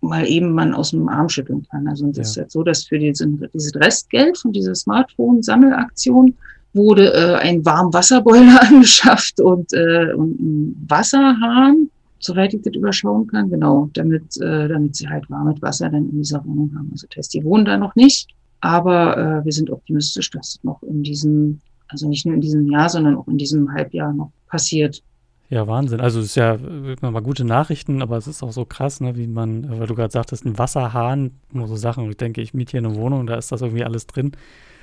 mal 0.00 0.26
eben 0.28 0.52
man 0.52 0.74
aus 0.74 0.90
dem 0.90 1.08
Arm 1.08 1.28
schütteln 1.28 1.64
kann. 1.70 1.86
Also, 1.86 2.06
das 2.08 2.16
ja. 2.16 2.22
ist 2.22 2.36
jetzt 2.36 2.52
so, 2.52 2.64
dass 2.64 2.84
für 2.84 2.98
diese, 2.98 3.26
dieses 3.54 3.74
Restgeld 3.76 4.36
von 4.36 4.52
dieser 4.52 4.74
Smartphone-Sammelaktion 4.74 6.34
wurde 6.76 7.12
äh, 7.12 7.34
ein 7.36 7.64
Warmwasserboiler 7.64 8.60
angeschafft 8.68 9.40
und, 9.40 9.72
äh, 9.72 10.12
und 10.12 10.40
ein 10.40 10.86
Wasserhahn, 10.88 11.90
soweit 12.18 12.54
ich 12.54 12.62
das 12.62 12.74
überschauen 12.74 13.26
kann, 13.26 13.50
genau, 13.50 13.90
damit, 13.94 14.40
äh, 14.40 14.68
damit 14.68 14.96
sie 14.96 15.08
halt 15.08 15.28
warmes 15.30 15.60
Wasser 15.62 15.88
dann 15.90 16.10
in 16.10 16.18
dieser 16.18 16.44
Wohnung 16.44 16.70
haben. 16.76 16.88
Also 16.92 17.06
das 17.08 17.18
heißt, 17.18 17.34
die 17.34 17.44
wohnen 17.44 17.64
da 17.64 17.76
noch 17.76 17.94
nicht, 17.96 18.28
aber 18.60 19.16
äh, 19.16 19.44
wir 19.44 19.52
sind 19.52 19.70
optimistisch, 19.70 20.30
dass 20.30 20.54
das 20.54 20.64
noch 20.64 20.82
in 20.82 21.02
diesem, 21.02 21.60
also 21.88 22.08
nicht 22.08 22.26
nur 22.26 22.34
in 22.34 22.40
diesem 22.40 22.70
Jahr, 22.70 22.88
sondern 22.88 23.16
auch 23.16 23.28
in 23.28 23.38
diesem 23.38 23.72
Halbjahr 23.72 24.12
noch 24.12 24.30
passiert. 24.48 25.02
Ja, 25.48 25.68
Wahnsinn. 25.68 26.00
Also 26.00 26.18
es 26.18 26.26
ist 26.26 26.34
ja 26.34 26.58
mal 27.00 27.22
gute 27.22 27.44
Nachrichten, 27.44 28.02
aber 28.02 28.16
es 28.16 28.26
ist 28.26 28.42
auch 28.42 28.50
so 28.52 28.64
krass, 28.64 29.00
ne, 29.00 29.16
wie 29.16 29.28
man, 29.28 29.78
weil 29.78 29.86
du 29.86 29.94
gerade 29.94 30.12
sagtest, 30.12 30.44
ein 30.44 30.58
Wasserhahn, 30.58 31.32
nur 31.52 31.68
so 31.68 31.76
Sachen. 31.76 32.10
Ich 32.10 32.16
denke, 32.16 32.40
ich 32.40 32.52
miete 32.52 32.72
hier 32.72 32.80
eine 32.80 32.96
Wohnung, 32.96 33.26
da 33.26 33.36
ist 33.36 33.52
das 33.52 33.62
irgendwie 33.62 33.84
alles 33.84 34.08
drin. 34.08 34.32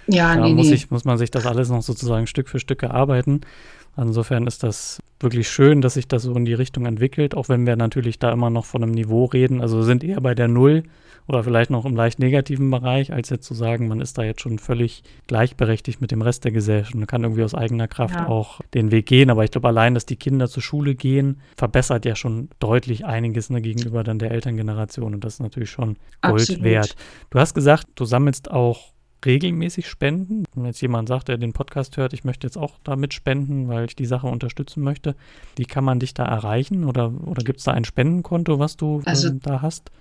Ja, 0.07 0.35
da 0.35 0.43
nee, 0.43 0.53
muss, 0.53 0.69
ich, 0.71 0.91
muss 0.91 1.05
man 1.05 1.17
sich 1.17 1.31
das 1.31 1.45
alles 1.45 1.69
noch 1.69 1.81
sozusagen 1.81 2.27
Stück 2.27 2.49
für 2.49 2.59
Stück 2.59 2.83
erarbeiten. 2.83 3.41
Insofern 3.95 4.47
ist 4.47 4.63
das 4.63 5.01
wirklich 5.19 5.47
schön, 5.47 5.81
dass 5.81 5.93
sich 5.93 6.07
das 6.07 6.23
so 6.23 6.33
in 6.35 6.45
die 6.45 6.53
Richtung 6.53 6.85
entwickelt, 6.85 7.35
auch 7.35 7.47
wenn 7.47 7.67
wir 7.67 7.75
natürlich 7.75 8.17
da 8.17 8.31
immer 8.31 8.49
noch 8.49 8.65
von 8.65 8.81
einem 8.81 8.91
Niveau 8.91 9.25
reden. 9.25 9.61
Also 9.61 9.83
sind 9.83 10.03
eher 10.03 10.19
bei 10.19 10.33
der 10.33 10.47
Null 10.47 10.83
oder 11.27 11.43
vielleicht 11.43 11.69
noch 11.69 11.85
im 11.85 11.95
leicht 11.95 12.19
negativen 12.19 12.69
Bereich, 12.69 13.13
als 13.13 13.29
jetzt 13.29 13.45
zu 13.45 13.53
sagen, 13.53 13.87
man 13.87 14.01
ist 14.01 14.17
da 14.17 14.23
jetzt 14.23 14.41
schon 14.41 14.59
völlig 14.59 15.03
gleichberechtigt 15.27 16.01
mit 16.01 16.11
dem 16.11 16.21
Rest 16.21 16.43
der 16.43 16.51
Gesellschaft 16.51 16.95
und 16.95 17.05
kann 17.07 17.23
irgendwie 17.23 17.43
aus 17.43 17.53
eigener 17.53 17.87
Kraft 17.87 18.15
Ja. 18.15 18.27
auch 18.27 18.61
den 18.73 18.91
Weg 18.91 19.05
gehen. 19.05 19.29
Aber 19.29 19.43
ich 19.43 19.51
glaube, 19.51 19.67
allein, 19.67 19.93
dass 19.93 20.05
die 20.05 20.17
Kinder 20.17 20.49
zur 20.49 20.63
Schule 20.63 20.95
gehen, 20.95 21.39
verbessert 21.55 22.03
ja 22.05 22.15
schon 22.15 22.49
deutlich 22.59 23.05
einiges 23.05 23.49
ne, 23.49 23.61
gegenüber 23.61 24.03
dann 24.03 24.19
der 24.19 24.31
Elterngeneration 24.31 25.13
und 25.13 25.23
das 25.23 25.35
ist 25.35 25.39
natürlich 25.39 25.69
schon 25.69 25.97
Gold 26.21 26.41
Absolut. 26.41 26.63
wert. 26.63 26.95
Du 27.29 27.39
hast 27.39 27.53
gesagt, 27.53 27.87
du 27.95 28.05
sammelst 28.05 28.51
auch 28.51 28.91
regelmäßig 29.25 29.87
Spenden. 29.87 30.43
Wenn 30.55 30.65
jetzt 30.65 30.81
jemand 30.81 31.07
sagt, 31.07 31.27
der 31.27 31.37
den 31.37 31.53
Podcast 31.53 31.97
hört, 31.97 32.13
ich 32.13 32.23
möchte 32.23 32.47
jetzt 32.47 32.57
auch 32.57 32.73
damit 32.83 33.13
spenden, 33.13 33.67
weil 33.67 33.85
ich 33.85 33.95
die 33.95 34.05
Sache 34.05 34.27
unterstützen 34.27 34.83
möchte, 34.83 35.15
wie 35.55 35.65
kann 35.65 35.83
man 35.83 35.99
dich 35.99 36.13
da 36.13 36.25
erreichen? 36.25 36.85
Oder, 36.85 37.13
oder 37.25 37.43
gibt 37.43 37.59
es 37.59 37.65
da 37.65 37.71
ein 37.71 37.85
Spendenkonto, 37.85 38.59
was 38.59 38.77
du 38.77 39.01
Also- 39.05 39.29
ähm, 39.29 39.39
da 39.43 39.61
hast? 39.61 39.91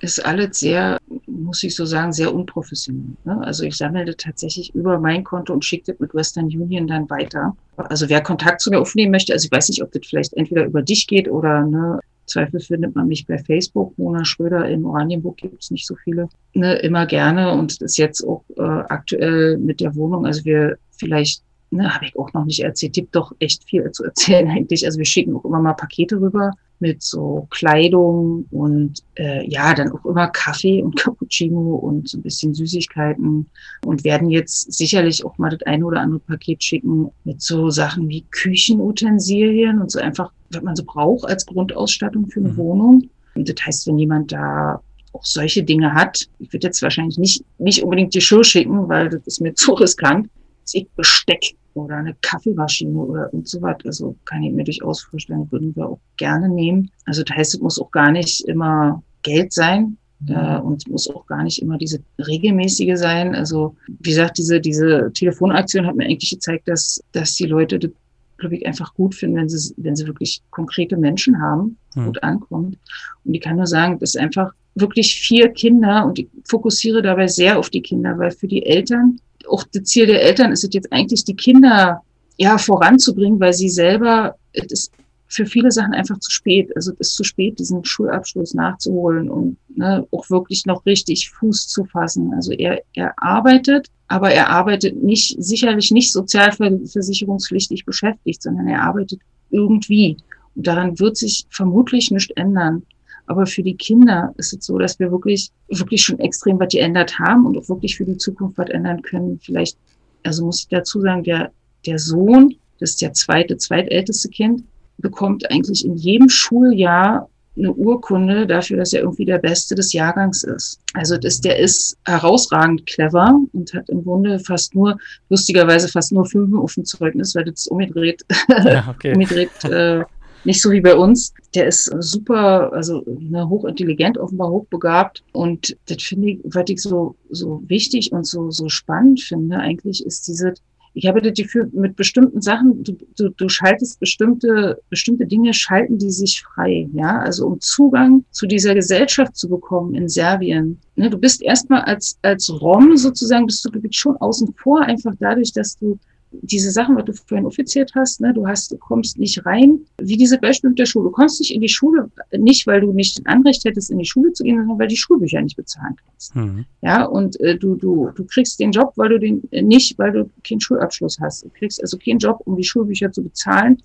ist 0.00 0.22
alles 0.26 0.60
sehr, 0.60 0.98
muss 1.26 1.62
ich 1.62 1.74
so 1.74 1.86
sagen, 1.86 2.12
sehr 2.12 2.34
unprofessionell. 2.34 3.16
Ne? 3.24 3.40
Also 3.42 3.64
ich 3.64 3.76
sammle 3.76 4.04
das 4.04 4.16
tatsächlich 4.18 4.74
über 4.74 4.98
mein 4.98 5.24
Konto 5.24 5.52
und 5.54 5.64
schicke 5.64 5.92
das 5.92 6.00
mit 6.00 6.12
Western 6.12 6.46
Union 6.46 6.86
dann 6.86 7.08
weiter. 7.08 7.56
Also 7.76 8.08
wer 8.10 8.20
Kontakt 8.20 8.60
zu 8.60 8.70
mir 8.70 8.80
aufnehmen 8.80 9.12
möchte, 9.12 9.32
also 9.32 9.46
ich 9.46 9.52
weiß 9.52 9.70
nicht, 9.70 9.82
ob 9.82 9.92
das 9.92 10.02
vielleicht 10.06 10.34
entweder 10.34 10.64
über 10.66 10.82
dich 10.82 11.06
geht 11.06 11.28
oder 11.30 11.64
ne, 11.64 12.00
Zweifel 12.26 12.60
findet 12.60 12.94
man 12.94 13.08
mich 13.08 13.26
bei 13.26 13.38
Facebook. 13.38 13.96
Mona 13.98 14.24
Schröder 14.24 14.68
in 14.68 14.84
Oranienburg 14.84 15.36
gibt 15.36 15.62
es 15.62 15.70
nicht 15.70 15.86
so 15.86 15.94
viele. 15.96 16.28
Ne, 16.54 16.76
immer 16.76 17.06
gerne 17.06 17.52
und 17.52 17.80
das 17.80 17.92
ist 17.92 17.96
jetzt 17.98 18.22
auch 18.22 18.44
äh, 18.56 18.62
aktuell 18.62 19.58
mit 19.58 19.80
der 19.80 19.94
Wohnung. 19.94 20.26
Also 20.26 20.44
wir 20.44 20.76
vielleicht 20.98 21.42
ne, 21.70 21.94
habe 21.94 22.06
ich 22.06 22.16
auch 22.16 22.32
noch 22.32 22.44
nicht 22.44 22.60
erzählt, 22.60 22.94
gibt 22.94 23.14
doch 23.14 23.34
echt 23.38 23.64
viel 23.64 23.90
zu 23.92 24.04
erzählen 24.04 24.48
eigentlich. 24.50 24.84
Also 24.84 24.98
wir 24.98 25.06
schicken 25.06 25.34
auch 25.36 25.44
immer 25.44 25.60
mal 25.60 25.74
Pakete 25.74 26.20
rüber 26.20 26.52
mit 26.84 27.02
so 27.02 27.46
Kleidung 27.48 28.44
und 28.50 29.02
äh, 29.14 29.48
ja, 29.48 29.72
dann 29.72 29.90
auch 29.90 30.04
immer 30.04 30.28
Kaffee 30.28 30.82
und 30.82 30.96
Cappuccino 31.00 31.76
und 31.76 32.10
so 32.10 32.18
ein 32.18 32.22
bisschen 32.22 32.52
Süßigkeiten 32.52 33.46
und 33.86 34.04
werden 34.04 34.28
jetzt 34.28 34.70
sicherlich 34.70 35.24
auch 35.24 35.38
mal 35.38 35.48
das 35.48 35.62
eine 35.62 35.86
oder 35.86 36.02
andere 36.02 36.20
Paket 36.20 36.62
schicken 36.62 37.10
mit 37.24 37.40
so 37.40 37.70
Sachen 37.70 38.10
wie 38.10 38.22
Küchenutensilien 38.30 39.80
und 39.80 39.90
so 39.90 39.98
einfach, 39.98 40.30
was 40.50 40.62
man 40.62 40.76
so 40.76 40.84
braucht 40.84 41.26
als 41.26 41.46
Grundausstattung 41.46 42.26
für 42.28 42.40
eine 42.40 42.50
Mhm. 42.50 42.56
Wohnung. 42.58 43.08
Und 43.34 43.48
das 43.48 43.64
heißt, 43.64 43.86
wenn 43.86 43.98
jemand 43.98 44.30
da 44.30 44.82
auch 45.14 45.24
solche 45.24 45.62
Dinge 45.62 45.94
hat, 45.94 46.28
ich 46.38 46.52
würde 46.52 46.66
jetzt 46.66 46.82
wahrscheinlich 46.82 47.16
nicht, 47.16 47.42
nicht 47.56 47.82
unbedingt 47.82 48.12
die 48.12 48.18
Geschirr 48.18 48.44
schicken, 48.44 48.90
weil 48.90 49.08
das 49.08 49.22
ist 49.24 49.40
mir 49.40 49.54
zu 49.62 49.72
riskant. 49.72 50.28
Ich 50.70 50.86
Besteck 50.96 51.54
oder 51.74 51.96
eine 51.96 52.14
Kaffeemaschine 52.22 52.96
oder 52.98 53.32
und 53.32 53.48
so 53.48 53.60
was. 53.62 53.76
Also 53.84 54.16
kann 54.24 54.42
ich 54.42 54.52
mir 54.52 54.64
durchaus 54.64 55.02
vorstellen, 55.02 55.50
würden 55.50 55.74
wir 55.76 55.88
auch 55.88 56.00
gerne 56.16 56.48
nehmen. 56.48 56.90
Also 57.06 57.22
das 57.22 57.36
heißt, 57.36 57.54
es 57.54 57.60
muss 57.60 57.80
auch 57.80 57.90
gar 57.90 58.10
nicht 58.10 58.46
immer 58.48 59.02
Geld 59.22 59.52
sein. 59.52 59.96
Äh, 60.28 60.58
und 60.58 60.76
es 60.76 60.86
muss 60.86 61.10
auch 61.10 61.26
gar 61.26 61.42
nicht 61.42 61.60
immer 61.60 61.76
diese 61.76 62.00
regelmäßige 62.18 62.96
sein. 62.98 63.34
Also, 63.34 63.76
wie 63.86 64.10
gesagt, 64.10 64.38
diese, 64.38 64.60
diese 64.60 65.10
Telefonaktion 65.12 65.86
hat 65.86 65.96
mir 65.96 66.04
eigentlich 66.04 66.30
gezeigt, 66.30 66.68
dass, 66.68 67.02
dass 67.12 67.34
die 67.34 67.46
Leute 67.46 67.78
das, 67.78 67.90
glaube 68.38 68.56
ich, 68.56 68.66
einfach 68.66 68.94
gut 68.94 69.14
finden, 69.14 69.36
wenn 69.36 69.48
sie, 69.48 69.74
wenn 69.76 69.96
sie 69.96 70.06
wirklich 70.06 70.40
konkrete 70.50 70.96
Menschen 70.96 71.40
haben, 71.42 71.76
Hm. 71.94 72.06
gut 72.06 72.22
ankommt. 72.22 72.76
Und 73.24 73.34
ich 73.34 73.40
kann 73.40 73.56
nur 73.56 73.66
sagen, 73.66 73.98
das 73.98 74.14
ist 74.14 74.20
einfach 74.20 74.52
wirklich 74.74 75.14
vier 75.14 75.48
Kinder 75.50 76.04
und 76.04 76.18
ich 76.18 76.28
fokussiere 76.44 77.02
dabei 77.02 77.28
sehr 77.28 77.58
auf 77.58 77.70
die 77.70 77.82
Kinder, 77.82 78.18
weil 78.18 78.32
für 78.32 78.48
die 78.48 78.66
Eltern, 78.66 79.20
auch 79.48 79.64
das 79.72 79.84
Ziel 79.84 80.06
der 80.06 80.22
Eltern 80.22 80.52
ist 80.52 80.64
es 80.64 80.70
jetzt 80.72 80.92
eigentlich, 80.92 81.24
die 81.24 81.36
Kinder 81.36 82.02
ja 82.36 82.58
voranzubringen, 82.58 83.40
weil 83.40 83.52
sie 83.52 83.68
selber, 83.68 84.36
es 84.52 84.66
ist 84.72 84.92
für 85.34 85.46
viele 85.46 85.70
Sachen 85.70 85.94
einfach 85.94 86.18
zu 86.18 86.30
spät. 86.30 86.70
Also 86.76 86.92
es 86.92 87.08
ist 87.08 87.16
zu 87.16 87.24
spät, 87.24 87.58
diesen 87.58 87.84
Schulabschluss 87.84 88.54
nachzuholen 88.54 89.28
und 89.28 89.56
ne, 89.74 90.06
auch 90.10 90.28
wirklich 90.30 90.64
noch 90.66 90.84
richtig 90.86 91.30
Fuß 91.30 91.68
zu 91.68 91.84
fassen. 91.84 92.32
Also 92.34 92.52
er, 92.52 92.82
er 92.94 93.14
arbeitet, 93.16 93.88
aber 94.08 94.30
er 94.30 94.48
arbeitet 94.50 95.02
nicht, 95.02 95.42
sicherlich 95.42 95.90
nicht 95.90 96.12
sozialversicherungspflichtig 96.12 97.84
beschäftigt, 97.84 98.42
sondern 98.42 98.68
er 98.68 98.82
arbeitet 98.82 99.20
irgendwie. 99.50 100.16
Und 100.54 100.66
daran 100.66 100.98
wird 101.00 101.16
sich 101.16 101.46
vermutlich 101.50 102.10
nichts 102.10 102.32
ändern. 102.36 102.84
Aber 103.26 103.46
für 103.46 103.62
die 103.62 103.76
Kinder 103.76 104.34
ist 104.36 104.52
es 104.52 104.66
so, 104.66 104.78
dass 104.78 104.98
wir 104.98 105.10
wirklich, 105.10 105.50
wirklich 105.68 106.02
schon 106.02 106.18
extrem 106.20 106.58
was 106.60 106.68
geändert 106.68 107.18
haben 107.18 107.46
und 107.46 107.56
auch 107.56 107.68
wirklich 107.68 107.96
für 107.96 108.04
die 108.04 108.18
Zukunft 108.18 108.58
was 108.58 108.70
ändern 108.70 109.02
können. 109.02 109.40
Vielleicht, 109.42 109.78
also 110.24 110.44
muss 110.44 110.60
ich 110.60 110.68
dazu 110.68 111.00
sagen, 111.00 111.24
der, 111.24 111.50
der 111.86 111.98
Sohn, 111.98 112.54
das 112.80 112.90
ist 112.90 113.02
der 113.02 113.12
zweite, 113.12 113.56
zweitälteste 113.56 114.28
Kind, 114.28 114.64
bekommt 114.98 115.50
eigentlich 115.50 115.84
in 115.84 115.96
jedem 115.96 116.28
Schuljahr 116.28 117.28
eine 117.56 117.72
Urkunde 117.72 118.46
dafür, 118.46 118.78
dass 118.78 118.92
er 118.92 119.02
irgendwie 119.02 119.24
der 119.24 119.38
Beste 119.38 119.74
des 119.74 119.92
Jahrgangs 119.92 120.42
ist. 120.42 120.80
Also 120.94 121.16
das, 121.16 121.40
der 121.40 121.58
ist 121.58 121.96
herausragend 122.04 122.84
clever 122.86 123.40
und 123.52 123.72
hat 123.74 123.88
im 123.90 124.02
Grunde 124.02 124.40
fast 124.40 124.74
nur, 124.74 124.98
lustigerweise 125.28 125.88
fast 125.88 126.12
nur 126.12 126.26
Fünfen 126.26 126.58
auf 126.58 126.74
dem 126.74 126.84
Zeugnis, 126.84 127.34
weil 127.34 127.44
das 127.44 127.66
umgedreht, 127.68 128.22
Ja, 128.48 128.88
okay. 128.90 129.14
umgedreht 129.14 129.64
äh, 129.64 130.02
nicht 130.44 130.60
so 130.60 130.70
wie 130.70 130.80
bei 130.80 130.94
uns. 130.94 131.32
Der 131.54 131.66
ist 131.66 131.92
super, 132.00 132.72
also 132.72 133.02
ne, 133.06 133.48
hochintelligent, 133.48 134.18
offenbar 134.18 134.50
hochbegabt. 134.50 135.22
Und 135.32 135.76
das 135.86 136.02
finde 136.02 136.30
ich, 136.30 136.40
was 136.44 136.64
ich 136.68 136.80
so, 136.80 137.16
so 137.30 137.62
wichtig 137.66 138.12
und 138.12 138.26
so, 138.26 138.50
so 138.50 138.68
spannend 138.68 139.20
finde, 139.20 139.58
eigentlich 139.58 140.04
ist 140.04 140.28
diese, 140.28 140.54
ich 140.94 141.06
habe 141.06 141.20
das 141.20 141.34
Gefühl, 141.34 141.68
mit 141.72 141.96
bestimmten 141.96 142.40
Sachen, 142.40 142.84
du, 142.84 142.96
du, 143.16 143.28
du 143.30 143.48
schaltest 143.48 143.98
bestimmte, 143.98 144.80
bestimmte 144.90 145.26
Dinge, 145.26 145.52
schalten 145.52 145.98
die 145.98 146.10
sich 146.10 146.42
frei, 146.42 146.88
ja, 146.92 147.18
also 147.18 147.46
um 147.46 147.60
Zugang 147.60 148.24
zu 148.30 148.46
dieser 148.46 148.74
Gesellschaft 148.74 149.36
zu 149.36 149.48
bekommen 149.48 149.94
in 149.94 150.08
Serbien. 150.08 150.78
Ne, 150.96 151.10
du 151.10 151.18
bist 151.18 151.42
erstmal 151.42 151.82
als, 151.82 152.16
als 152.22 152.48
Rom 152.48 152.96
sozusagen, 152.96 153.46
bist 153.46 153.64
du 153.64 153.70
schon 153.90 154.16
außen 154.18 154.54
vor, 154.56 154.82
einfach 154.82 155.14
dadurch, 155.18 155.52
dass 155.52 155.76
du 155.76 155.98
diese 156.42 156.70
Sachen, 156.70 156.96
was 156.96 157.04
du 157.04 157.12
vorhin 157.12 157.46
offiziert 157.46 157.92
hast, 157.94 158.20
ne, 158.20 158.32
du 158.32 158.46
hast, 158.46 158.72
du 158.72 158.76
kommst 158.76 159.18
nicht 159.18 159.44
rein, 159.46 159.80
wie 159.98 160.16
diese 160.16 160.38
Beispiel 160.38 160.70
mit 160.70 160.78
der 160.78 160.86
Schule. 160.86 161.06
Du 161.06 161.12
kommst 161.12 161.40
nicht 161.40 161.54
in 161.54 161.60
die 161.60 161.68
Schule, 161.68 162.10
nicht 162.36 162.66
weil 162.66 162.80
du 162.80 162.92
nicht 162.92 163.18
ein 163.18 163.26
Anrecht 163.26 163.64
hättest, 163.64 163.90
in 163.90 163.98
die 163.98 164.04
Schule 164.04 164.32
zu 164.32 164.44
gehen, 164.44 164.58
sondern 164.58 164.78
weil 164.78 164.88
die 164.88 164.96
Schulbücher 164.96 165.40
nicht 165.40 165.56
bezahlen 165.56 165.96
kannst. 166.04 166.36
Mhm. 166.36 166.64
Ja, 166.82 167.04
und 167.04 167.38
äh, 167.40 167.56
du, 167.56 167.74
du, 167.74 168.10
du 168.14 168.24
kriegst 168.24 168.60
den 168.60 168.72
Job, 168.72 168.92
weil 168.96 169.10
du 169.10 169.18
den 169.18 169.42
äh, 169.50 169.62
nicht, 169.62 169.98
weil 169.98 170.12
du 170.12 170.30
keinen 170.46 170.60
Schulabschluss 170.60 171.18
hast. 171.20 171.44
Du 171.44 171.50
kriegst 171.50 171.80
also 171.80 171.98
keinen 171.98 172.18
Job, 172.18 172.40
um 172.44 172.56
die 172.56 172.64
Schulbücher 172.64 173.12
zu 173.12 173.22
bezahlen, 173.22 173.82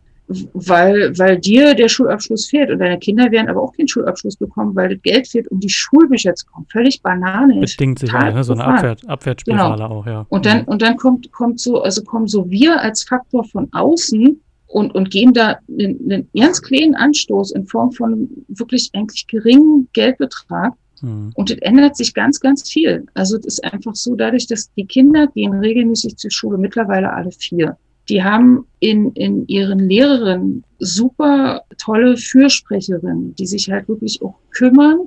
weil, 0.53 1.17
weil 1.17 1.39
dir 1.39 1.73
der 1.73 1.89
Schulabschluss 1.89 2.47
fehlt. 2.47 2.69
Und 2.69 2.79
deine 2.79 2.99
Kinder 2.99 3.31
werden 3.31 3.49
aber 3.49 3.61
auch 3.61 3.73
keinen 3.75 3.87
Schulabschluss 3.87 4.35
bekommen, 4.35 4.75
weil 4.75 4.89
das 4.89 5.01
Geld 5.01 5.27
fehlt, 5.27 5.47
um 5.49 5.59
die 5.59 5.69
Schulbücher 5.69 6.35
zu 6.35 6.45
bekommen. 6.45 6.67
Völlig 6.71 7.01
Banane. 7.01 7.61
Bedingt 7.61 7.99
sich 7.99 8.13
auch, 8.13 8.33
ne? 8.33 8.43
so 8.43 8.53
eine. 8.53 8.65
Abwehr, 8.65 8.95
Abwärtsspirale 9.07 9.89
auch, 9.89 10.05
ja. 10.05 10.25
Und 10.29 10.45
dann, 10.45 10.65
und 10.65 10.81
dann 10.81 10.97
kommt, 10.97 11.31
kommt 11.31 11.59
so, 11.59 11.81
also 11.81 12.03
kommen 12.03 12.27
so 12.27 12.49
wir 12.49 12.79
als 12.79 13.03
Faktor 13.03 13.43
von 13.43 13.67
außen 13.71 14.39
und, 14.67 14.93
und 14.93 15.09
geben 15.09 15.33
da 15.33 15.57
einen, 15.67 16.11
einen 16.11 16.29
ganz 16.37 16.61
kleinen 16.61 16.95
Anstoß 16.95 17.51
in 17.51 17.65
Form 17.65 17.91
von 17.91 18.29
wirklich 18.49 18.91
eigentlich 18.93 19.25
geringen 19.25 19.89
Geldbetrag. 19.93 20.73
Mhm. 21.01 21.31
Und 21.33 21.49
es 21.49 21.57
ändert 21.59 21.97
sich 21.97 22.13
ganz, 22.13 22.39
ganz 22.39 22.69
viel. 22.69 23.05
Also 23.15 23.37
es 23.37 23.45
ist 23.45 23.63
einfach 23.63 23.95
so, 23.95 24.15
dadurch, 24.15 24.45
dass 24.45 24.71
die 24.73 24.85
Kinder 24.85 25.25
gehen 25.27 25.53
regelmäßig 25.53 26.17
zur 26.17 26.29
Schule, 26.29 26.59
mittlerweile 26.59 27.11
alle 27.11 27.31
vier. 27.31 27.77
Die 28.09 28.23
haben 28.23 28.65
in, 28.79 29.11
in 29.11 29.47
ihren 29.47 29.79
Lehrerinnen 29.79 30.63
super 30.79 31.61
tolle 31.77 32.17
Fürsprecherinnen, 32.17 33.35
die 33.35 33.45
sich 33.45 33.69
halt 33.69 33.87
wirklich 33.87 34.21
auch 34.21 34.35
kümmern 34.51 35.01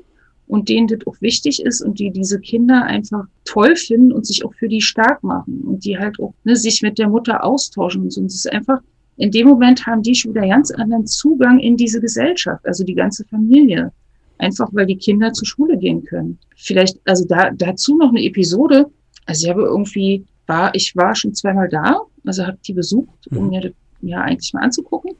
und 0.46 0.68
denen 0.68 0.86
das 0.86 1.00
auch 1.06 1.20
wichtig 1.20 1.64
ist 1.64 1.80
und 1.80 1.98
die 1.98 2.10
diese 2.10 2.38
Kinder 2.38 2.84
einfach 2.84 3.24
toll 3.44 3.74
finden 3.74 4.12
und 4.12 4.26
sich 4.26 4.44
auch 4.44 4.54
für 4.54 4.68
die 4.68 4.80
stark 4.80 5.22
machen 5.24 5.62
und 5.62 5.84
die 5.84 5.98
halt 5.98 6.20
auch 6.20 6.34
ne, 6.44 6.54
sich 6.54 6.82
mit 6.82 6.98
der 6.98 7.08
Mutter 7.08 7.42
austauschen 7.42 8.02
und 8.02 8.08
es 8.08 8.18
ist 8.18 8.52
einfach, 8.52 8.80
in 9.16 9.30
dem 9.30 9.48
Moment 9.48 9.84
haben 9.86 10.02
die 10.02 10.14
schon 10.14 10.34
wieder 10.34 10.46
ganz 10.46 10.70
anderen 10.70 11.06
Zugang 11.06 11.58
in 11.58 11.76
diese 11.76 12.00
Gesellschaft, 12.00 12.64
also 12.66 12.84
die 12.84 12.94
ganze 12.94 13.24
Familie. 13.24 13.92
Einfach 14.38 14.68
weil 14.72 14.86
die 14.86 14.96
Kinder 14.96 15.32
zur 15.32 15.46
Schule 15.46 15.78
gehen 15.78 16.02
können. 16.04 16.38
Vielleicht, 16.56 16.98
also 17.04 17.24
da, 17.26 17.50
dazu 17.50 17.96
noch 17.96 18.08
eine 18.08 18.24
Episode. 18.24 18.86
Also 19.26 19.44
ich 19.44 19.50
habe 19.50 19.62
irgendwie, 19.62 20.24
war, 20.46 20.74
ich 20.74 20.96
war 20.96 21.14
schon 21.14 21.32
zweimal 21.32 21.68
da, 21.68 22.00
also 22.24 22.46
habe 22.46 22.58
die 22.66 22.72
besucht, 22.72 23.28
um 23.30 23.44
Mhm. 23.44 23.50
mir 23.50 23.60
das 23.62 23.72
ja 24.02 24.20
eigentlich 24.22 24.52
mal 24.52 24.62
anzugucken 24.62 25.12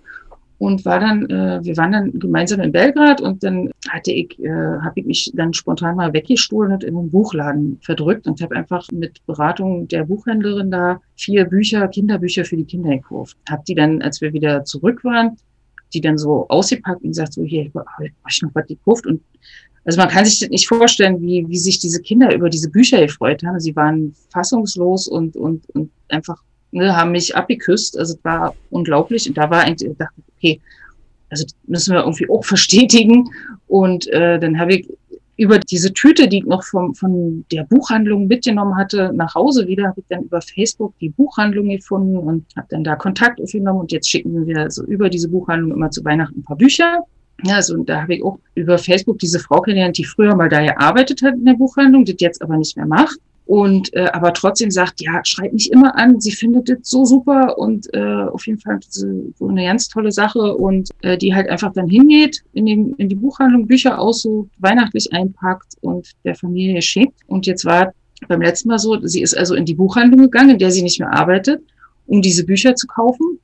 und 0.59 0.85
war 0.85 1.01
dann, 1.01 1.29
äh, 1.29 1.61
wir 1.63 1.77
waren 1.77 1.93
dann 1.93 2.19
gemeinsam 2.19 2.61
in 2.61 2.73
Belgrad 2.73 3.21
und 3.21 3.43
dann 3.43 3.71
hatte 3.89 4.13
ich, 4.13 4.39
äh, 4.39 4.49
habe 4.49 4.93
ich 4.97 5.07
mich 5.07 5.33
dann 5.35 5.53
spontan 5.53 5.97
mal 5.97 6.13
weggestohlen 6.13 6.73
und 6.73 6.85
in 6.85 6.95
den 6.95 7.11
Buchladen 7.11 7.79
verdrückt 7.83 8.27
und 8.27 8.41
habe 8.41 8.55
einfach 8.57 8.87
mit 8.93 9.25
Beratung 9.27 9.89
der 9.89 10.05
Buchhändlerin 10.05 10.71
da 10.71 11.01
vier 11.17 11.47
Bücher, 11.47 11.89
Kinderbücher 11.89 12.45
für 12.45 12.57
die 12.57 12.65
Kinder 12.65 12.91
gekauft. 12.91 13.37
Hab 13.51 13.65
die 13.65 13.75
dann, 13.75 14.03
als 14.03 14.21
wir 14.21 14.33
wieder 14.33 14.65
zurück 14.65 15.03
waren, 15.05 15.37
die 15.95 16.01
dann 16.01 16.17
so 16.17 16.47
ausgepackt 16.49 17.03
und 17.03 17.15
sagt 17.15 17.33
so, 17.33 17.43
hier, 17.43 17.63
ich 17.63 17.73
ich 18.29 18.43
noch 18.43 18.55
was 18.55 18.67
gekauft 18.67 19.07
und 19.07 19.21
also 19.85 19.99
man 19.99 20.09
kann 20.09 20.25
sich 20.25 20.39
das 20.39 20.49
nicht 20.49 20.69
vorstellen, 20.69 21.21
wie, 21.21 21.45
wie 21.49 21.59
sich 21.59 21.81
diese 21.81 22.01
Kinder 22.01 22.33
über 22.33 22.49
diese 22.49 22.71
Bücher 22.71 23.01
gefreut 23.01 23.43
haben. 23.43 23.59
Sie 23.59 23.75
waren 23.75 24.15
fassungslos 24.31 25.09
und, 25.09 25.37
und, 25.37 25.69
und 25.71 25.91
einfach, 26.09 26.41
ne, 26.73 26.97
haben 26.97 27.12
mich 27.12 27.37
abgeküsst. 27.37 27.99
Also 27.99 28.14
es 28.14 28.25
war 28.25 28.55
unglaublich. 28.70 29.29
Und 29.29 29.37
da 29.37 29.49
war 29.51 29.62
eigentlich, 29.62 29.91
ich 29.91 29.97
dachte, 29.97 30.23
okay, 30.37 30.61
also 31.31 31.47
müssen 31.66 31.95
wir 31.95 32.01
irgendwie 32.01 32.29
auch 32.29 32.45
verstetigen. 32.45 33.31
Und 33.68 34.09
äh, 34.09 34.39
dann 34.39 34.59
habe 34.59 34.75
ich 34.75 34.89
über 35.37 35.59
diese 35.59 35.93
Tüte, 35.93 36.29
die 36.29 36.39
ich 36.39 36.45
noch 36.45 36.62
vom, 36.62 36.95
von 36.95 37.45
der 37.51 37.64
Buchhandlung 37.64 38.27
mitgenommen 38.27 38.77
hatte, 38.77 39.12
nach 39.14 39.35
Hause 39.35 39.66
wieder, 39.66 39.89
habe 39.89 40.01
ich 40.01 40.07
dann 40.09 40.25
über 40.25 40.41
Facebook 40.43 40.95
die 41.01 41.09
Buchhandlung 41.09 41.70
gefunden 41.70 42.16
und 42.16 42.45
habe 42.57 42.66
dann 42.70 42.85
da 42.85 42.97
Kontakt 42.97 43.41
aufgenommen 43.41 43.81
und 43.81 43.93
jetzt 43.93 44.09
schicken 44.09 44.47
wir 44.47 44.70
so 44.70 44.85
über 44.85 45.09
diese 45.09 45.29
Buchhandlung 45.29 45.73
immer 45.73 45.91
zu 45.91 46.05
Weihnachten 46.05 46.41
ein 46.41 46.45
paar 46.45 46.57
Bücher. 46.57 46.99
Ja, 47.45 47.57
also 47.57 47.75
und 47.75 47.89
da 47.89 48.03
habe 48.03 48.14
ich 48.14 48.23
auch 48.23 48.39
über 48.55 48.79
Facebook 48.79 49.18
diese 49.18 49.41
Frau 49.41 49.61
kennengelernt, 49.62 49.99
die 49.99 50.05
früher 50.05 50.37
mal 50.37 50.51
da 50.51 50.64
gearbeitet 50.64 51.23
hat 51.23 51.35
in 51.35 51.47
der 51.47 51.55
Buchhandlung, 51.55 52.05
das 52.05 52.16
jetzt 52.18 52.43
aber 52.43 52.57
nicht 52.57 52.77
mehr 52.77 52.87
macht 52.87 53.18
und 53.53 53.93
äh, 53.93 54.09
aber 54.15 54.33
trotzdem 54.33 54.71
sagt, 54.71 55.03
ja, 55.03 55.21
schreibt 55.27 55.53
mich 55.53 55.71
immer 55.71 55.95
an, 55.99 56.19
sie 56.23 56.31
findet 56.33 56.71
das 56.71 56.79
so 56.85 57.05
super 57.05 57.59
und 57.59 57.87
äh, 57.93 58.01
auf 58.01 58.47
jeden 58.47 58.59
Fall 58.59 58.79
so 58.89 59.47
eine 59.47 59.65
ganz 59.67 59.89
tolle 59.89 60.11
Sache 60.11 60.57
und 60.57 60.89
äh, 61.03 61.19
die 61.19 61.35
halt 61.35 61.51
einfach 61.51 61.71
dann 61.75 61.87
hingeht 61.87 62.43
in, 62.55 62.65
den, 62.65 62.95
in 62.95 63.11
die 63.11 63.15
Buchhandlung, 63.15 63.67
Bücher 63.67 63.99
aussucht, 63.99 64.49
weihnachtlich 64.57 65.13
einpackt 65.13 65.75
und 65.83 66.13
der 66.25 66.35
Familie 66.35 66.81
schickt. 66.81 67.21
Und 67.27 67.45
jetzt 67.47 67.67
war 67.67 67.93
beim 68.27 68.41
letzten 68.41 68.71
Mal 68.71 68.79
so, 68.79 68.99
sie 69.07 69.21
ist 69.21 69.37
also 69.37 69.55
in 69.55 69.67
die 69.67 69.75
Buchhandlung 69.75 70.23
gegangen, 70.23 70.53
in 70.53 70.59
der 70.59 70.71
sie 70.71 70.83
nicht 70.83 70.99
mehr 70.99 71.13
arbeitet, 71.13 71.61
um 72.07 72.23
diese 72.23 72.47
Bücher 72.47 72.75
zu 72.75 72.87
kaufen 72.87 73.39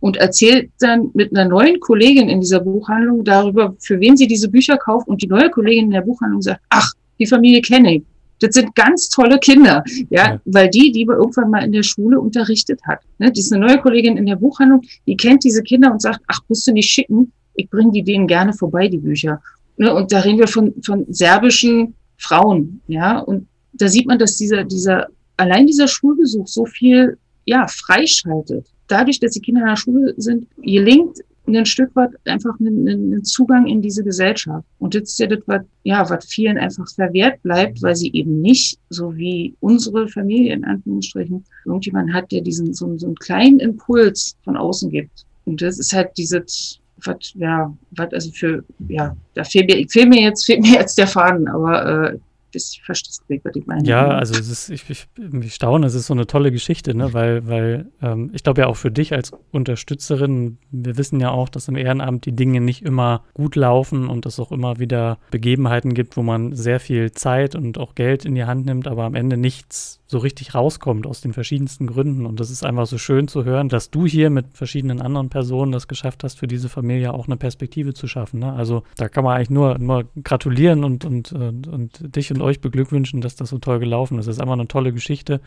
und 0.00 0.18
erzählt 0.18 0.72
dann 0.80 1.10
mit 1.14 1.34
einer 1.34 1.48
neuen 1.48 1.80
Kollegin 1.80 2.28
in 2.28 2.42
dieser 2.42 2.60
Buchhandlung 2.60 3.24
darüber, 3.24 3.74
für 3.78 3.98
wen 3.98 4.14
sie 4.18 4.26
diese 4.26 4.50
Bücher 4.50 4.76
kauft 4.76 5.08
und 5.08 5.22
die 5.22 5.26
neue 5.26 5.48
Kollegin 5.48 5.86
in 5.86 5.92
der 5.92 6.02
Buchhandlung 6.02 6.42
sagt, 6.42 6.60
ach, 6.68 6.90
die 7.18 7.24
Familie 7.24 7.62
kenne 7.62 7.94
ich 7.94 8.02
das 8.44 8.54
sind 8.54 8.74
ganz 8.74 9.08
tolle 9.08 9.38
Kinder, 9.38 9.82
ja, 10.10 10.32
ja, 10.32 10.40
weil 10.44 10.68
die, 10.68 10.92
die 10.92 11.06
wir 11.06 11.16
irgendwann 11.16 11.50
mal 11.50 11.64
in 11.64 11.72
der 11.72 11.82
Schule 11.82 12.20
unterrichtet 12.20 12.80
hat. 12.86 13.00
Ne? 13.18 13.32
Die 13.32 13.40
ist 13.40 13.52
eine 13.52 13.66
neue 13.66 13.78
Kollegin 13.78 14.16
in 14.16 14.26
der 14.26 14.36
Buchhandlung, 14.36 14.82
die 15.06 15.16
kennt 15.16 15.44
diese 15.44 15.62
Kinder 15.62 15.92
und 15.92 16.02
sagt, 16.02 16.20
ach, 16.28 16.40
musst 16.48 16.66
du 16.66 16.72
nicht 16.72 16.90
schicken, 16.90 17.32
ich 17.54 17.70
bringe 17.70 17.92
die 17.92 18.02
denen 18.02 18.26
gerne 18.26 18.52
vorbei, 18.52 18.88
die 18.88 18.98
Bücher. 18.98 19.40
Ne? 19.76 19.92
Und 19.94 20.12
da 20.12 20.20
reden 20.20 20.38
wir 20.38 20.48
von, 20.48 20.74
von 20.82 21.06
serbischen 21.08 21.94
Frauen, 22.18 22.80
ja, 22.86 23.18
und 23.18 23.46
da 23.72 23.88
sieht 23.88 24.06
man, 24.06 24.18
dass 24.18 24.36
dieser, 24.36 24.64
dieser, 24.64 25.08
allein 25.36 25.66
dieser 25.66 25.88
Schulbesuch 25.88 26.46
so 26.46 26.64
viel, 26.64 27.18
ja, 27.44 27.66
freischaltet. 27.66 28.66
Dadurch, 28.86 29.18
dass 29.18 29.32
die 29.32 29.40
Kinder 29.40 29.62
in 29.62 29.66
der 29.66 29.76
Schule 29.76 30.14
sind, 30.16 30.46
gelingt 30.56 31.18
ein 31.46 31.66
Stück 31.66 31.94
weit 31.94 32.10
einfach 32.26 32.58
einen, 32.58 33.22
Zugang 33.24 33.66
in 33.66 33.82
diese 33.82 34.02
Gesellschaft. 34.02 34.66
Und 34.78 34.94
jetzt 34.94 35.10
ist 35.10 35.18
ja 35.18 35.26
das, 35.26 35.40
was, 35.46 35.62
ja, 35.82 36.08
was 36.08 36.24
vielen 36.24 36.58
einfach 36.58 36.88
verwehrt 36.88 37.42
bleibt, 37.42 37.82
weil 37.82 37.94
sie 37.94 38.10
eben 38.12 38.40
nicht, 38.40 38.78
so 38.90 39.14
wie 39.16 39.54
unsere 39.60 40.08
Familie 40.08 40.54
in 40.54 40.64
Anführungsstrichen, 40.64 41.44
irgendjemand 41.64 42.12
hat, 42.12 42.30
der 42.32 42.40
diesen, 42.40 42.72
so, 42.72 42.96
so 42.96 43.06
einen 43.06 43.16
kleinen 43.16 43.60
Impuls 43.60 44.36
von 44.44 44.56
außen 44.56 44.90
gibt. 44.90 45.26
Und 45.44 45.60
das 45.60 45.78
ist 45.78 45.92
halt 45.92 46.10
dieses, 46.16 46.80
was, 47.04 47.16
ja, 47.34 47.72
was 47.92 48.12
also 48.12 48.30
für, 48.32 48.64
ja, 48.88 49.16
da 49.34 49.44
fehlt 49.44 49.70
mir, 49.70 49.86
fehlt 49.88 50.08
mir 50.08 50.22
jetzt, 50.22 50.46
fehlt 50.46 50.62
mir 50.62 50.72
jetzt 50.72 50.96
der 50.96 51.06
Faden, 51.06 51.48
aber 51.48 52.12
äh, 52.12 52.18
das 52.54 52.76
verstehst 52.76 53.22
du, 53.28 53.38
was 53.42 53.56
ich 53.56 53.66
meine. 53.66 53.86
Ja, 53.86 54.08
also 54.08 54.34
es 54.34 54.48
ist, 54.48 54.70
ich, 54.70 54.88
ich, 54.88 55.06
ich 55.40 55.54
staune, 55.54 55.86
es 55.86 55.94
ist 55.94 56.06
so 56.06 56.14
eine 56.14 56.26
tolle 56.26 56.52
Geschichte, 56.52 56.94
ne? 56.94 57.12
weil, 57.12 57.46
weil 57.46 57.86
ähm, 58.02 58.30
ich 58.32 58.42
glaube 58.42 58.62
ja 58.62 58.66
auch 58.66 58.76
für 58.76 58.90
dich 58.90 59.12
als 59.12 59.32
Unterstützerin, 59.52 60.58
wir 60.70 60.96
wissen 60.96 61.20
ja 61.20 61.30
auch, 61.30 61.48
dass 61.48 61.68
im 61.68 61.76
Ehrenamt 61.76 62.26
die 62.26 62.36
Dinge 62.36 62.60
nicht 62.60 62.82
immer 62.82 63.24
gut 63.34 63.56
laufen 63.56 64.08
und 64.08 64.26
es 64.26 64.38
auch 64.40 64.52
immer 64.52 64.78
wieder 64.78 65.18
Begebenheiten 65.30 65.94
gibt, 65.94 66.16
wo 66.16 66.22
man 66.22 66.54
sehr 66.54 66.80
viel 66.80 67.12
Zeit 67.12 67.54
und 67.54 67.78
auch 67.78 67.94
Geld 67.94 68.24
in 68.24 68.34
die 68.34 68.44
Hand 68.44 68.66
nimmt, 68.66 68.86
aber 68.86 69.04
am 69.04 69.14
Ende 69.14 69.36
nichts 69.36 70.00
so 70.14 70.18
richtig 70.18 70.54
rauskommt 70.54 71.08
aus 71.08 71.20
den 71.22 71.32
verschiedensten 71.32 71.88
Gründen. 71.88 72.24
Und 72.24 72.38
das 72.38 72.48
ist 72.48 72.64
einfach 72.64 72.86
so 72.86 72.98
schön 72.98 73.26
zu 73.26 73.44
hören, 73.44 73.68
dass 73.68 73.90
du 73.90 74.06
hier 74.06 74.30
mit 74.30 74.46
verschiedenen 74.52 75.02
anderen 75.02 75.28
Personen 75.28 75.72
das 75.72 75.88
geschafft 75.88 76.22
hast, 76.22 76.38
für 76.38 76.46
diese 76.46 76.68
Familie 76.68 77.12
auch 77.12 77.26
eine 77.26 77.36
Perspektive 77.36 77.94
zu 77.94 78.06
schaffen. 78.06 78.38
Ne? 78.38 78.52
Also 78.52 78.84
da 78.96 79.08
kann 79.08 79.24
man 79.24 79.36
eigentlich 79.36 79.50
nur, 79.50 79.76
nur 79.78 80.04
gratulieren 80.22 80.84
und, 80.84 81.04
und, 81.04 81.32
und, 81.32 81.66
und 81.66 82.14
dich 82.14 82.30
und 82.30 82.42
euch 82.42 82.60
beglückwünschen, 82.60 83.22
dass 83.22 83.34
das 83.34 83.48
so 83.48 83.58
toll 83.58 83.80
gelaufen 83.80 84.16
ist. 84.20 84.28
Das 84.28 84.36
ist 84.36 84.40
einfach 84.40 84.52
eine 84.52 84.68
tolle 84.68 84.92
Geschichte. 84.92 85.40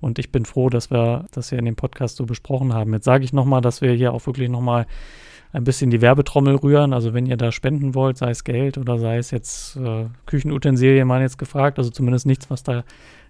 Und 0.00 0.18
ich 0.18 0.32
bin 0.32 0.46
froh, 0.46 0.70
dass 0.70 0.90
wir 0.90 1.26
das 1.32 1.50
hier 1.50 1.58
in 1.58 1.66
dem 1.66 1.76
Podcast 1.76 2.16
so 2.16 2.24
besprochen 2.24 2.72
haben. 2.72 2.94
Jetzt 2.94 3.04
sage 3.04 3.24
ich 3.24 3.34
nochmal, 3.34 3.60
dass 3.60 3.82
wir 3.82 3.92
hier 3.92 4.14
auch 4.14 4.26
wirklich 4.26 4.48
nochmal 4.48 4.86
ein 5.52 5.64
bisschen 5.64 5.90
die 5.90 6.00
Werbetrommel 6.00 6.56
rühren. 6.56 6.94
Also 6.94 7.12
wenn 7.12 7.26
ihr 7.26 7.36
da 7.36 7.52
spenden 7.52 7.94
wollt, 7.94 8.16
sei 8.16 8.30
es 8.30 8.42
Geld 8.42 8.78
oder 8.78 8.98
sei 8.98 9.18
es 9.18 9.32
jetzt 9.32 9.76
äh, 9.76 10.06
Küchenutensilien, 10.24 11.06
waren 11.10 11.20
jetzt 11.20 11.38
gefragt. 11.38 11.78
Also 11.78 11.90
zumindest 11.90 12.24
nichts, 12.24 12.48
was 12.48 12.62
da 12.62 12.84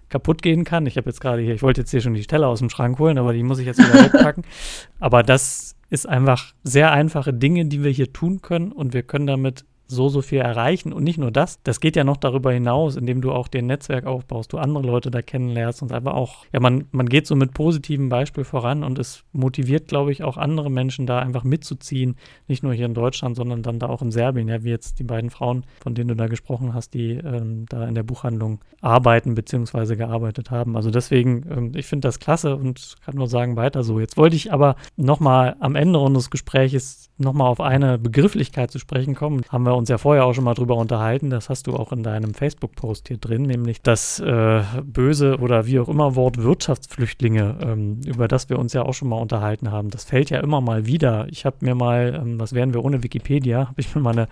kaputt 0.09 0.41
gehen 0.41 0.63
kann. 0.63 0.85
Ich 0.85 0.97
habe 0.97 1.09
jetzt 1.09 1.21
gerade 1.21 1.41
hier, 1.41 1.53
ich 1.53 1.61
wollte 1.61 1.81
jetzt 1.81 1.91
hier 1.91 2.01
schon 2.01 2.13
die 2.13 2.23
Stelle 2.23 2.47
aus 2.47 2.59
dem 2.59 2.69
Schrank 2.69 2.99
holen, 2.99 3.17
aber 3.17 3.33
die 3.33 3.43
muss 3.43 3.59
ich 3.59 3.65
jetzt 3.65 3.79
wieder 3.79 4.05
wegpacken. 4.05 4.43
Aber 4.99 5.23
das 5.23 5.75
ist 5.89 6.07
einfach 6.07 6.53
sehr 6.63 6.91
einfache 6.91 7.33
Dinge, 7.33 7.65
die 7.65 7.83
wir 7.83 7.91
hier 7.91 8.11
tun 8.13 8.41
können 8.41 8.71
und 8.71 8.93
wir 8.93 9.03
können 9.03 9.27
damit 9.27 9.65
so, 9.89 10.07
so 10.07 10.21
viel 10.21 10.39
erreichen. 10.39 10.93
Und 10.93 11.03
nicht 11.03 11.17
nur 11.17 11.31
das, 11.31 11.61
das 11.63 11.79
geht 11.79 11.95
ja 11.95 12.03
noch 12.03 12.17
darüber 12.17 12.51
hinaus, 12.51 12.95
indem 12.95 13.21
du 13.21 13.31
auch 13.31 13.47
den 13.47 13.65
Netzwerk 13.65 14.05
aufbaust, 14.05 14.53
du 14.53 14.57
andere 14.57 14.85
Leute 14.85 15.09
da 15.11 15.21
kennenlernst 15.21 15.81
und 15.81 15.91
einfach 15.91 16.13
auch, 16.13 16.45
ja, 16.53 16.59
man, 16.59 16.85
man 16.91 17.09
geht 17.09 17.25
so 17.25 17.35
mit 17.35 17.53
positivem 17.53 18.07
Beispiel 18.07 18.43
voran 18.43 18.83
und 18.83 18.99
es 18.99 19.23
motiviert, 19.33 19.87
glaube 19.87 20.11
ich, 20.11 20.23
auch 20.23 20.37
andere 20.37 20.69
Menschen 20.69 21.07
da 21.07 21.19
einfach 21.19 21.43
mitzuziehen. 21.43 22.15
Nicht 22.47 22.63
nur 22.63 22.73
hier 22.73 22.85
in 22.85 22.93
Deutschland, 22.93 23.35
sondern 23.35 23.63
dann 23.63 23.79
da 23.79 23.87
auch 23.87 24.01
in 24.01 24.11
Serbien, 24.11 24.47
ja, 24.47 24.63
wie 24.63 24.69
jetzt 24.69 24.99
die 24.99 25.03
beiden 25.03 25.31
Frauen, 25.31 25.65
von 25.81 25.95
denen 25.95 26.09
du 26.09 26.15
da 26.15 26.27
gesprochen 26.27 26.73
hast, 26.73 26.93
die 26.93 27.13
ähm, 27.13 27.65
da 27.67 27.87
in 27.87 27.95
der 27.95 28.03
Buchhandlung 28.03 28.59
arbeiten 28.81 29.33
bzw. 29.33 29.95
gearbeitet 29.95 30.51
haben. 30.51 30.75
Also 30.75 30.91
deswegen, 30.91 31.45
ähm, 31.49 31.71
ich 31.75 31.87
finde 31.87 32.07
das 32.07 32.19
klasse 32.19 32.55
und 32.55 32.95
kann 33.03 33.15
nur 33.15 33.27
sagen, 33.27 33.55
weiter 33.55 33.83
so. 33.83 33.99
Jetzt 33.99 34.17
wollte 34.17 34.35
ich 34.35 34.53
aber 34.53 34.75
nochmal 34.95 35.55
am 35.59 35.75
Ende 35.75 35.97
unseres 35.97 36.29
Gespräches 36.29 37.09
nochmal 37.17 37.47
auf 37.47 37.59
eine 37.59 37.97
Begrifflichkeit 37.97 38.71
zu 38.71 38.79
sprechen 38.79 39.15
kommen. 39.15 39.41
Haben 39.49 39.65
wir 39.65 39.75
uns 39.79 39.89
ja 39.89 39.97
vorher 39.97 40.25
auch 40.25 40.33
schon 40.33 40.43
mal 40.43 40.53
drüber 40.53 40.75
unterhalten. 40.75 41.29
Das 41.29 41.49
hast 41.49 41.67
du 41.67 41.75
auch 41.75 41.91
in 41.91 42.03
deinem 42.03 42.33
Facebook-Post 42.33 43.07
hier 43.07 43.17
drin, 43.17 43.43
nämlich 43.43 43.81
das 43.81 44.19
äh, 44.19 44.61
böse 44.83 45.37
oder 45.39 45.65
wie 45.65 45.79
auch 45.79 45.89
immer 45.89 46.15
Wort 46.15 46.37
Wirtschaftsflüchtlinge, 46.37 47.57
ähm, 47.61 48.01
über 48.05 48.27
das 48.27 48.49
wir 48.49 48.59
uns 48.59 48.73
ja 48.73 48.83
auch 48.83 48.93
schon 48.93 49.09
mal 49.09 49.17
unterhalten 49.17 49.71
haben. 49.71 49.89
Das 49.89 50.03
fällt 50.03 50.29
ja 50.29 50.39
immer 50.39 50.61
mal 50.61 50.85
wieder. 50.85 51.27
Ich 51.29 51.45
habe 51.45 51.57
mir 51.61 51.73
mal, 51.73 52.21
ähm, 52.21 52.39
was 52.39 52.53
wären 52.53 52.73
wir 52.73 52.83
ohne 52.85 53.01
Wikipedia, 53.01 53.69
habe 53.69 53.81
ich 53.81 53.95
mir 53.95 54.01
mal 54.01 54.11
eine 54.11 54.27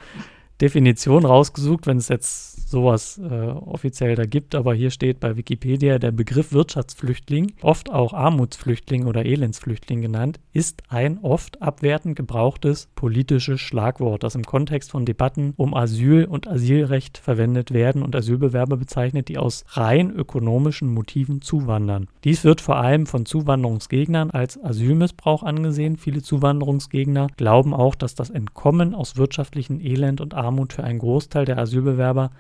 Definition 0.60 1.26
rausgesucht, 1.26 1.86
wenn 1.86 1.97
es 1.97 2.10
jetzt 2.10 2.70
sowas 2.70 3.20
äh, 3.20 3.47
offiziell 3.47 4.16
da 4.16 4.26
gibt, 4.26 4.55
aber 4.55 4.74
hier 4.74 4.91
steht 4.91 5.20
bei 5.20 5.38
Wikipedia 5.38 5.99
der 5.99 6.12
Begriff 6.12 6.51
Wirtschaftsflüchtling, 6.51 7.53
oft 7.62 7.91
auch 7.91 8.14
Armutsflüchtling 8.14 9.05
oder 9.05 9.26
Elendsflüchtling 9.26 10.01
genannt, 10.01 10.39
ist 10.51 10.84
ein 10.89 11.20
oft 11.20 11.62
abwertend 11.62 12.16
gebrauchtes 12.16 12.89
politisches 12.95 13.62
Schlagwort, 13.62 14.24
das 14.24 14.36
im 14.36 14.43
Kontext 14.43 14.91
von 14.91 15.05
Debatten 15.05 15.53
um 15.55 15.74
Asyl 15.74 16.26
und 16.26 16.47
Asylrecht 16.47 17.18
verwendet 17.20 17.72
werden 17.72 18.03
und 18.03 18.16
Asylbewerber 18.16 18.78
bezeichnet, 18.78 19.30
die 19.30 19.38
aus 19.38 19.64
rein 19.70 20.12
ökonomischen 20.12 20.93
Motiven 20.93 21.41
zuwandern. 21.41 22.08
Dies 22.24 22.43
wird 22.43 22.62
vor 22.62 22.78
allem 22.78 23.05
von 23.05 23.26
Zuwanderungsgegnern 23.26 24.32
als 24.32 24.62
Asylmissbrauch 24.62 25.43
angesehen. 25.43 25.97
Viele 25.97 26.22
Zuwanderungsgegner 26.22 27.28
glauben 27.38 27.74
auch, 27.74 27.95
dass 27.95 28.16
das 28.16 28.30
Entkommen 28.30 28.93
aus 28.93 29.16
wirtschaftlichen 29.16 29.80
Elend 29.80 30.20
und 30.20 30.34
Armut 30.34 30.47
Armut 30.48 30.74
für 30.74 30.84
einen 30.84 31.00
Großteil 31.00 31.45
der 31.45 31.58
Asylbewerber 31.58 32.32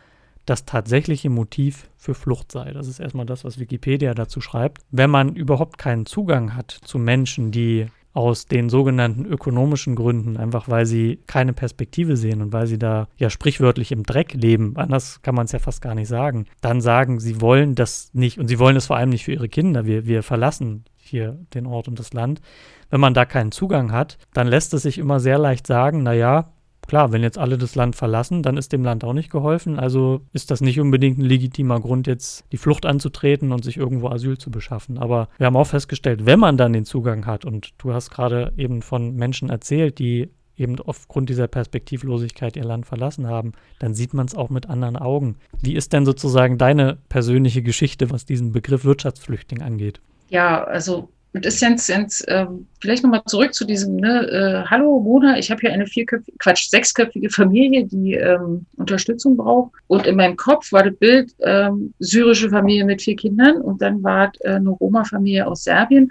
das 0.45 0.65
tatsächliche 0.65 1.29
Motiv 1.29 1.89
für 1.97 2.13
Flucht 2.13 2.51
sei. 2.51 2.71
Das 2.71 2.87
ist 2.87 2.99
erstmal 2.99 3.25
das, 3.25 3.43
was 3.43 3.59
Wikipedia 3.59 4.13
dazu 4.13 4.39
schreibt. 4.39 4.81
Wenn 4.91 5.09
man 5.09 5.35
überhaupt 5.35 5.77
keinen 5.77 6.05
Zugang 6.05 6.55
hat 6.55 6.71
zu 6.71 6.97
Menschen, 6.97 7.51
die 7.51 7.87
aus 8.13 8.47
den 8.47 8.69
sogenannten 8.69 9.25
ökonomischen 9.25 9.95
Gründen, 9.95 10.37
einfach 10.37 10.69
weil 10.69 10.87
sie 10.87 11.19
keine 11.27 11.53
Perspektive 11.53 12.17
sehen 12.17 12.41
und 12.41 12.51
weil 12.51 12.65
sie 12.65 12.79
da 12.79 13.07
ja 13.17 13.29
sprichwörtlich 13.29 13.91
im 13.91 14.03
Dreck 14.03 14.33
leben, 14.33 14.75
anders 14.75 15.21
kann 15.21 15.35
man 15.35 15.45
es 15.45 15.51
ja 15.51 15.59
fast 15.59 15.83
gar 15.83 15.93
nicht 15.93 16.07
sagen, 16.07 16.47
dann 16.61 16.81
sagen, 16.81 17.19
sie 17.19 17.41
wollen 17.41 17.75
das 17.75 18.09
nicht 18.13 18.39
und 18.39 18.47
sie 18.47 18.57
wollen 18.57 18.75
es 18.75 18.87
vor 18.87 18.97
allem 18.97 19.09
nicht 19.09 19.25
für 19.25 19.33
ihre 19.33 19.49
Kinder. 19.49 19.85
Wir, 19.85 20.07
wir 20.07 20.23
verlassen 20.23 20.85
hier 20.95 21.37
den 21.53 21.67
Ort 21.67 21.87
und 21.87 21.99
das 21.99 22.13
Land. 22.13 22.41
Wenn 22.89 23.01
man 23.01 23.13
da 23.13 23.25
keinen 23.25 23.51
Zugang 23.51 23.91
hat, 23.91 24.17
dann 24.33 24.47
lässt 24.47 24.73
es 24.73 24.81
sich 24.81 24.97
immer 24.97 25.19
sehr 25.19 25.37
leicht 25.37 25.67
sagen, 25.67 26.01
naja, 26.01 26.53
Klar, 26.87 27.11
wenn 27.11 27.21
jetzt 27.21 27.37
alle 27.37 27.57
das 27.57 27.75
Land 27.75 27.95
verlassen, 27.95 28.43
dann 28.43 28.57
ist 28.57 28.71
dem 28.71 28.83
Land 28.83 29.03
auch 29.03 29.13
nicht 29.13 29.29
geholfen. 29.29 29.77
Also 29.77 30.21
ist 30.33 30.51
das 30.51 30.61
nicht 30.61 30.79
unbedingt 30.79 31.17
ein 31.17 31.25
legitimer 31.25 31.79
Grund, 31.79 32.07
jetzt 32.07 32.45
die 32.51 32.57
Flucht 32.57 32.85
anzutreten 32.85 33.51
und 33.51 33.63
sich 33.63 33.77
irgendwo 33.77 34.09
Asyl 34.09 34.37
zu 34.37 34.49
beschaffen. 34.49 34.97
Aber 34.97 35.27
wir 35.37 35.47
haben 35.47 35.57
auch 35.57 35.67
festgestellt, 35.67 36.25
wenn 36.25 36.39
man 36.39 36.57
dann 36.57 36.73
den 36.73 36.85
Zugang 36.85 37.25
hat, 37.25 37.45
und 37.45 37.73
du 37.77 37.93
hast 37.93 38.09
gerade 38.09 38.53
eben 38.57 38.81
von 38.81 39.15
Menschen 39.15 39.49
erzählt, 39.49 39.99
die 39.99 40.29
eben 40.55 40.79
aufgrund 40.79 41.29
dieser 41.29 41.47
Perspektivlosigkeit 41.47 42.55
ihr 42.55 42.63
Land 42.63 42.85
verlassen 42.85 43.27
haben, 43.27 43.51
dann 43.79 43.93
sieht 43.93 44.13
man 44.13 44.25
es 44.25 44.35
auch 44.35 44.49
mit 44.49 44.67
anderen 44.67 44.95
Augen. 44.95 45.35
Wie 45.61 45.75
ist 45.75 45.93
denn 45.93 46.05
sozusagen 46.05 46.57
deine 46.57 46.97
persönliche 47.09 47.61
Geschichte, 47.61 48.09
was 48.09 48.25
diesen 48.25 48.51
Begriff 48.51 48.83
Wirtschaftsflüchtling 48.83 49.61
angeht? 49.61 50.01
Ja, 50.29 50.63
also 50.63 51.09
Das 51.41 51.55
ist 51.55 51.61
jetzt, 51.61 51.89
jetzt 51.89 52.27
äh, 52.27 52.45
vielleicht 52.79 53.03
nochmal 53.03 53.23
zurück 53.25 53.53
zu 53.53 53.65
diesem, 53.65 53.95
ne, 53.97 54.27
äh, 54.27 54.69
hallo 54.69 54.99
Mona, 54.99 55.37
ich 55.37 55.51
habe 55.51 55.61
hier 55.61 55.73
eine 55.73 55.85
vierköpfige, 55.85 56.37
Quatsch, 56.37 56.69
sechsköpfige 56.69 57.29
Familie, 57.29 57.85
die 57.85 58.13
ähm, 58.13 58.65
Unterstützung 58.77 59.37
braucht. 59.37 59.71
Und 59.87 60.07
in 60.07 60.15
meinem 60.15 60.37
Kopf 60.37 60.71
war 60.71 60.83
das 60.83 60.95
Bild 60.95 61.33
ähm, 61.41 61.93
syrische 61.99 62.49
Familie 62.49 62.85
mit 62.85 63.01
vier 63.01 63.15
Kindern 63.15 63.61
und 63.61 63.81
dann 63.81 64.03
war 64.03 64.31
äh, 64.41 64.51
eine 64.51 64.69
Roma-Familie 64.69 65.47
aus 65.47 65.63
Serbien. 65.63 66.09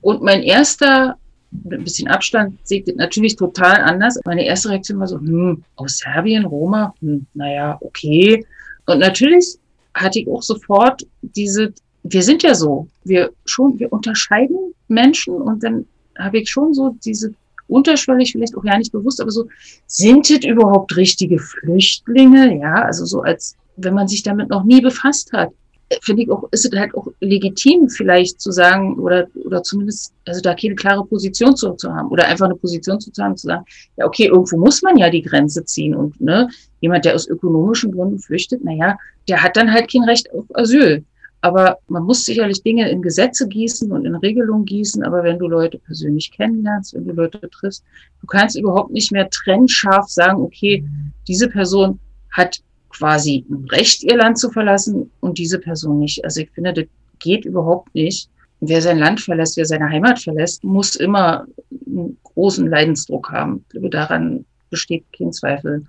Und 0.00 0.22
mein 0.22 0.42
erster, 0.42 1.16
mit 1.50 1.80
ein 1.80 1.84
bisschen 1.84 2.08
Abstand, 2.08 2.58
sieht 2.66 2.88
das 2.88 2.96
natürlich 2.96 3.36
total 3.36 3.82
anders. 3.82 4.18
Meine 4.24 4.44
erste 4.44 4.70
Reaktion 4.70 4.98
war 4.98 5.06
so, 5.06 5.18
hm, 5.18 5.62
aus 5.76 5.98
Serbien, 5.98 6.44
Roma, 6.44 6.94
hm, 7.00 7.26
naja, 7.34 7.78
okay. 7.80 8.44
Und 8.86 8.98
natürlich 8.98 9.56
hatte 9.94 10.20
ich 10.20 10.28
auch 10.28 10.42
sofort 10.42 11.06
diese 11.20 11.72
wir 12.02 12.22
sind 12.22 12.42
ja 12.42 12.54
so, 12.54 12.88
wir 13.04 13.30
schon, 13.44 13.78
wir 13.78 13.92
unterscheiden 13.92 14.74
Menschen 14.88 15.34
und 15.34 15.62
dann 15.62 15.86
habe 16.18 16.38
ich 16.38 16.50
schon 16.50 16.74
so 16.74 16.96
diese 17.04 17.34
unterschwellig, 17.68 18.32
vielleicht 18.32 18.56
auch 18.56 18.64
ja 18.64 18.76
nicht 18.76 18.92
bewusst, 18.92 19.20
aber 19.20 19.30
so, 19.30 19.48
sind 19.86 20.28
es 20.30 20.44
überhaupt 20.44 20.96
richtige 20.96 21.38
Flüchtlinge? 21.38 22.58
Ja, 22.58 22.74
also 22.82 23.04
so 23.04 23.22
als, 23.22 23.56
wenn 23.76 23.94
man 23.94 24.08
sich 24.08 24.22
damit 24.22 24.50
noch 24.50 24.64
nie 24.64 24.80
befasst 24.80 25.32
hat, 25.32 25.50
äh, 25.88 25.96
finde 26.02 26.22
ich 26.22 26.30
auch, 26.30 26.44
ist 26.50 26.66
es 26.66 26.78
halt 26.78 26.94
auch 26.94 27.08
legitim 27.20 27.88
vielleicht 27.88 28.40
zu 28.40 28.50
sagen 28.50 28.98
oder, 28.98 29.26
oder 29.44 29.62
zumindest, 29.62 30.12
also 30.26 30.40
da 30.40 30.54
keine 30.54 30.74
klare 30.74 31.04
Position 31.06 31.56
zu, 31.56 31.72
zu 31.74 31.92
haben 31.92 32.08
oder 32.08 32.26
einfach 32.26 32.46
eine 32.46 32.56
Position 32.56 33.00
zu 33.00 33.10
haben, 33.22 33.36
zu 33.36 33.46
sagen, 33.46 33.64
ja, 33.96 34.06
okay, 34.06 34.26
irgendwo 34.26 34.58
muss 34.58 34.82
man 34.82 34.96
ja 34.98 35.08
die 35.08 35.22
Grenze 35.22 35.64
ziehen 35.64 35.94
und, 35.94 36.20
ne, 36.20 36.48
jemand, 36.80 37.04
der 37.04 37.14
aus 37.14 37.28
ökonomischen 37.28 37.92
Gründen 37.92 38.18
flüchtet, 38.18 38.62
naja, 38.64 38.98
der 39.28 39.42
hat 39.42 39.56
dann 39.56 39.72
halt 39.72 39.90
kein 39.90 40.02
Recht 40.02 40.32
auf 40.34 40.44
Asyl. 40.54 41.04
Aber 41.42 41.78
man 41.88 42.04
muss 42.04 42.24
sicherlich 42.24 42.62
Dinge 42.62 42.88
in 42.88 43.02
Gesetze 43.02 43.48
gießen 43.48 43.90
und 43.90 44.06
in 44.06 44.14
Regelungen 44.14 44.64
gießen. 44.64 45.02
Aber 45.02 45.24
wenn 45.24 45.38
du 45.38 45.48
Leute 45.48 45.78
persönlich 45.78 46.30
kennenlernst, 46.30 46.94
wenn 46.94 47.04
du 47.04 47.12
Leute 47.12 47.50
triffst, 47.50 47.84
du 48.20 48.26
kannst 48.28 48.56
überhaupt 48.56 48.92
nicht 48.92 49.10
mehr 49.10 49.28
trennscharf 49.28 50.08
sagen, 50.08 50.40
okay, 50.40 50.84
diese 51.26 51.48
Person 51.48 51.98
hat 52.30 52.62
quasi 52.90 53.44
ein 53.50 53.66
Recht, 53.70 54.04
ihr 54.04 54.16
Land 54.16 54.38
zu 54.38 54.50
verlassen 54.50 55.10
und 55.20 55.36
diese 55.36 55.58
Person 55.58 55.98
nicht. 55.98 56.24
Also 56.24 56.40
ich 56.42 56.50
finde, 56.50 56.72
das 56.72 56.84
geht 57.18 57.44
überhaupt 57.44 57.92
nicht. 57.94 58.28
Wer 58.60 58.80
sein 58.80 58.98
Land 58.98 59.20
verlässt, 59.20 59.56
wer 59.56 59.66
seine 59.66 59.88
Heimat 59.88 60.20
verlässt, 60.20 60.62
muss 60.62 60.94
immer 60.94 61.46
einen 61.86 62.16
großen 62.22 62.68
Leidensdruck 62.68 63.32
haben. 63.32 63.64
Daran 63.72 64.44
besteht 64.70 65.04
kein 65.16 65.32
Zweifel. 65.32 65.84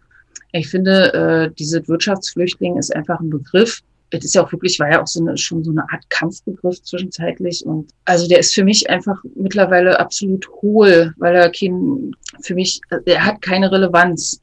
Ich 0.51 0.67
finde, 0.67 1.13
äh, 1.13 1.53
diese 1.57 1.87
Wirtschaftsflüchtling 1.87 2.77
ist 2.77 2.95
einfach 2.95 3.19
ein 3.19 3.29
Begriff, 3.29 3.81
das 4.17 4.25
ist 4.25 4.35
ja 4.35 4.43
auch 4.43 4.51
wirklich, 4.51 4.79
war 4.79 4.91
ja 4.91 5.01
auch 5.01 5.07
so 5.07 5.21
eine, 5.21 5.37
schon 5.37 5.63
so 5.63 5.71
eine 5.71 5.81
Art 5.91 6.07
Kampfbegriff 6.09 6.81
zwischenzeitlich. 6.83 7.65
Und 7.65 7.91
also 8.05 8.27
der 8.27 8.39
ist 8.39 8.53
für 8.53 8.63
mich 8.63 8.89
einfach 8.89 9.17
mittlerweile 9.35 9.99
absolut 9.99 10.47
hohl, 10.61 11.13
weil 11.17 11.35
er 11.35 11.49
kein, 11.51 12.15
für 12.41 12.53
mich, 12.53 12.79
er 13.05 13.25
hat 13.25 13.41
keine 13.41 13.71
Relevanz. 13.71 14.39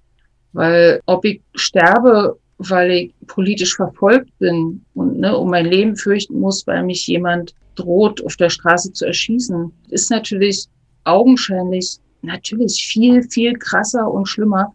Weil 0.52 1.00
ob 1.06 1.24
ich 1.24 1.40
sterbe, 1.54 2.36
weil 2.58 2.90
ich 2.90 3.14
politisch 3.28 3.76
verfolgt 3.76 4.36
bin 4.38 4.84
und 4.94 5.18
ne, 5.18 5.36
um 5.36 5.50
mein 5.50 5.66
Leben 5.66 5.96
fürchten 5.96 6.40
muss, 6.40 6.66
weil 6.66 6.82
mich 6.82 7.06
jemand 7.06 7.54
droht, 7.76 8.24
auf 8.24 8.36
der 8.36 8.50
Straße 8.50 8.92
zu 8.92 9.06
erschießen, 9.06 9.72
ist 9.90 10.10
natürlich 10.10 10.66
augenscheinlich 11.04 11.98
natürlich 12.22 12.86
viel, 12.86 13.22
viel 13.22 13.54
krasser 13.54 14.10
und 14.10 14.26
schlimmer. 14.26 14.72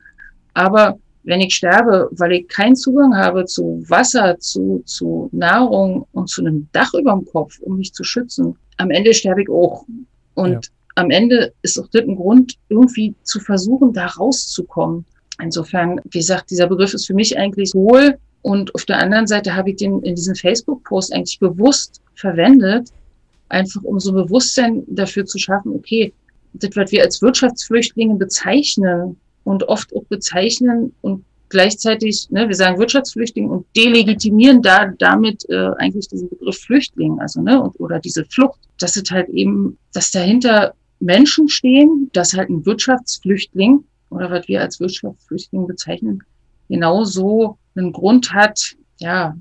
Aber 0.53 0.97
wenn 1.25 1.41
ich 1.41 1.55
sterbe, 1.55 2.09
weil 2.11 2.33
ich 2.33 2.47
keinen 2.47 2.75
Zugang 2.75 3.15
habe 3.15 3.45
zu 3.45 3.83
Wasser, 3.87 4.37
zu, 4.39 4.83
zu 4.85 5.29
Nahrung 5.31 6.07
und 6.11 6.29
zu 6.29 6.41
einem 6.41 6.67
Dach 6.71 6.93
über 6.93 7.13
dem 7.13 7.25
Kopf, 7.25 7.59
um 7.59 7.77
mich 7.77 7.93
zu 7.93 8.03
schützen, 8.03 8.55
am 8.77 8.91
Ende 8.91 9.13
sterbe 9.13 9.41
ich 9.41 9.49
auch. 9.49 9.85
Und 10.35 10.51
ja. 10.51 10.59
am 10.95 11.09
Ende 11.09 11.53
ist 11.63 11.79
auch 11.79 11.87
das 11.91 12.03
ein 12.03 12.15
Grund, 12.15 12.55
irgendwie 12.69 13.15
zu 13.23 13.39
versuchen, 13.39 13.93
da 13.93 14.05
rauszukommen. 14.07 15.05
Insofern, 15.41 15.99
wie 16.05 16.19
gesagt, 16.19 16.51
dieser 16.51 16.67
Begriff 16.67 16.93
ist 16.93 17.07
für 17.07 17.13
mich 17.13 17.37
eigentlich 17.37 17.73
wohl. 17.73 18.17
Und 18.41 18.73
auf 18.75 18.85
der 18.85 18.99
anderen 18.99 19.25
Seite 19.25 19.55
habe 19.55 19.71
ich 19.71 19.77
den 19.77 20.01
in 20.03 20.15
diesem 20.15 20.35
Facebook-Post 20.35 21.13
eigentlich 21.13 21.39
bewusst 21.39 22.01
verwendet, 22.13 22.89
einfach 23.49 23.83
um 23.83 23.99
so 23.99 24.13
Bewusstsein 24.13 24.83
dafür 24.87 25.25
zu 25.25 25.39
schaffen, 25.39 25.73
okay, 25.73 26.13
das, 26.53 26.75
was 26.75 26.91
wir 26.91 27.03
als 27.03 27.21
Wirtschaftsflüchtlinge 27.21 28.15
bezeichnen, 28.15 29.17
und 29.45 29.63
oft 29.69 29.95
auch 29.95 30.03
bezeichnen 30.05 30.93
und 31.01 31.23
gleichzeitig, 31.47 32.29
ne, 32.31 32.47
wir 32.49 32.55
sagen 32.55 32.79
Wirtschaftsflüchtling 32.79 33.49
und 33.49 33.65
delegitimieren 33.77 34.61
da 34.61 34.87
damit 34.99 35.47
äh, 35.49 35.69
eigentlich 35.77 36.09
diesen 36.09 36.27
Begriff 36.27 36.57
Flüchtling, 36.57 37.19
also 37.19 37.41
ne, 37.41 37.61
und, 37.61 37.79
oder 37.79 37.99
diese 37.99 38.25
Flucht, 38.25 38.59
dass 38.79 38.97
es 38.97 39.09
halt 39.11 39.29
eben, 39.29 39.77
dass 39.93 40.11
dahinter 40.11 40.73
Menschen 40.99 41.47
stehen, 41.47 42.09
dass 42.11 42.33
halt 42.33 42.49
ein 42.49 42.65
Wirtschaftsflüchtling 42.65 43.83
oder 44.09 44.29
was 44.31 44.47
wir 44.47 44.61
als 44.61 44.79
Wirtschaftsflüchtling 44.79 45.67
bezeichnen, 45.67 46.23
genauso 46.67 47.57
einen 47.75 47.93
Grund 47.93 48.33
hat, 48.33 48.75
ja, 48.97 49.35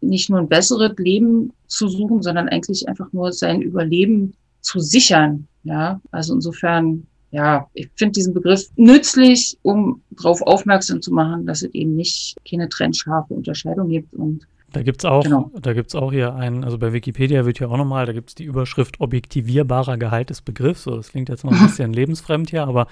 nicht 0.00 0.30
nur 0.30 0.40
ein 0.40 0.48
besseres 0.48 0.92
Leben 0.98 1.52
zu 1.66 1.88
suchen, 1.88 2.22
sondern 2.22 2.48
eigentlich 2.48 2.88
einfach 2.88 3.12
nur 3.12 3.32
sein 3.32 3.62
Überleben 3.62 4.34
zu 4.60 4.80
sichern. 4.80 5.46
Ja, 5.64 6.00
also 6.10 6.34
insofern 6.34 7.06
ja, 7.30 7.68
ich 7.74 7.88
finde 7.96 8.12
diesen 8.12 8.34
Begriff 8.34 8.68
nützlich, 8.76 9.58
um 9.62 10.00
darauf 10.10 10.40
aufmerksam 10.42 11.02
zu 11.02 11.12
machen, 11.12 11.46
dass 11.46 11.62
es 11.62 11.74
eben 11.74 11.94
nicht 11.94 12.36
keine 12.48 12.68
trennscharfe 12.68 13.34
Unterscheidung 13.34 13.88
gibt 13.88 14.14
und 14.14 14.46
da 14.72 14.82
gibt 14.82 15.00
es 15.00 15.06
auch, 15.06 15.24
genau. 15.24 15.50
auch 15.94 16.12
hier 16.12 16.34
einen, 16.34 16.62
also 16.62 16.76
bei 16.76 16.92
Wikipedia 16.92 17.46
wird 17.46 17.58
ja 17.58 17.68
auch 17.68 17.78
nochmal, 17.78 18.04
da 18.04 18.12
gibt 18.12 18.28
es 18.28 18.34
die 18.34 18.44
Überschrift 18.44 19.00
objektivierbarer 19.00 19.96
Gehalt 19.96 20.28
des 20.28 20.42
Begriffs. 20.42 20.82
So, 20.82 20.94
das 20.94 21.08
klingt 21.08 21.30
jetzt 21.30 21.42
noch 21.44 21.52
ein 21.52 21.58
bisschen 21.66 21.92
lebensfremd 21.92 22.50
hier, 22.50 22.64
aber 22.64 22.86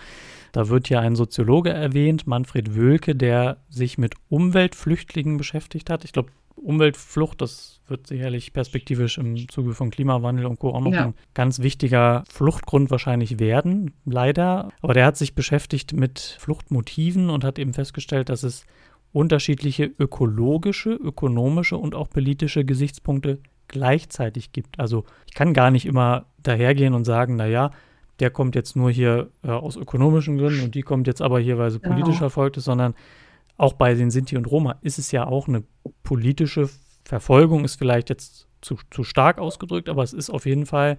da 0.53 0.71
wird 0.71 0.89
ja 0.89 1.01
ein 1.01 1.17
Soziologe 1.17 1.71
erwähnt, 1.71 2.27
Manfred 2.27 2.77
Wölke, 2.77 3.15
der 3.15 3.59
sich 3.69 3.99
mit 3.99 4.15
Umweltflüchtlingen 4.31 5.37
beschäftigt 5.37 5.91
hat. 5.91 6.05
Ich 6.05 6.13
glaube, 6.13 6.31
Umweltflucht, 6.57 7.41
das 7.41 7.81
wird 7.87 8.07
sicherlich 8.07 8.53
perspektivisch 8.53 9.19
im 9.19 9.49
Zuge 9.49 9.75
von 9.75 9.91
Klimawandel 9.91 10.47
und 10.47 10.59
Co. 10.59 10.71
auch 10.71 10.81
noch 10.81 10.93
ja. 10.93 11.05
ein 11.07 11.15
ganz 11.35 11.61
wichtiger 11.61 12.25
Fluchtgrund 12.31 12.91
wahrscheinlich 12.91 13.39
werden, 13.39 13.93
leider. 14.05 14.71
Aber 14.83 14.95
der 14.95 15.07
hat 15.07 15.17
sich 15.17 15.35
beschäftigt 15.35 15.93
mit 15.93 16.37
Fluchtmotiven 16.41 17.31
und 17.31 17.45
hat 17.45 17.59
eben 17.59 17.75
festgestellt, 17.75 18.29
dass 18.29 18.43
es 18.43 18.65
unterschiedliche 19.13 19.85
ökologische, 19.99 20.91
ökonomische 20.91 21.77
und 21.77 21.95
auch 21.95 22.11
politische 22.11 22.65
Gesichtspunkte 22.65 23.39
gleichzeitig 23.69 24.53
gibt. 24.53 24.79
Also 24.79 25.05
ich 25.27 25.35
kann 25.35 25.55
gar 25.55 25.71
nicht 25.71 25.87
immer 25.87 26.27
dahergehen 26.43 26.95
und 26.95 27.05
sagen, 27.05 27.37
naja, 27.37 27.71
der 28.21 28.31
kommt 28.31 28.55
jetzt 28.55 28.77
nur 28.77 28.91
hier 28.91 29.31
äh, 29.43 29.49
aus 29.49 29.77
ökonomischen 29.77 30.39
Gründen 30.39 30.65
und 30.65 30.75
die 30.75 30.83
kommt 30.83 31.07
jetzt 31.07 31.23
aber 31.23 31.39
hier, 31.39 31.59
weil 31.59 31.71
sie 31.71 31.79
politisch 31.79 32.17
genau. 32.17 32.27
erfolgt 32.27 32.57
ist, 32.57 32.65
sondern 32.65 32.95
auch 33.57 33.75
bei 33.75 33.95
den 33.95 34.11
Sinti 34.11 34.37
und 34.37 34.47
Roma 34.47 34.77
ist 34.83 34.99
es 34.99 35.13
ja 35.13 35.27
auch 35.27 35.49
eine 35.49 35.65
politische 36.03 36.69
Verfolgung, 37.05 37.65
ist 37.65 37.77
vielleicht 37.77 38.11
jetzt 38.11 38.49
zu, 38.61 38.77
zu 38.91 39.05
stark 39.05 39.39
ausgedrückt, 39.39 39.89
aber 39.89 40.03
es 40.03 40.13
ist 40.13 40.31
auf 40.31 40.47
jeden 40.47 40.67
Fall 40.67 40.99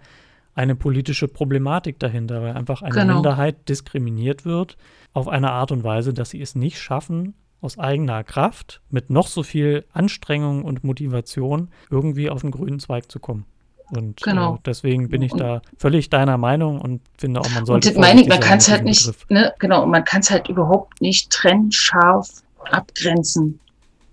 eine 0.56 0.76
politische 0.76 1.28
Problematik 1.28 2.00
dahinter, 2.00 2.42
weil 2.42 2.54
einfach 2.54 2.82
eine 2.82 2.94
genau. 2.94 3.16
Minderheit 3.16 3.70
diskriminiert 3.70 4.44
wird 4.44 4.78
auf 5.14 5.28
eine 5.28 5.52
Art 5.52 5.72
und 5.72 5.84
Weise, 5.84 6.14
dass 6.14 6.32
sie 6.32 6.42
es 6.42 6.56
nicht 6.56 6.80
schaffen, 6.80 7.36
aus 7.62 7.78
eigener 7.78 8.24
Kraft, 8.24 8.82
mit 8.90 9.10
noch 9.10 9.28
so 9.28 9.44
viel 9.44 9.86
Anstrengung 9.92 10.64
und 10.64 10.84
Motivation 10.84 11.70
irgendwie 11.90 12.30
auf 12.30 12.42
den 12.42 12.52
grünen 12.52 12.80
Zweig 12.80 13.12
zu 13.12 13.20
kommen. 13.20 13.46
Und 13.90 14.22
genau. 14.22 14.56
äh, 14.56 14.60
deswegen 14.66 15.10
bin 15.10 15.22
ich 15.22 15.32
da 15.32 15.62
völlig 15.78 16.10
deiner 16.10 16.38
Meinung 16.38 16.82
und 16.82 17.02
finde 17.18 17.40
auch, 17.40 17.50
man 17.52 17.66
sollte. 17.66 17.90
Und 17.90 18.00
meine 18.00 18.22
ich, 18.22 18.28
man 18.28 18.40
kann 18.40 18.58
es 18.58 18.70
halt 18.70 18.84
nicht, 18.84 19.14
ne, 19.30 19.54
genau, 19.60 19.86
man 19.86 20.04
kann 20.04 20.20
es 20.20 20.30
halt 20.30 20.50
überhaupt 20.50 21.02
nicht 21.02 21.32
trennscharf 21.32 22.44
abgrenzen. 22.72 23.60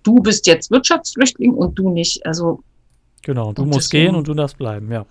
Du 0.03 0.15
bist 0.15 0.47
jetzt 0.47 0.71
Wirtschaftsflüchtling 0.71 1.53
und 1.53 1.77
du 1.77 1.89
nicht. 1.89 2.25
Also 2.25 2.61
genau, 3.21 3.53
du 3.53 3.65
musst 3.65 3.91
gehen 3.91 4.15
und 4.15 4.27
du 4.27 4.33
darfst 4.33 4.57
bleiben, 4.57 4.91
ja. 4.91 5.05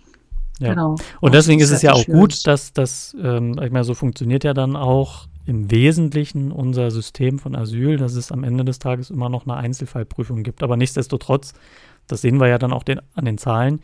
Ja. 0.60 0.70
Genau. 0.70 0.96
Und 1.20 1.34
deswegen 1.34 1.60
ist 1.60 1.70
es 1.70 1.82
ja 1.82 1.92
auch 1.92 2.06
gut, 2.06 2.46
dass 2.46 2.72
das, 2.72 3.16
ähm, 3.20 3.58
ich 3.60 3.72
meine, 3.72 3.84
so 3.84 3.94
funktioniert 3.94 4.44
ja 4.44 4.54
dann 4.54 4.76
auch 4.76 5.26
im 5.46 5.70
Wesentlichen 5.70 6.52
unser 6.52 6.90
System 6.90 7.38
von 7.38 7.56
Asyl, 7.56 7.96
dass 7.96 8.14
es 8.14 8.30
am 8.30 8.44
Ende 8.44 8.64
des 8.64 8.78
Tages 8.78 9.10
immer 9.10 9.28
noch 9.28 9.46
eine 9.46 9.56
Einzelfallprüfung 9.56 10.42
gibt. 10.42 10.62
Aber 10.62 10.76
nichtsdestotrotz, 10.76 11.54
das 12.06 12.22
sehen 12.22 12.40
wir 12.40 12.48
ja 12.48 12.58
dann 12.58 12.72
auch 12.72 12.84
den, 12.84 13.00
an 13.14 13.24
den 13.24 13.36
Zahlen, 13.36 13.80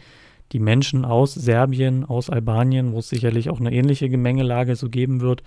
die 0.53 0.61
Menschen 0.61 1.05
aus 1.05 1.35
Serbien, 1.35 2.05
aus 2.05 2.31
Albanien, 2.31 2.93
wo 2.93 3.01
es 3.01 3.09
sicherlich 3.09 3.51
auch 3.51 3.61
eine 3.61 3.73
ähnliche 3.73 4.09
Gemengelage 4.09 4.77
so 4.77 4.89
geben 4.89 5.21
wird, 5.21 5.43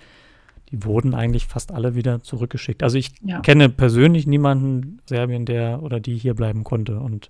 die 0.74 0.84
wurden 0.84 1.14
eigentlich 1.14 1.46
fast 1.46 1.72
alle 1.72 1.94
wieder 1.94 2.24
zurückgeschickt. 2.24 2.82
Also 2.82 2.98
ich 2.98 3.12
ja. 3.22 3.42
kenne 3.42 3.70
persönlich 3.70 4.26
niemanden 4.26 5.00
Serbien, 5.06 5.46
der 5.46 5.84
oder 5.84 6.00
die 6.00 6.18
hier 6.18 6.34
bleiben 6.34 6.64
konnte. 6.64 7.00
Und 7.00 7.30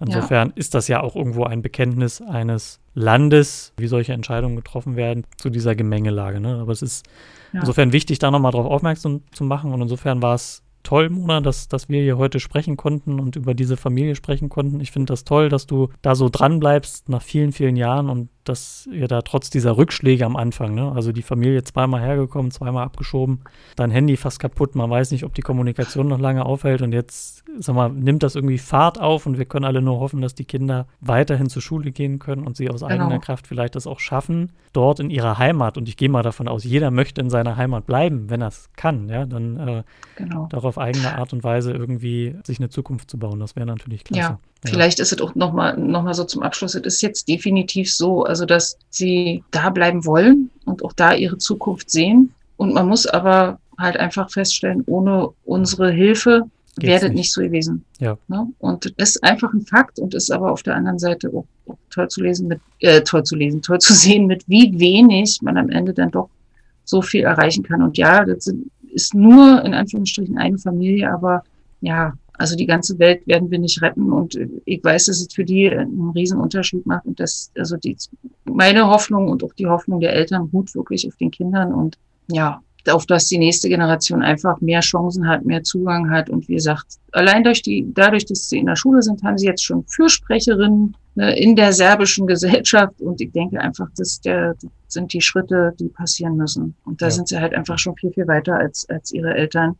insofern 0.00 0.48
ja. 0.48 0.54
ist 0.56 0.72
das 0.72 0.88
ja 0.88 1.02
auch 1.02 1.14
irgendwo 1.14 1.44
ein 1.44 1.60
Bekenntnis 1.60 2.22
eines 2.22 2.80
Landes, 2.94 3.74
wie 3.76 3.86
solche 3.86 4.14
Entscheidungen 4.14 4.56
getroffen 4.56 4.96
werden, 4.96 5.24
zu 5.36 5.50
dieser 5.50 5.74
Gemengelage. 5.74 6.40
Ne? 6.40 6.56
Aber 6.56 6.72
es 6.72 6.80
ist 6.80 7.06
ja. 7.52 7.60
insofern 7.60 7.92
wichtig, 7.92 8.18
da 8.18 8.30
nochmal 8.30 8.52
drauf 8.52 8.66
aufmerksam 8.66 9.20
zu 9.30 9.44
machen. 9.44 9.74
Und 9.74 9.82
insofern 9.82 10.22
war 10.22 10.34
es 10.34 10.62
toll, 10.84 11.10
Mona, 11.10 11.42
dass, 11.42 11.68
dass 11.68 11.90
wir 11.90 12.00
hier 12.00 12.16
heute 12.16 12.40
sprechen 12.40 12.78
konnten 12.78 13.20
und 13.20 13.36
über 13.36 13.52
diese 13.52 13.76
Familie 13.76 14.14
sprechen 14.14 14.48
konnten. 14.48 14.80
Ich 14.80 14.90
finde 14.90 15.12
das 15.12 15.24
toll, 15.24 15.50
dass 15.50 15.66
du 15.66 15.90
da 16.00 16.14
so 16.14 16.30
dran 16.30 16.60
bleibst 16.60 17.10
nach 17.10 17.22
vielen, 17.22 17.52
vielen 17.52 17.76
Jahren 17.76 18.08
und 18.08 18.30
dass 18.44 18.88
ihr 18.92 19.08
da 19.08 19.22
trotz 19.22 19.50
dieser 19.50 19.76
Rückschläge 19.76 20.24
am 20.24 20.36
Anfang, 20.36 20.74
ne, 20.74 20.92
also 20.92 21.12
die 21.12 21.22
Familie 21.22 21.64
zweimal 21.64 22.00
hergekommen, 22.00 22.50
zweimal 22.50 22.84
abgeschoben, 22.84 23.40
dein 23.76 23.90
Handy 23.90 24.16
fast 24.16 24.38
kaputt, 24.38 24.74
man 24.74 24.90
weiß 24.90 25.10
nicht, 25.10 25.24
ob 25.24 25.34
die 25.34 25.42
Kommunikation 25.42 26.08
noch 26.08 26.20
lange 26.20 26.44
aufhält 26.44 26.82
und 26.82 26.92
jetzt, 26.92 27.44
sag 27.58 27.74
mal, 27.74 27.88
nimmt 27.88 28.22
das 28.22 28.34
irgendwie 28.34 28.58
Fahrt 28.58 29.00
auf 29.00 29.26
und 29.26 29.38
wir 29.38 29.44
können 29.44 29.64
alle 29.64 29.82
nur 29.82 30.00
hoffen, 30.00 30.20
dass 30.20 30.34
die 30.34 30.44
Kinder 30.44 30.86
weiterhin 31.00 31.48
zur 31.48 31.62
Schule 31.62 31.90
gehen 31.90 32.18
können 32.18 32.46
und 32.46 32.56
sie 32.56 32.70
aus 32.70 32.80
genau. 32.80 32.92
eigener 32.92 33.18
Kraft 33.18 33.46
vielleicht 33.46 33.74
das 33.74 33.86
auch 33.86 34.00
schaffen, 34.00 34.52
dort 34.72 35.00
in 35.00 35.10
ihrer 35.10 35.38
Heimat. 35.38 35.78
Und 35.78 35.88
ich 35.88 35.96
gehe 35.96 36.08
mal 36.08 36.22
davon 36.22 36.48
aus, 36.48 36.64
jeder 36.64 36.90
möchte 36.90 37.20
in 37.20 37.30
seiner 37.30 37.56
Heimat 37.56 37.86
bleiben, 37.86 38.30
wenn 38.30 38.42
er 38.42 38.48
es 38.48 38.68
kann, 38.76 39.08
ja, 39.08 39.24
dann 39.24 39.56
äh, 39.56 39.82
genau. 40.16 40.46
darauf 40.50 40.78
eigene 40.78 41.16
Art 41.16 41.32
und 41.32 41.44
Weise 41.44 41.72
irgendwie 41.72 42.36
sich 42.44 42.58
eine 42.58 42.68
Zukunft 42.68 43.10
zu 43.10 43.18
bauen. 43.18 43.40
Das 43.40 43.56
wäre 43.56 43.66
natürlich 43.66 44.04
klasse. 44.04 44.20
Ja. 44.20 44.38
Vielleicht 44.66 44.98
ist 45.00 45.12
es 45.12 45.20
auch 45.20 45.34
nochmal 45.34 45.76
noch 45.76 46.02
mal 46.02 46.14
so 46.14 46.24
zum 46.24 46.42
Abschluss, 46.42 46.74
es 46.74 46.82
ist 46.82 47.02
jetzt 47.02 47.28
definitiv 47.28 47.94
so, 47.94 48.24
also 48.24 48.46
dass 48.46 48.78
sie 48.88 49.44
da 49.50 49.70
bleiben 49.70 50.04
wollen 50.06 50.50
und 50.64 50.82
auch 50.82 50.92
da 50.92 51.12
ihre 51.12 51.38
Zukunft 51.38 51.90
sehen. 51.90 52.32
Und 52.56 52.72
man 52.72 52.88
muss 52.88 53.06
aber 53.06 53.58
halt 53.78 53.96
einfach 53.96 54.30
feststellen, 54.30 54.82
ohne 54.86 55.30
unsere 55.44 55.90
Hilfe 55.90 56.44
wäre 56.76 57.06
nicht. 57.06 57.14
nicht 57.14 57.32
so 57.32 57.42
gewesen. 57.42 57.84
Ja. 57.98 58.16
Ne? 58.28 58.46
Und 58.58 58.92
das 58.98 59.10
ist 59.10 59.24
einfach 59.24 59.52
ein 59.52 59.62
Fakt 59.62 59.98
und 59.98 60.14
ist 60.14 60.30
aber 60.30 60.50
auf 60.50 60.62
der 60.62 60.76
anderen 60.76 60.98
Seite 60.98 61.28
auch, 61.28 61.46
auch 61.66 61.76
toll 61.90 62.08
zu 62.08 62.22
lesen, 62.22 62.48
mit, 62.48 62.60
äh, 62.80 63.02
toll 63.02 63.22
zu 63.24 63.36
lesen, 63.36 63.62
toll 63.62 63.78
zu 63.78 63.92
sehen, 63.94 64.26
mit 64.26 64.48
wie 64.48 64.78
wenig 64.78 65.40
man 65.42 65.56
am 65.56 65.70
Ende 65.70 65.92
dann 65.92 66.10
doch 66.10 66.30
so 66.84 67.02
viel 67.02 67.24
erreichen 67.24 67.64
kann. 67.64 67.82
Und 67.82 67.96
ja, 67.96 68.24
das 68.24 68.52
ist 68.92 69.14
nur 69.14 69.64
in 69.64 69.74
Anführungsstrichen 69.74 70.38
eine 70.38 70.58
Familie, 70.58 71.12
aber 71.12 71.42
ja, 71.80 72.14
also 72.36 72.56
die 72.56 72.66
ganze 72.66 72.98
Welt 72.98 73.26
werden 73.26 73.50
wir 73.50 73.58
nicht 73.58 73.80
retten 73.80 74.12
und 74.12 74.38
ich 74.64 74.82
weiß, 74.82 75.06
dass 75.06 75.20
es 75.20 75.32
für 75.32 75.44
die 75.44 75.70
einen 75.70 76.10
riesen 76.10 76.40
Unterschied 76.40 76.84
macht 76.84 77.06
und 77.06 77.20
das, 77.20 77.50
also 77.56 77.76
die, 77.76 77.96
meine 78.44 78.86
Hoffnung 78.88 79.28
und 79.28 79.44
auch 79.44 79.52
die 79.54 79.66
Hoffnung 79.66 80.00
der 80.00 80.12
Eltern 80.12 80.50
ruht 80.52 80.74
wirklich 80.74 81.06
auf 81.06 81.16
den 81.16 81.30
Kindern 81.30 81.72
und 81.72 81.96
ja, 82.28 82.60
auf 82.90 83.06
dass 83.06 83.28
die 83.28 83.38
nächste 83.38 83.68
Generation 83.68 84.22
einfach 84.22 84.60
mehr 84.60 84.80
Chancen 84.80 85.26
hat, 85.26 85.44
mehr 85.44 85.62
Zugang 85.62 86.10
hat 86.10 86.28
und 86.28 86.48
wie 86.48 86.54
gesagt, 86.54 86.98
allein 87.12 87.44
durch 87.44 87.62
die, 87.62 87.86
dadurch, 87.94 88.26
dass 88.26 88.48
sie 88.48 88.58
in 88.58 88.66
der 88.66 88.76
Schule 88.76 89.00
sind, 89.02 89.22
haben 89.22 89.38
sie 89.38 89.46
jetzt 89.46 89.64
schon 89.64 89.84
Fürsprecherinnen 89.86 90.96
ne, 91.14 91.38
in 91.38 91.56
der 91.56 91.72
serbischen 91.72 92.26
Gesellschaft 92.26 93.00
und 93.00 93.20
ich 93.20 93.32
denke 93.32 93.60
einfach, 93.60 93.88
dass 93.96 94.20
der, 94.20 94.54
das 94.54 94.70
sind 94.88 95.12
die 95.12 95.20
Schritte, 95.20 95.72
die 95.78 95.88
passieren 95.88 96.36
müssen 96.36 96.74
und 96.84 97.00
da 97.00 97.06
ja. 97.06 97.10
sind 97.10 97.28
sie 97.28 97.38
halt 97.38 97.54
einfach 97.54 97.78
schon 97.78 97.96
viel, 97.96 98.12
viel 98.12 98.26
weiter 98.26 98.56
als, 98.56 98.88
als 98.88 99.12
ihre 99.12 99.34
Eltern 99.34 99.76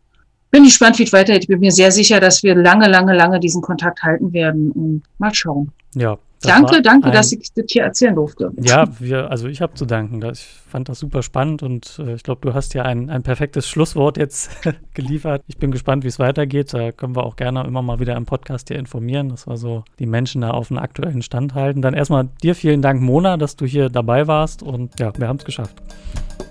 bin 0.55 0.65
gespannt, 0.65 1.01
wie 1.01 1.03
es 1.03 1.13
weitergeht. 1.13 1.43
Ich 1.43 1.49
bin 1.49 1.59
mir 1.59 1.73
sehr 1.73 1.91
sicher, 1.91 2.21
dass 2.21 2.45
wir 2.45 2.55
lange, 2.55 2.89
lange, 2.89 3.13
lange 3.13 3.41
diesen 3.41 3.61
Kontakt 3.61 4.03
halten 4.05 4.33
werden. 4.33 4.71
Und 4.71 5.03
mal 5.19 5.35
schauen. 5.35 5.73
Ja. 5.97 6.17
Danke, 6.43 6.83
danke, 6.83 7.11
dass 7.11 7.33
ich 7.33 7.53
das 7.55 7.65
hier 7.69 7.85
erzählen 7.85 8.15
durfte. 8.15 8.53
Ja, 8.61 8.85
wir, 9.01 9.31
also 9.31 9.49
ich 9.49 9.63
habe 9.63 9.73
zu 9.75 9.87
danken. 9.87 10.23
Ich 10.31 10.47
fand 10.69 10.91
das 10.91 10.99
super 10.99 11.23
spannend 11.23 11.63
und 11.63 11.99
äh, 11.99 12.15
ich 12.15 12.23
glaube, 12.23 12.43
du 12.43 12.53
hast 12.53 12.75
ja 12.75 12.83
ein, 12.83 13.09
ein 13.09 13.23
perfektes 13.23 13.67
Schlusswort 13.67 14.19
jetzt 14.19 14.51
geliefert. 14.95 15.43
Ich 15.47 15.57
bin 15.57 15.71
gespannt, 15.71 16.05
wie 16.05 16.09
es 16.09 16.19
weitergeht. 16.19 16.75
Da 16.75 16.93
können 16.93 17.17
wir 17.17 17.25
auch 17.25 17.37
gerne 17.37 17.65
immer 17.65 17.81
mal 17.81 17.99
wieder 17.99 18.15
im 18.15 18.27
Podcast 18.27 18.69
hier 18.69 18.79
informieren, 18.79 19.31
dass 19.31 19.47
wir 19.47 19.57
so 19.57 19.85
die 19.99 20.07
Menschen 20.07 20.43
da 20.43 20.51
auf 20.51 20.71
einen 20.71 20.79
aktuellen 20.79 21.23
Stand 21.23 21.55
halten. 21.55 21.81
Dann 21.81 21.95
erstmal 21.95 22.29
dir 22.43 22.55
vielen 22.55 22.83
Dank, 22.83 23.01
Mona, 23.01 23.39
dass 23.39 23.57
du 23.57 23.65
hier 23.65 23.89
dabei 23.89 24.27
warst 24.29 24.63
und 24.63 25.01
ja, 25.01 25.13
wir 25.17 25.27
haben 25.27 25.39
es 25.39 25.45
geschafft. 25.47 25.77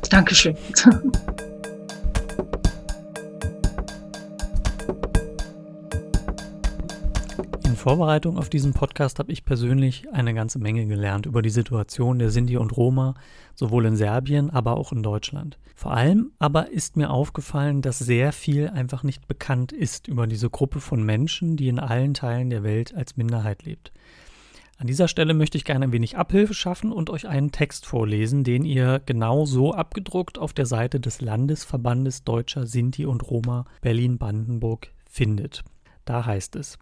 Dankeschön. 0.10 0.58
Vorbereitung 7.84 8.38
auf 8.38 8.48
diesen 8.48 8.72
Podcast 8.72 9.20
habe 9.20 9.34
ich 9.34 9.44
persönlich 9.44 10.06
eine 10.14 10.34
ganze 10.34 10.58
Menge 10.58 10.86
gelernt 10.86 11.26
über 11.26 11.42
die 11.42 11.50
Situation 11.50 12.18
der 12.18 12.30
Sinti 12.30 12.56
und 12.56 12.78
Roma, 12.78 13.14
sowohl 13.56 13.86
in 13.86 13.98
Serbien, 13.98 14.50
aber 14.52 14.78
auch 14.78 14.94
in 14.94 15.04
Deutschland. 15.04 15.60
Vor 15.76 15.92
allem 15.92 16.32
aber 16.40 16.72
ist 16.72 16.96
mir 16.96 17.10
aufgefallen, 17.10 17.82
dass 17.82 18.00
sehr 18.00 18.32
viel 18.32 18.70
einfach 18.70 19.04
nicht 19.04 19.28
bekannt 19.28 19.74
ist 19.74 20.08
über 20.08 20.28
diese 20.28 20.50
Gruppe 20.50 20.80
von 20.80 21.04
Menschen, 21.04 21.58
die 21.58 21.68
in 21.68 21.78
allen 21.78 22.14
Teilen 22.14 22.50
der 22.50 22.64
Welt 22.64 22.96
als 22.96 23.18
Minderheit 23.18 23.64
lebt. 23.64 23.92
An 24.78 24.88
dieser 24.88 25.10
Stelle 25.10 25.34
möchte 25.34 25.58
ich 25.58 25.66
gerne 25.66 25.84
ein 25.84 25.92
wenig 25.92 26.16
Abhilfe 26.18 26.54
schaffen 26.54 26.94
und 26.94 27.10
euch 27.10 27.28
einen 27.28 27.52
Text 27.52 27.86
vorlesen, 27.86 28.46
den 28.46 28.64
ihr 28.64 29.02
genau 29.06 29.46
so 29.46 29.74
abgedruckt 29.74 30.40
auf 30.40 30.54
der 30.54 30.68
Seite 30.68 31.02
des 31.02 31.20
Landesverbandes 31.20 32.24
Deutscher 32.24 32.66
Sinti 32.66 33.06
und 33.06 33.30
Roma 33.30 33.66
Berlin-Brandenburg 33.82 34.88
findet. 35.06 35.66
Da 36.06 36.26
heißt 36.26 36.58
es, 36.58 36.78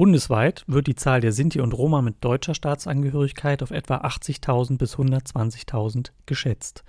Bundesweit 0.00 0.64
wird 0.66 0.86
die 0.86 0.94
Zahl 0.94 1.20
der 1.20 1.30
Sinti 1.30 1.60
und 1.60 1.74
Roma 1.74 2.00
mit 2.00 2.24
deutscher 2.24 2.54
Staatsangehörigkeit 2.54 3.62
auf 3.62 3.70
etwa 3.70 3.96
80.000 3.96 4.78
bis 4.78 4.96
120.000 4.96 6.12
geschätzt. 6.24 6.84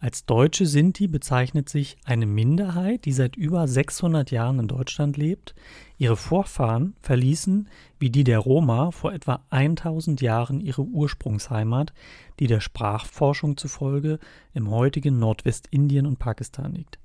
Als 0.00 0.24
deutsche 0.24 0.64
Sinti 0.64 1.06
bezeichnet 1.06 1.68
sich 1.68 1.98
eine 2.06 2.24
Minderheit, 2.24 3.04
die 3.04 3.12
seit 3.12 3.36
über 3.36 3.68
600 3.68 4.30
Jahren 4.30 4.58
in 4.60 4.68
Deutschland 4.68 5.18
lebt. 5.18 5.54
Ihre 5.98 6.16
Vorfahren 6.16 6.96
verließen, 7.02 7.68
wie 7.98 8.08
die 8.08 8.24
der 8.24 8.38
Roma, 8.38 8.90
vor 8.90 9.12
etwa 9.12 9.44
1000 9.50 10.22
Jahren 10.22 10.62
ihre 10.62 10.82
Ursprungsheimat, 10.82 11.92
die 12.40 12.46
der 12.46 12.60
Sprachforschung 12.60 13.58
zufolge 13.58 14.18
im 14.54 14.70
heutigen 14.70 15.18
Nordwestindien 15.18 16.06
und 16.06 16.18
Pakistan 16.18 16.72
liegt. 16.72 16.98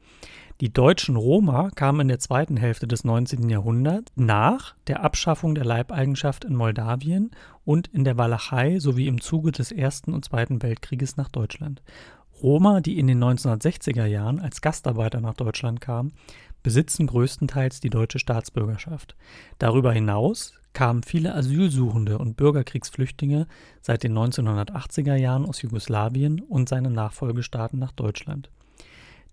Die 0.61 0.71
deutschen 0.71 1.15
Roma 1.15 1.71
kamen 1.73 2.01
in 2.01 2.07
der 2.07 2.19
zweiten 2.19 2.55
Hälfte 2.55 2.87
des 2.87 3.03
19. 3.03 3.49
Jahrhunderts 3.49 4.11
nach 4.15 4.75
der 4.85 5.03
Abschaffung 5.03 5.55
der 5.55 5.65
Leibeigenschaft 5.65 6.45
in 6.45 6.55
Moldawien 6.55 7.31
und 7.65 7.87
in 7.87 8.03
der 8.03 8.19
Walachei 8.19 8.77
sowie 8.77 9.07
im 9.07 9.21
Zuge 9.21 9.51
des 9.51 9.71
Ersten 9.71 10.13
und 10.13 10.23
Zweiten 10.23 10.61
Weltkrieges 10.61 11.17
nach 11.17 11.29
Deutschland. 11.29 11.81
Roma, 12.43 12.79
die 12.79 12.99
in 12.99 13.07
den 13.07 13.23
1960er 13.23 14.05
Jahren 14.05 14.39
als 14.39 14.61
Gastarbeiter 14.61 15.19
nach 15.19 15.33
Deutschland 15.33 15.81
kamen, 15.81 16.13
besitzen 16.61 17.07
größtenteils 17.07 17.79
die 17.79 17.89
deutsche 17.89 18.19
Staatsbürgerschaft. 18.19 19.15
Darüber 19.57 19.91
hinaus 19.91 20.53
kamen 20.73 21.01
viele 21.01 21.33
Asylsuchende 21.33 22.19
und 22.19 22.37
Bürgerkriegsflüchtlinge 22.37 23.47
seit 23.81 24.03
den 24.03 24.15
1980er 24.15 25.15
Jahren 25.15 25.47
aus 25.47 25.63
Jugoslawien 25.63 26.39
und 26.39 26.69
seinen 26.69 26.93
Nachfolgestaaten 26.93 27.79
nach 27.79 27.93
Deutschland. 27.93 28.51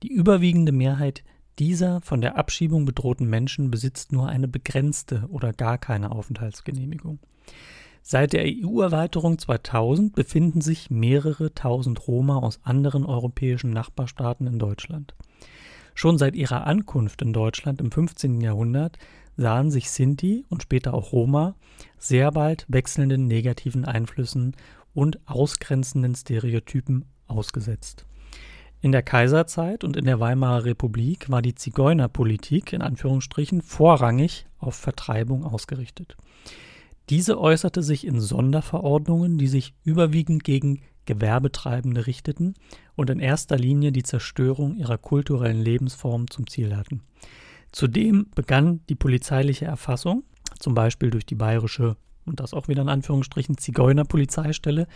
Die 0.03 0.13
überwiegende 0.13 0.73
Mehrheit 0.73 1.25
dieser 1.59 2.01
von 2.03 2.21
der 2.21 2.39
Abschiebung 2.39 2.85
bedrohten 2.85 3.29
Menschen 3.29 3.71
besitzt 3.71 4.13
nur 4.13 4.29
eine 4.29 4.47
begrenzte 4.47 5.27
oder 5.29 5.53
gar 5.53 5.77
keine 5.79 6.13
Aufenthaltsgenehmigung. 6.13 7.19
Seit 8.03 8.33
der 8.33 8.45
EU-Erweiterung 8.47 9.39
2000 9.39 10.15
befinden 10.15 10.61
sich 10.61 10.91
mehrere 10.91 11.53
tausend 11.53 12.07
Roma 12.07 12.39
aus 12.39 12.61
anderen 12.63 13.05
europäischen 13.05 13.71
Nachbarstaaten 13.71 14.47
in 14.47 14.59
Deutschland. 14.59 15.15
Schon 15.95 16.17
seit 16.17 16.37
ihrer 16.37 16.67
Ankunft 16.67 17.23
in 17.23 17.33
Deutschland 17.33 17.81
im 17.81 17.91
15. 17.91 18.41
Jahrhundert 18.41 18.99
sahen 19.37 19.71
sich 19.71 19.91
Sinti 19.91 20.45
und 20.49 20.63
später 20.63 20.95
auch 20.95 21.13
Roma 21.13 21.57
sehr 21.99 22.31
bald 22.31 22.65
wechselnden 22.69 23.27
negativen 23.27 23.85
Einflüssen 23.85 24.55
und 24.95 25.19
ausgrenzenden 25.29 26.15
Stereotypen 26.15 27.05
ausgesetzt. 27.27 28.08
In 28.81 28.93
der 28.93 29.03
Kaiserzeit 29.03 29.83
und 29.83 29.97
in 29.97 30.05
der 30.05 30.21
Weimarer 30.21 30.65
Republik 30.65 31.29
war 31.31 31.43
die 31.43 31.57
Zigeunerpolitik 31.57 32.73
in 32.73 32.81
Anführungsstrichen 32.81 33.61
vorrangig 33.61 34.47
auf 34.59 34.77
Vertreibung 34.77 35.45
ausgerichtet. 35.45 36.17
Diese 37.11 37.41
äußerte 37.41 37.83
sich 37.83 38.07
in 38.07 38.21
Sonderverordnungen, 38.21 39.37
die 39.39 39.49
sich 39.49 39.75
überwiegend 39.83 40.45
gegen 40.45 40.83
Gewerbetreibende 41.07 42.07
richteten 42.07 42.55
und 42.95 43.11
in 43.11 43.19
erster 43.19 43.57
Linie 43.57 43.91
die 43.93 44.03
Zerstörung 44.03 44.77
ihrer 44.77 44.99
kulturellen 44.99 45.61
Lebensform 45.61 46.31
zum 46.31 46.47
Ziel 46.47 46.77
hatten. 46.77 47.03
Zudem 47.73 48.27
begann 48.35 48.81
die 48.89 48.95
polizeiliche 48.95 49.65
Erfassung, 49.65 50.23
zum 50.59 50.75
Beispiel 50.75 51.11
durch 51.11 51.27
die 51.27 51.35
bayerische 51.35 51.97
und 52.29 52.41
das 52.41 52.55
auch 52.55 52.69
wieder 52.69 52.83
in 52.83 52.89
Anführungsstrichen 52.89 53.59
Zigeunerpolizeistelle, 53.59 54.87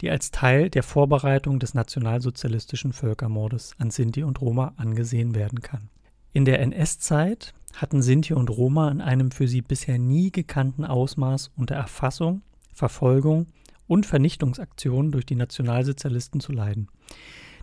die 0.00 0.10
als 0.10 0.30
Teil 0.30 0.70
der 0.70 0.82
Vorbereitung 0.82 1.58
des 1.58 1.74
nationalsozialistischen 1.74 2.92
Völkermordes 2.92 3.74
an 3.78 3.90
Sinti 3.90 4.22
und 4.22 4.40
Roma 4.40 4.74
angesehen 4.76 5.34
werden 5.34 5.62
kann. 5.62 5.88
In 6.32 6.44
der 6.44 6.60
NS-Zeit 6.60 7.54
hatten 7.74 8.02
Sinti 8.02 8.34
und 8.34 8.50
Roma 8.50 8.90
in 8.90 9.00
einem 9.00 9.30
für 9.30 9.48
sie 9.48 9.62
bisher 9.62 9.98
nie 9.98 10.30
gekannten 10.30 10.84
Ausmaß 10.84 11.50
unter 11.56 11.74
Erfassung, 11.74 12.42
Verfolgung 12.72 13.46
und 13.86 14.06
Vernichtungsaktionen 14.06 15.12
durch 15.12 15.26
die 15.26 15.34
Nationalsozialisten 15.34 16.40
zu 16.40 16.52
leiden. 16.52 16.88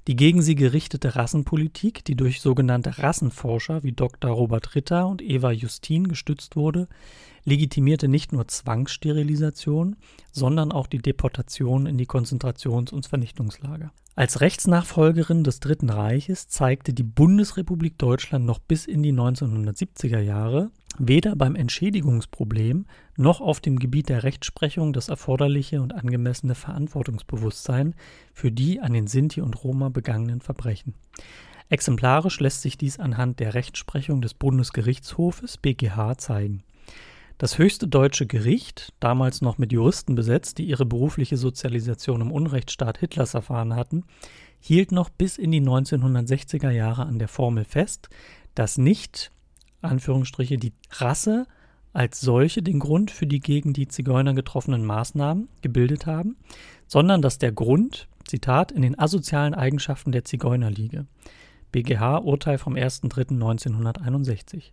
Die 0.08 0.16
gegen 0.16 0.42
sie 0.42 0.56
gerichtete 0.56 1.16
Rassenpolitik, 1.16 2.04
die 2.06 2.16
durch 2.16 2.42
sogenannte 2.42 2.98
Rassenforscher 2.98 3.84
wie 3.84 3.92
Dr. 3.92 4.32
Robert 4.32 4.76
Ritter 4.76 5.08
und 5.08 5.22
Eva 5.22 5.52
Justin 5.52 6.08
gestützt 6.08 6.56
wurde, 6.56 6.88
legitimierte 7.44 8.08
nicht 8.08 8.32
nur 8.34 8.48
Zwangssterilisation, 8.48 9.96
sondern 10.32 10.72
auch 10.72 10.88
die 10.88 11.00
Deportation 11.00 11.86
in 11.86 11.98
die 11.98 12.08
Konzentrations- 12.08 12.92
und 12.92 13.06
Vernichtungslager. 13.06 13.92
Als 14.16 14.42
Rechtsnachfolgerin 14.42 15.44
des 15.44 15.60
Dritten 15.60 15.90
Reiches 15.90 16.50
zeigte 16.50 16.94
die 16.94 17.04
Bundesrepublik 17.04 17.98
Deutschland 17.98 18.46
noch 18.46 18.60
bis 18.60 18.86
in 18.86 19.02
die 19.02 19.14
1970er 19.14 20.20
Jahre, 20.20 20.72
weder 20.98 21.36
beim 21.36 21.56
Entschädigungsproblem 21.56 22.86
noch 23.16 23.42
auf 23.42 23.60
dem 23.60 23.80
Gebiet 23.80 24.10
der 24.10 24.24
Rechtsprechung 24.24 24.94
das 24.94 25.10
erforderliche 25.10 25.82
und 25.82 25.94
angemessene 25.94 26.56
Verantwortungsbewusstsein 26.56 27.96
für 28.34 28.52
die 28.52 28.80
an 28.80 28.94
den 28.94 29.08
Sinti 29.08 29.42
und 29.42 29.64
Roma 29.64 29.90
begangenen 29.90 30.42
Verbrechen. 30.42 30.96
Exemplarisch 31.70 32.40
lässt 32.40 32.62
sich 32.64 32.78
dies 32.78 33.00
anhand 33.00 33.40
der 33.40 33.54
Rechtsprechung 33.54 34.22
des 34.22 34.34
Bundesgerichtshofes 34.34 35.58
BGH 35.58 36.18
zeigen. 36.18 36.64
Das 37.38 37.58
höchste 37.58 37.88
deutsche 37.88 38.26
Gericht, 38.26 38.92
damals 39.00 39.42
noch 39.42 39.58
mit 39.58 39.72
Juristen 39.72 40.16
besetzt, 40.16 40.58
die 40.58 40.66
ihre 40.66 40.86
berufliche 40.86 41.38
Sozialisation 41.38 42.20
im 42.20 42.32
Unrechtsstaat 42.34 42.98
Hitlers 42.98 43.34
erfahren 43.34 43.76
hatten, 43.76 44.04
hielt 44.60 44.92
noch 44.92 45.10
bis 45.10 45.38
in 45.38 45.52
die 45.52 45.62
1960er 45.62 46.70
Jahre 46.70 47.06
an 47.06 47.18
der 47.18 47.30
Formel 47.30 47.64
fest, 47.64 48.10
dass 48.56 48.78
nicht 48.78 49.32
Anführungsstriche 49.82 50.58
die 50.58 50.74
Rasse 50.92 51.46
als 51.94 52.22
solche 52.22 52.62
den 52.62 52.80
Grund 52.80 53.12
für 53.12 53.28
die 53.28 53.40
gegen 53.40 53.74
die 53.74 53.88
Zigeuner 53.88 54.34
getroffenen 54.34 54.86
Maßnahmen 54.86 55.50
gebildet 55.62 56.06
haben, 56.06 56.38
sondern 56.88 57.22
dass 57.22 57.40
der 57.40 57.52
Grund, 57.52 58.08
Zitat, 58.26 58.72
in 58.72 58.82
den 58.82 58.98
asozialen 58.98 59.54
Eigenschaften 59.54 60.12
der 60.12 60.24
Zigeuner 60.24 60.70
liege. 60.70 61.08
BGH 61.72 62.20
Urteil 62.20 62.58
vom 62.58 62.76
1.3.1961. 62.76 64.72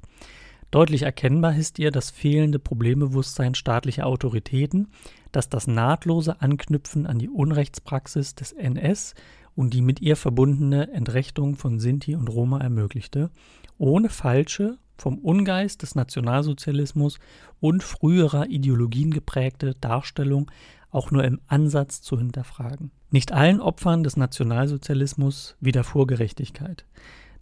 Deutlich 0.71 1.03
erkennbar 1.03 1.57
ist 1.57 1.79
ihr 1.79 1.91
das 1.91 2.11
fehlende 2.11 2.59
Problembewusstsein 2.59 3.55
staatlicher 3.55 4.07
Autoritäten, 4.07 4.89
das 5.33 5.49
das 5.49 5.67
nahtlose 5.67 6.41
Anknüpfen 6.41 7.07
an 7.07 7.19
die 7.19 7.29
Unrechtspraxis 7.29 8.35
des 8.35 8.53
NS 8.53 9.15
und 9.55 9.73
die 9.73 9.83
mit 9.83 10.01
ihr 10.01 10.17
verbundene 10.17 10.91
Entrechtung 10.93 11.55
von 11.57 11.79
Sinti 11.79 12.17
und 12.17 12.29
Roma 12.29 12.61
ermöglichte, 12.61 13.31
ohne 13.79 14.09
falsche 14.09 14.79
vom 14.99 15.19
Ungeist 15.19 15.83
des 15.83 15.95
Nationalsozialismus 15.95 17.19
und 17.61 17.83
früherer 17.83 18.49
Ideologien 18.49 19.11
geprägte 19.11 19.75
Darstellung 19.81 20.51
auch 20.91 21.11
nur 21.11 21.25
im 21.25 21.41
Ansatz 21.47 22.01
zu 22.01 22.19
hinterfragen. 22.19 22.91
Nicht 23.11 23.33
allen 23.33 23.61
Opfern 23.61 24.03
des 24.03 24.17
Nationalsozialismus 24.17 25.57
widerfuhr 25.61 26.07
Gerechtigkeit. 26.07 26.85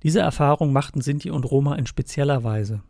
Diese 0.03 0.21
Erfahrung 0.21 0.73
machten 0.73 1.01
Sinti 1.01 1.31
und 1.31 1.45
Roma 1.51 1.77
in 1.77 1.87
spezieller 1.87 2.45
Weise. 2.45 2.83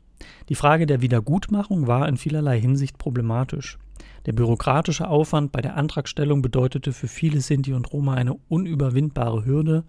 Die 0.48 0.54
Frage 0.54 0.86
der 0.86 1.00
Wiedergutmachung 1.00 1.86
war 1.86 2.08
in 2.08 2.16
vielerlei 2.16 2.60
Hinsicht 2.60 2.98
problematisch. 2.98 3.78
Der 4.26 4.32
bürokratische 4.32 5.08
Aufwand 5.08 5.52
bei 5.52 5.60
der 5.60 5.76
Antragstellung 5.76 6.40
bedeutete 6.42 6.92
für 6.92 7.08
viele 7.08 7.40
Sinti 7.40 7.74
und 7.74 7.92
Roma 7.92 8.14
eine 8.14 8.34
unüberwindbare 8.48 9.44
Hürde, 9.44 9.84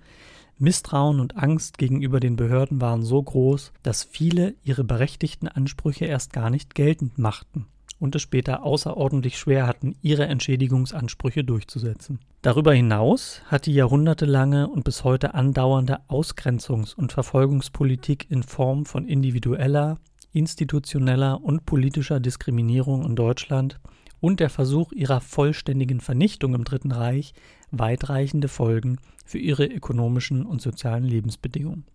Misstrauen 0.58 1.20
und 1.20 1.38
Angst 1.38 1.78
gegenüber 1.78 2.20
den 2.20 2.38
Behörden 2.38 2.80
waren 2.80 3.03
so 3.03 3.22
groß, 3.22 3.74
dass 3.84 4.03
viele 4.03 4.56
ihre 4.64 4.84
berechtigten 4.84 5.47
Ansprüche 5.47 6.06
erst 6.06 6.32
gar 6.32 6.49
nicht 6.49 6.76
geltend 6.76 7.18
machten 7.18 7.68
und 7.99 8.16
es 8.16 8.22
später 8.22 8.64
außerordentlich 8.64 9.38
schwer 9.38 9.68
hatten, 9.68 9.95
ihre 10.01 10.26
Entschädigungsansprüche 10.28 11.43
durchzusetzen. 11.43 12.20
Darüber 12.41 12.74
hinaus 12.74 13.41
hat 13.47 13.66
die 13.66 13.74
jahrhundertelange 13.74 14.68
und 14.68 14.84
bis 14.84 15.03
heute 15.03 15.34
andauernde 15.34 15.99
Ausgrenzungs- 16.08 16.95
und 16.95 17.12
Verfolgungspolitik 17.12 18.30
in 18.30 18.43
Form 18.43 18.86
von 18.86 19.08
individueller, 19.08 19.97
institutioneller 20.32 21.43
und 21.43 21.66
politischer 21.66 22.20
Diskriminierung 22.20 23.03
in 23.06 23.16
Deutschland 23.16 23.80
und 24.20 24.39
der 24.39 24.49
Versuch 24.49 24.91
ihrer 24.91 25.22
vollständigen 25.22 25.99
Vernichtung 25.99 26.53
im 26.56 26.64
Dritten 26.64 26.91
Reich 26.91 27.34
weitreichende 27.80 28.48
Folgen 28.48 28.98
für 29.26 29.38
ihre 29.38 29.66
ökonomischen 29.66 30.46
und 30.46 30.62
sozialen 30.62 31.04
Lebensbedingungen. 31.04 31.86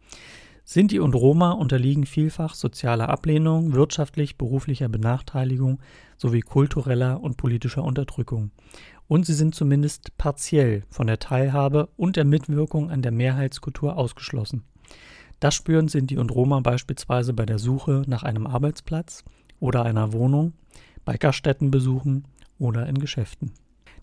Sinti 0.64 1.00
und 1.00 1.14
Roma 1.14 1.50
unterliegen 1.50 2.06
vielfach 2.06 2.54
sozialer 2.54 3.08
Ablehnung, 3.08 3.72
wirtschaftlich 3.72 4.38
beruflicher 4.38 4.88
Benachteiligung 4.88 5.80
sowie 6.16 6.42
kultureller 6.42 7.20
und 7.20 7.36
politischer 7.36 7.82
Unterdrückung. 7.82 8.52
Und 9.08 9.26
sie 9.26 9.34
sind 9.34 9.54
zumindest 9.54 10.16
partiell 10.16 10.84
von 10.88 11.08
der 11.08 11.18
Teilhabe 11.18 11.88
und 11.96 12.14
der 12.14 12.24
Mitwirkung 12.24 12.90
an 12.90 13.02
der 13.02 13.10
Mehrheitskultur 13.10 13.96
ausgeschlossen. 13.96 14.62
Das 15.40 15.54
spüren 15.54 15.88
Sinti 15.88 16.18
und 16.18 16.30
Roma 16.30 16.60
beispielsweise 16.60 17.32
bei 17.32 17.46
der 17.46 17.58
Suche 17.58 18.04
nach 18.06 18.22
einem 18.22 18.46
Arbeitsplatz 18.46 19.24
oder 19.58 19.84
einer 19.84 20.12
Wohnung, 20.12 20.52
bei 21.04 21.16
Gaststättenbesuchen 21.16 22.28
oder 22.58 22.86
in 22.86 22.98
Geschäften. 22.98 23.52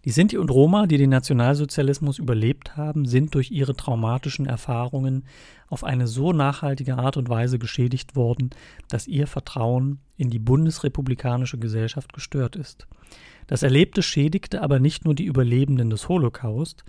Die 0.05 0.11
Sinti 0.11 0.37
und 0.37 0.51
Roma, 0.51 0.85
die 0.85 0.97
den 0.97 1.09
Nationalsozialismus 1.09 2.19
überlebt 2.19 2.77
haben, 2.77 3.05
sind 3.05 3.35
durch 3.35 3.51
ihre 3.51 3.75
traumatischen 3.75 4.45
Erfahrungen 4.45 5.25
auf 5.67 5.83
eine 5.83 6.07
so 6.07 6.31
nachhaltige 6.31 6.97
Art 6.97 7.17
und 7.17 7.29
Weise 7.29 7.59
geschädigt 7.59 8.15
worden, 8.15 8.51
dass 8.87 9.07
ihr 9.07 9.27
Vertrauen 9.27 9.99
in 10.15 10.29
die 10.29 10.39
bundesrepublikanische 10.39 11.57
Gesellschaft 11.57 12.13
gestört 12.13 12.55
ist. 12.55 12.87
Das 13.47 13.63
Erlebte 13.63 14.01
schädigte 14.01 14.61
aber 14.61 14.79
nicht 14.79 15.05
nur 15.05 15.15
die 15.15 15.25
Überlebenden 15.25 15.89
des 15.89 16.07
Holocaust, 16.07 16.83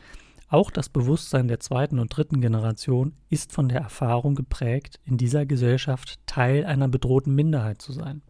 auch 0.49 0.71
das 0.71 0.89
Bewusstsein 0.89 1.47
der 1.47 1.61
zweiten 1.61 1.99
und 1.99 2.17
dritten 2.17 2.41
Generation 2.41 3.13
ist 3.29 3.53
von 3.53 3.69
der 3.69 3.81
Erfahrung 3.81 4.35
geprägt, 4.35 4.99
in 5.05 5.19
dieser 5.19 5.45
Gesellschaft 5.45 6.19
Teil 6.27 6.65
einer 6.65 6.89
bedrohten 6.89 7.35
Minderheit 7.35 7.83
zu 7.83 7.93
sein. 7.93 8.23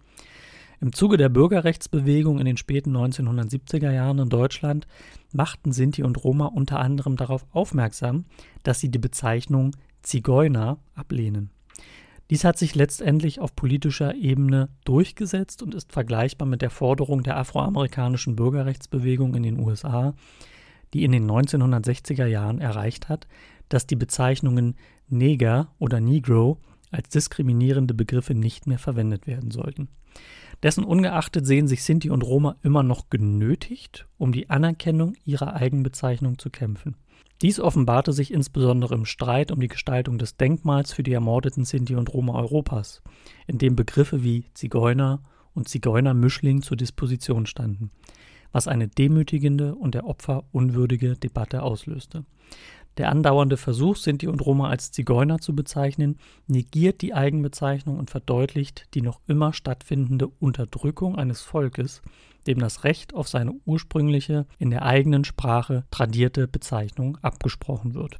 Im 0.80 0.92
Zuge 0.92 1.16
der 1.16 1.28
Bürgerrechtsbewegung 1.28 2.38
in 2.38 2.44
den 2.44 2.56
späten 2.56 2.96
1970er 2.96 3.90
Jahren 3.90 4.20
in 4.20 4.28
Deutschland 4.28 4.86
machten 5.32 5.72
Sinti 5.72 6.04
und 6.04 6.22
Roma 6.22 6.46
unter 6.46 6.78
anderem 6.78 7.16
darauf 7.16 7.44
aufmerksam, 7.50 8.26
dass 8.62 8.78
sie 8.78 8.88
die 8.88 9.00
Bezeichnung 9.00 9.74
Zigeuner 10.02 10.78
ablehnen. 10.94 11.50
Dies 12.30 12.44
hat 12.44 12.58
sich 12.58 12.76
letztendlich 12.76 13.40
auf 13.40 13.56
politischer 13.56 14.14
Ebene 14.14 14.68
durchgesetzt 14.84 15.62
und 15.62 15.74
ist 15.74 15.92
vergleichbar 15.92 16.46
mit 16.46 16.62
der 16.62 16.70
Forderung 16.70 17.24
der 17.24 17.38
afroamerikanischen 17.38 18.36
Bürgerrechtsbewegung 18.36 19.34
in 19.34 19.42
den 19.42 19.58
USA, 19.58 20.14
die 20.94 21.02
in 21.02 21.10
den 21.10 21.28
1960er 21.28 22.26
Jahren 22.26 22.60
erreicht 22.60 23.08
hat, 23.08 23.26
dass 23.68 23.86
die 23.86 23.96
Bezeichnungen 23.96 24.76
Neger 25.08 25.72
oder 25.78 26.00
Negro 26.00 26.58
als 26.90 27.08
diskriminierende 27.08 27.94
Begriffe 27.94 28.34
nicht 28.34 28.66
mehr 28.66 28.78
verwendet 28.78 29.26
werden 29.26 29.50
sollten. 29.50 29.88
Dessen 30.62 30.84
ungeachtet 30.84 31.46
sehen 31.46 31.68
sich 31.68 31.84
Sinti 31.84 32.10
und 32.10 32.22
Roma 32.22 32.56
immer 32.62 32.82
noch 32.82 33.10
genötigt, 33.10 34.08
um 34.18 34.32
die 34.32 34.50
Anerkennung 34.50 35.14
ihrer 35.24 35.54
Eigenbezeichnung 35.54 36.38
zu 36.38 36.50
kämpfen. 36.50 36.96
Dies 37.40 37.60
offenbarte 37.60 38.12
sich 38.12 38.32
insbesondere 38.32 38.96
im 38.96 39.04
Streit 39.04 39.52
um 39.52 39.60
die 39.60 39.68
Gestaltung 39.68 40.18
des 40.18 40.36
Denkmals 40.36 40.92
für 40.92 41.04
die 41.04 41.12
ermordeten 41.12 41.64
Sinti 41.64 41.94
und 41.94 42.12
Roma 42.12 42.34
Europas, 42.34 43.02
in 43.46 43.58
dem 43.58 43.76
Begriffe 43.76 44.24
wie 44.24 44.46
Zigeuner 44.54 45.22
und 45.54 45.68
Zigeunermischling 45.68 46.62
zur 46.62 46.76
Disposition 46.76 47.46
standen, 47.46 47.92
was 48.50 48.66
eine 48.66 48.88
demütigende 48.88 49.76
und 49.76 49.94
der 49.94 50.06
Opfer 50.06 50.44
unwürdige 50.50 51.14
Debatte 51.14 51.62
auslöste. 51.62 52.24
Der 52.98 53.10
andauernde 53.10 53.56
Versuch, 53.56 53.96
Sinti 53.96 54.26
und 54.26 54.44
Roma 54.44 54.68
als 54.68 54.90
Zigeuner 54.90 55.38
zu 55.38 55.54
bezeichnen, 55.54 56.18
negiert 56.48 57.00
die 57.00 57.14
Eigenbezeichnung 57.14 57.96
und 57.96 58.10
verdeutlicht 58.10 58.88
die 58.94 59.02
noch 59.02 59.20
immer 59.28 59.52
stattfindende 59.52 60.26
Unterdrückung 60.26 61.16
eines 61.16 61.40
Volkes, 61.40 62.02
dem 62.48 62.58
das 62.58 62.82
Recht 62.82 63.14
auf 63.14 63.28
seine 63.28 63.52
ursprüngliche, 63.64 64.46
in 64.58 64.70
der 64.70 64.82
eigenen 64.82 65.24
Sprache 65.24 65.84
tradierte 65.92 66.48
Bezeichnung 66.48 67.18
abgesprochen 67.22 67.94
wird. 67.94 68.18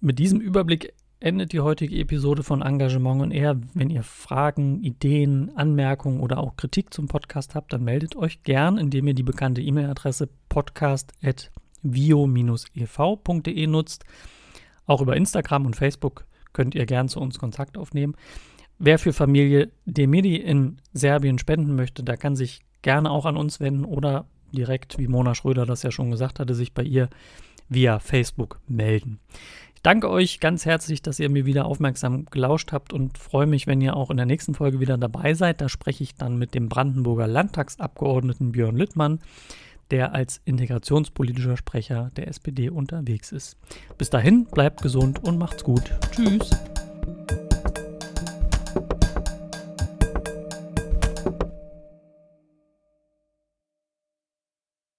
Mit 0.00 0.20
diesem 0.20 0.40
Überblick 0.40 0.94
endet 1.18 1.52
die 1.52 1.60
heutige 1.60 1.96
Episode 1.96 2.44
von 2.44 2.62
Engagement 2.62 3.22
und 3.22 3.30
Air. 3.32 3.60
Wenn 3.74 3.90
ihr 3.90 4.02
Fragen, 4.04 4.82
Ideen, 4.82 5.50
Anmerkungen 5.56 6.20
oder 6.20 6.38
auch 6.38 6.56
Kritik 6.56 6.94
zum 6.94 7.08
Podcast 7.08 7.56
habt, 7.56 7.72
dann 7.72 7.82
meldet 7.82 8.14
euch 8.14 8.42
gern, 8.44 8.78
indem 8.78 9.08
ihr 9.08 9.14
die 9.14 9.22
bekannte 9.22 9.62
E-Mail-Adresse 9.62 10.28
podcast@ 10.48 11.50
vio-ev.de 11.82 13.66
nutzt. 13.66 14.04
Auch 14.86 15.00
über 15.00 15.16
Instagram 15.16 15.66
und 15.66 15.76
Facebook 15.76 16.26
könnt 16.52 16.74
ihr 16.74 16.86
gern 16.86 17.08
zu 17.08 17.20
uns 17.20 17.38
Kontakt 17.38 17.78
aufnehmen. 17.78 18.14
Wer 18.78 18.98
für 18.98 19.12
Familie 19.12 19.70
Demidi 19.84 20.36
in 20.36 20.78
Serbien 20.92 21.38
spenden 21.38 21.76
möchte, 21.76 22.02
der 22.02 22.16
kann 22.16 22.36
sich 22.36 22.62
gerne 22.82 23.10
auch 23.10 23.26
an 23.26 23.36
uns 23.36 23.60
wenden 23.60 23.84
oder 23.84 24.26
direkt, 24.52 24.98
wie 24.98 25.08
Mona 25.08 25.34
Schröder 25.34 25.66
das 25.66 25.82
ja 25.82 25.90
schon 25.90 26.10
gesagt 26.10 26.40
hatte, 26.40 26.54
sich 26.54 26.74
bei 26.74 26.82
ihr 26.82 27.08
via 27.68 27.98
Facebook 28.00 28.60
melden. 28.66 29.20
Ich 29.74 29.82
danke 29.82 30.10
euch 30.10 30.40
ganz 30.40 30.66
herzlich, 30.66 31.02
dass 31.02 31.18
ihr 31.18 31.30
mir 31.30 31.46
wieder 31.46 31.64
aufmerksam 31.64 32.26
gelauscht 32.26 32.72
habt 32.72 32.92
und 32.92 33.18
freue 33.18 33.46
mich, 33.46 33.66
wenn 33.66 33.80
ihr 33.80 33.96
auch 33.96 34.10
in 34.10 34.16
der 34.16 34.26
nächsten 34.26 34.54
Folge 34.54 34.80
wieder 34.80 34.98
dabei 34.98 35.34
seid. 35.34 35.60
Da 35.60 35.68
spreche 35.68 36.04
ich 36.04 36.14
dann 36.14 36.36
mit 36.36 36.54
dem 36.54 36.68
Brandenburger 36.68 37.26
Landtagsabgeordneten 37.26 38.52
Björn 38.52 38.76
Littmann 38.76 39.20
der 39.92 40.14
als 40.14 40.40
integrationspolitischer 40.44 41.56
Sprecher 41.56 42.10
der 42.16 42.26
SPD 42.28 42.70
unterwegs 42.70 43.30
ist. 43.30 43.56
Bis 43.98 44.10
dahin, 44.10 44.46
bleibt 44.46 44.82
gesund 44.82 45.22
und 45.22 45.38
macht's 45.38 45.62
gut. 45.62 45.92
Tschüss. 46.10 46.50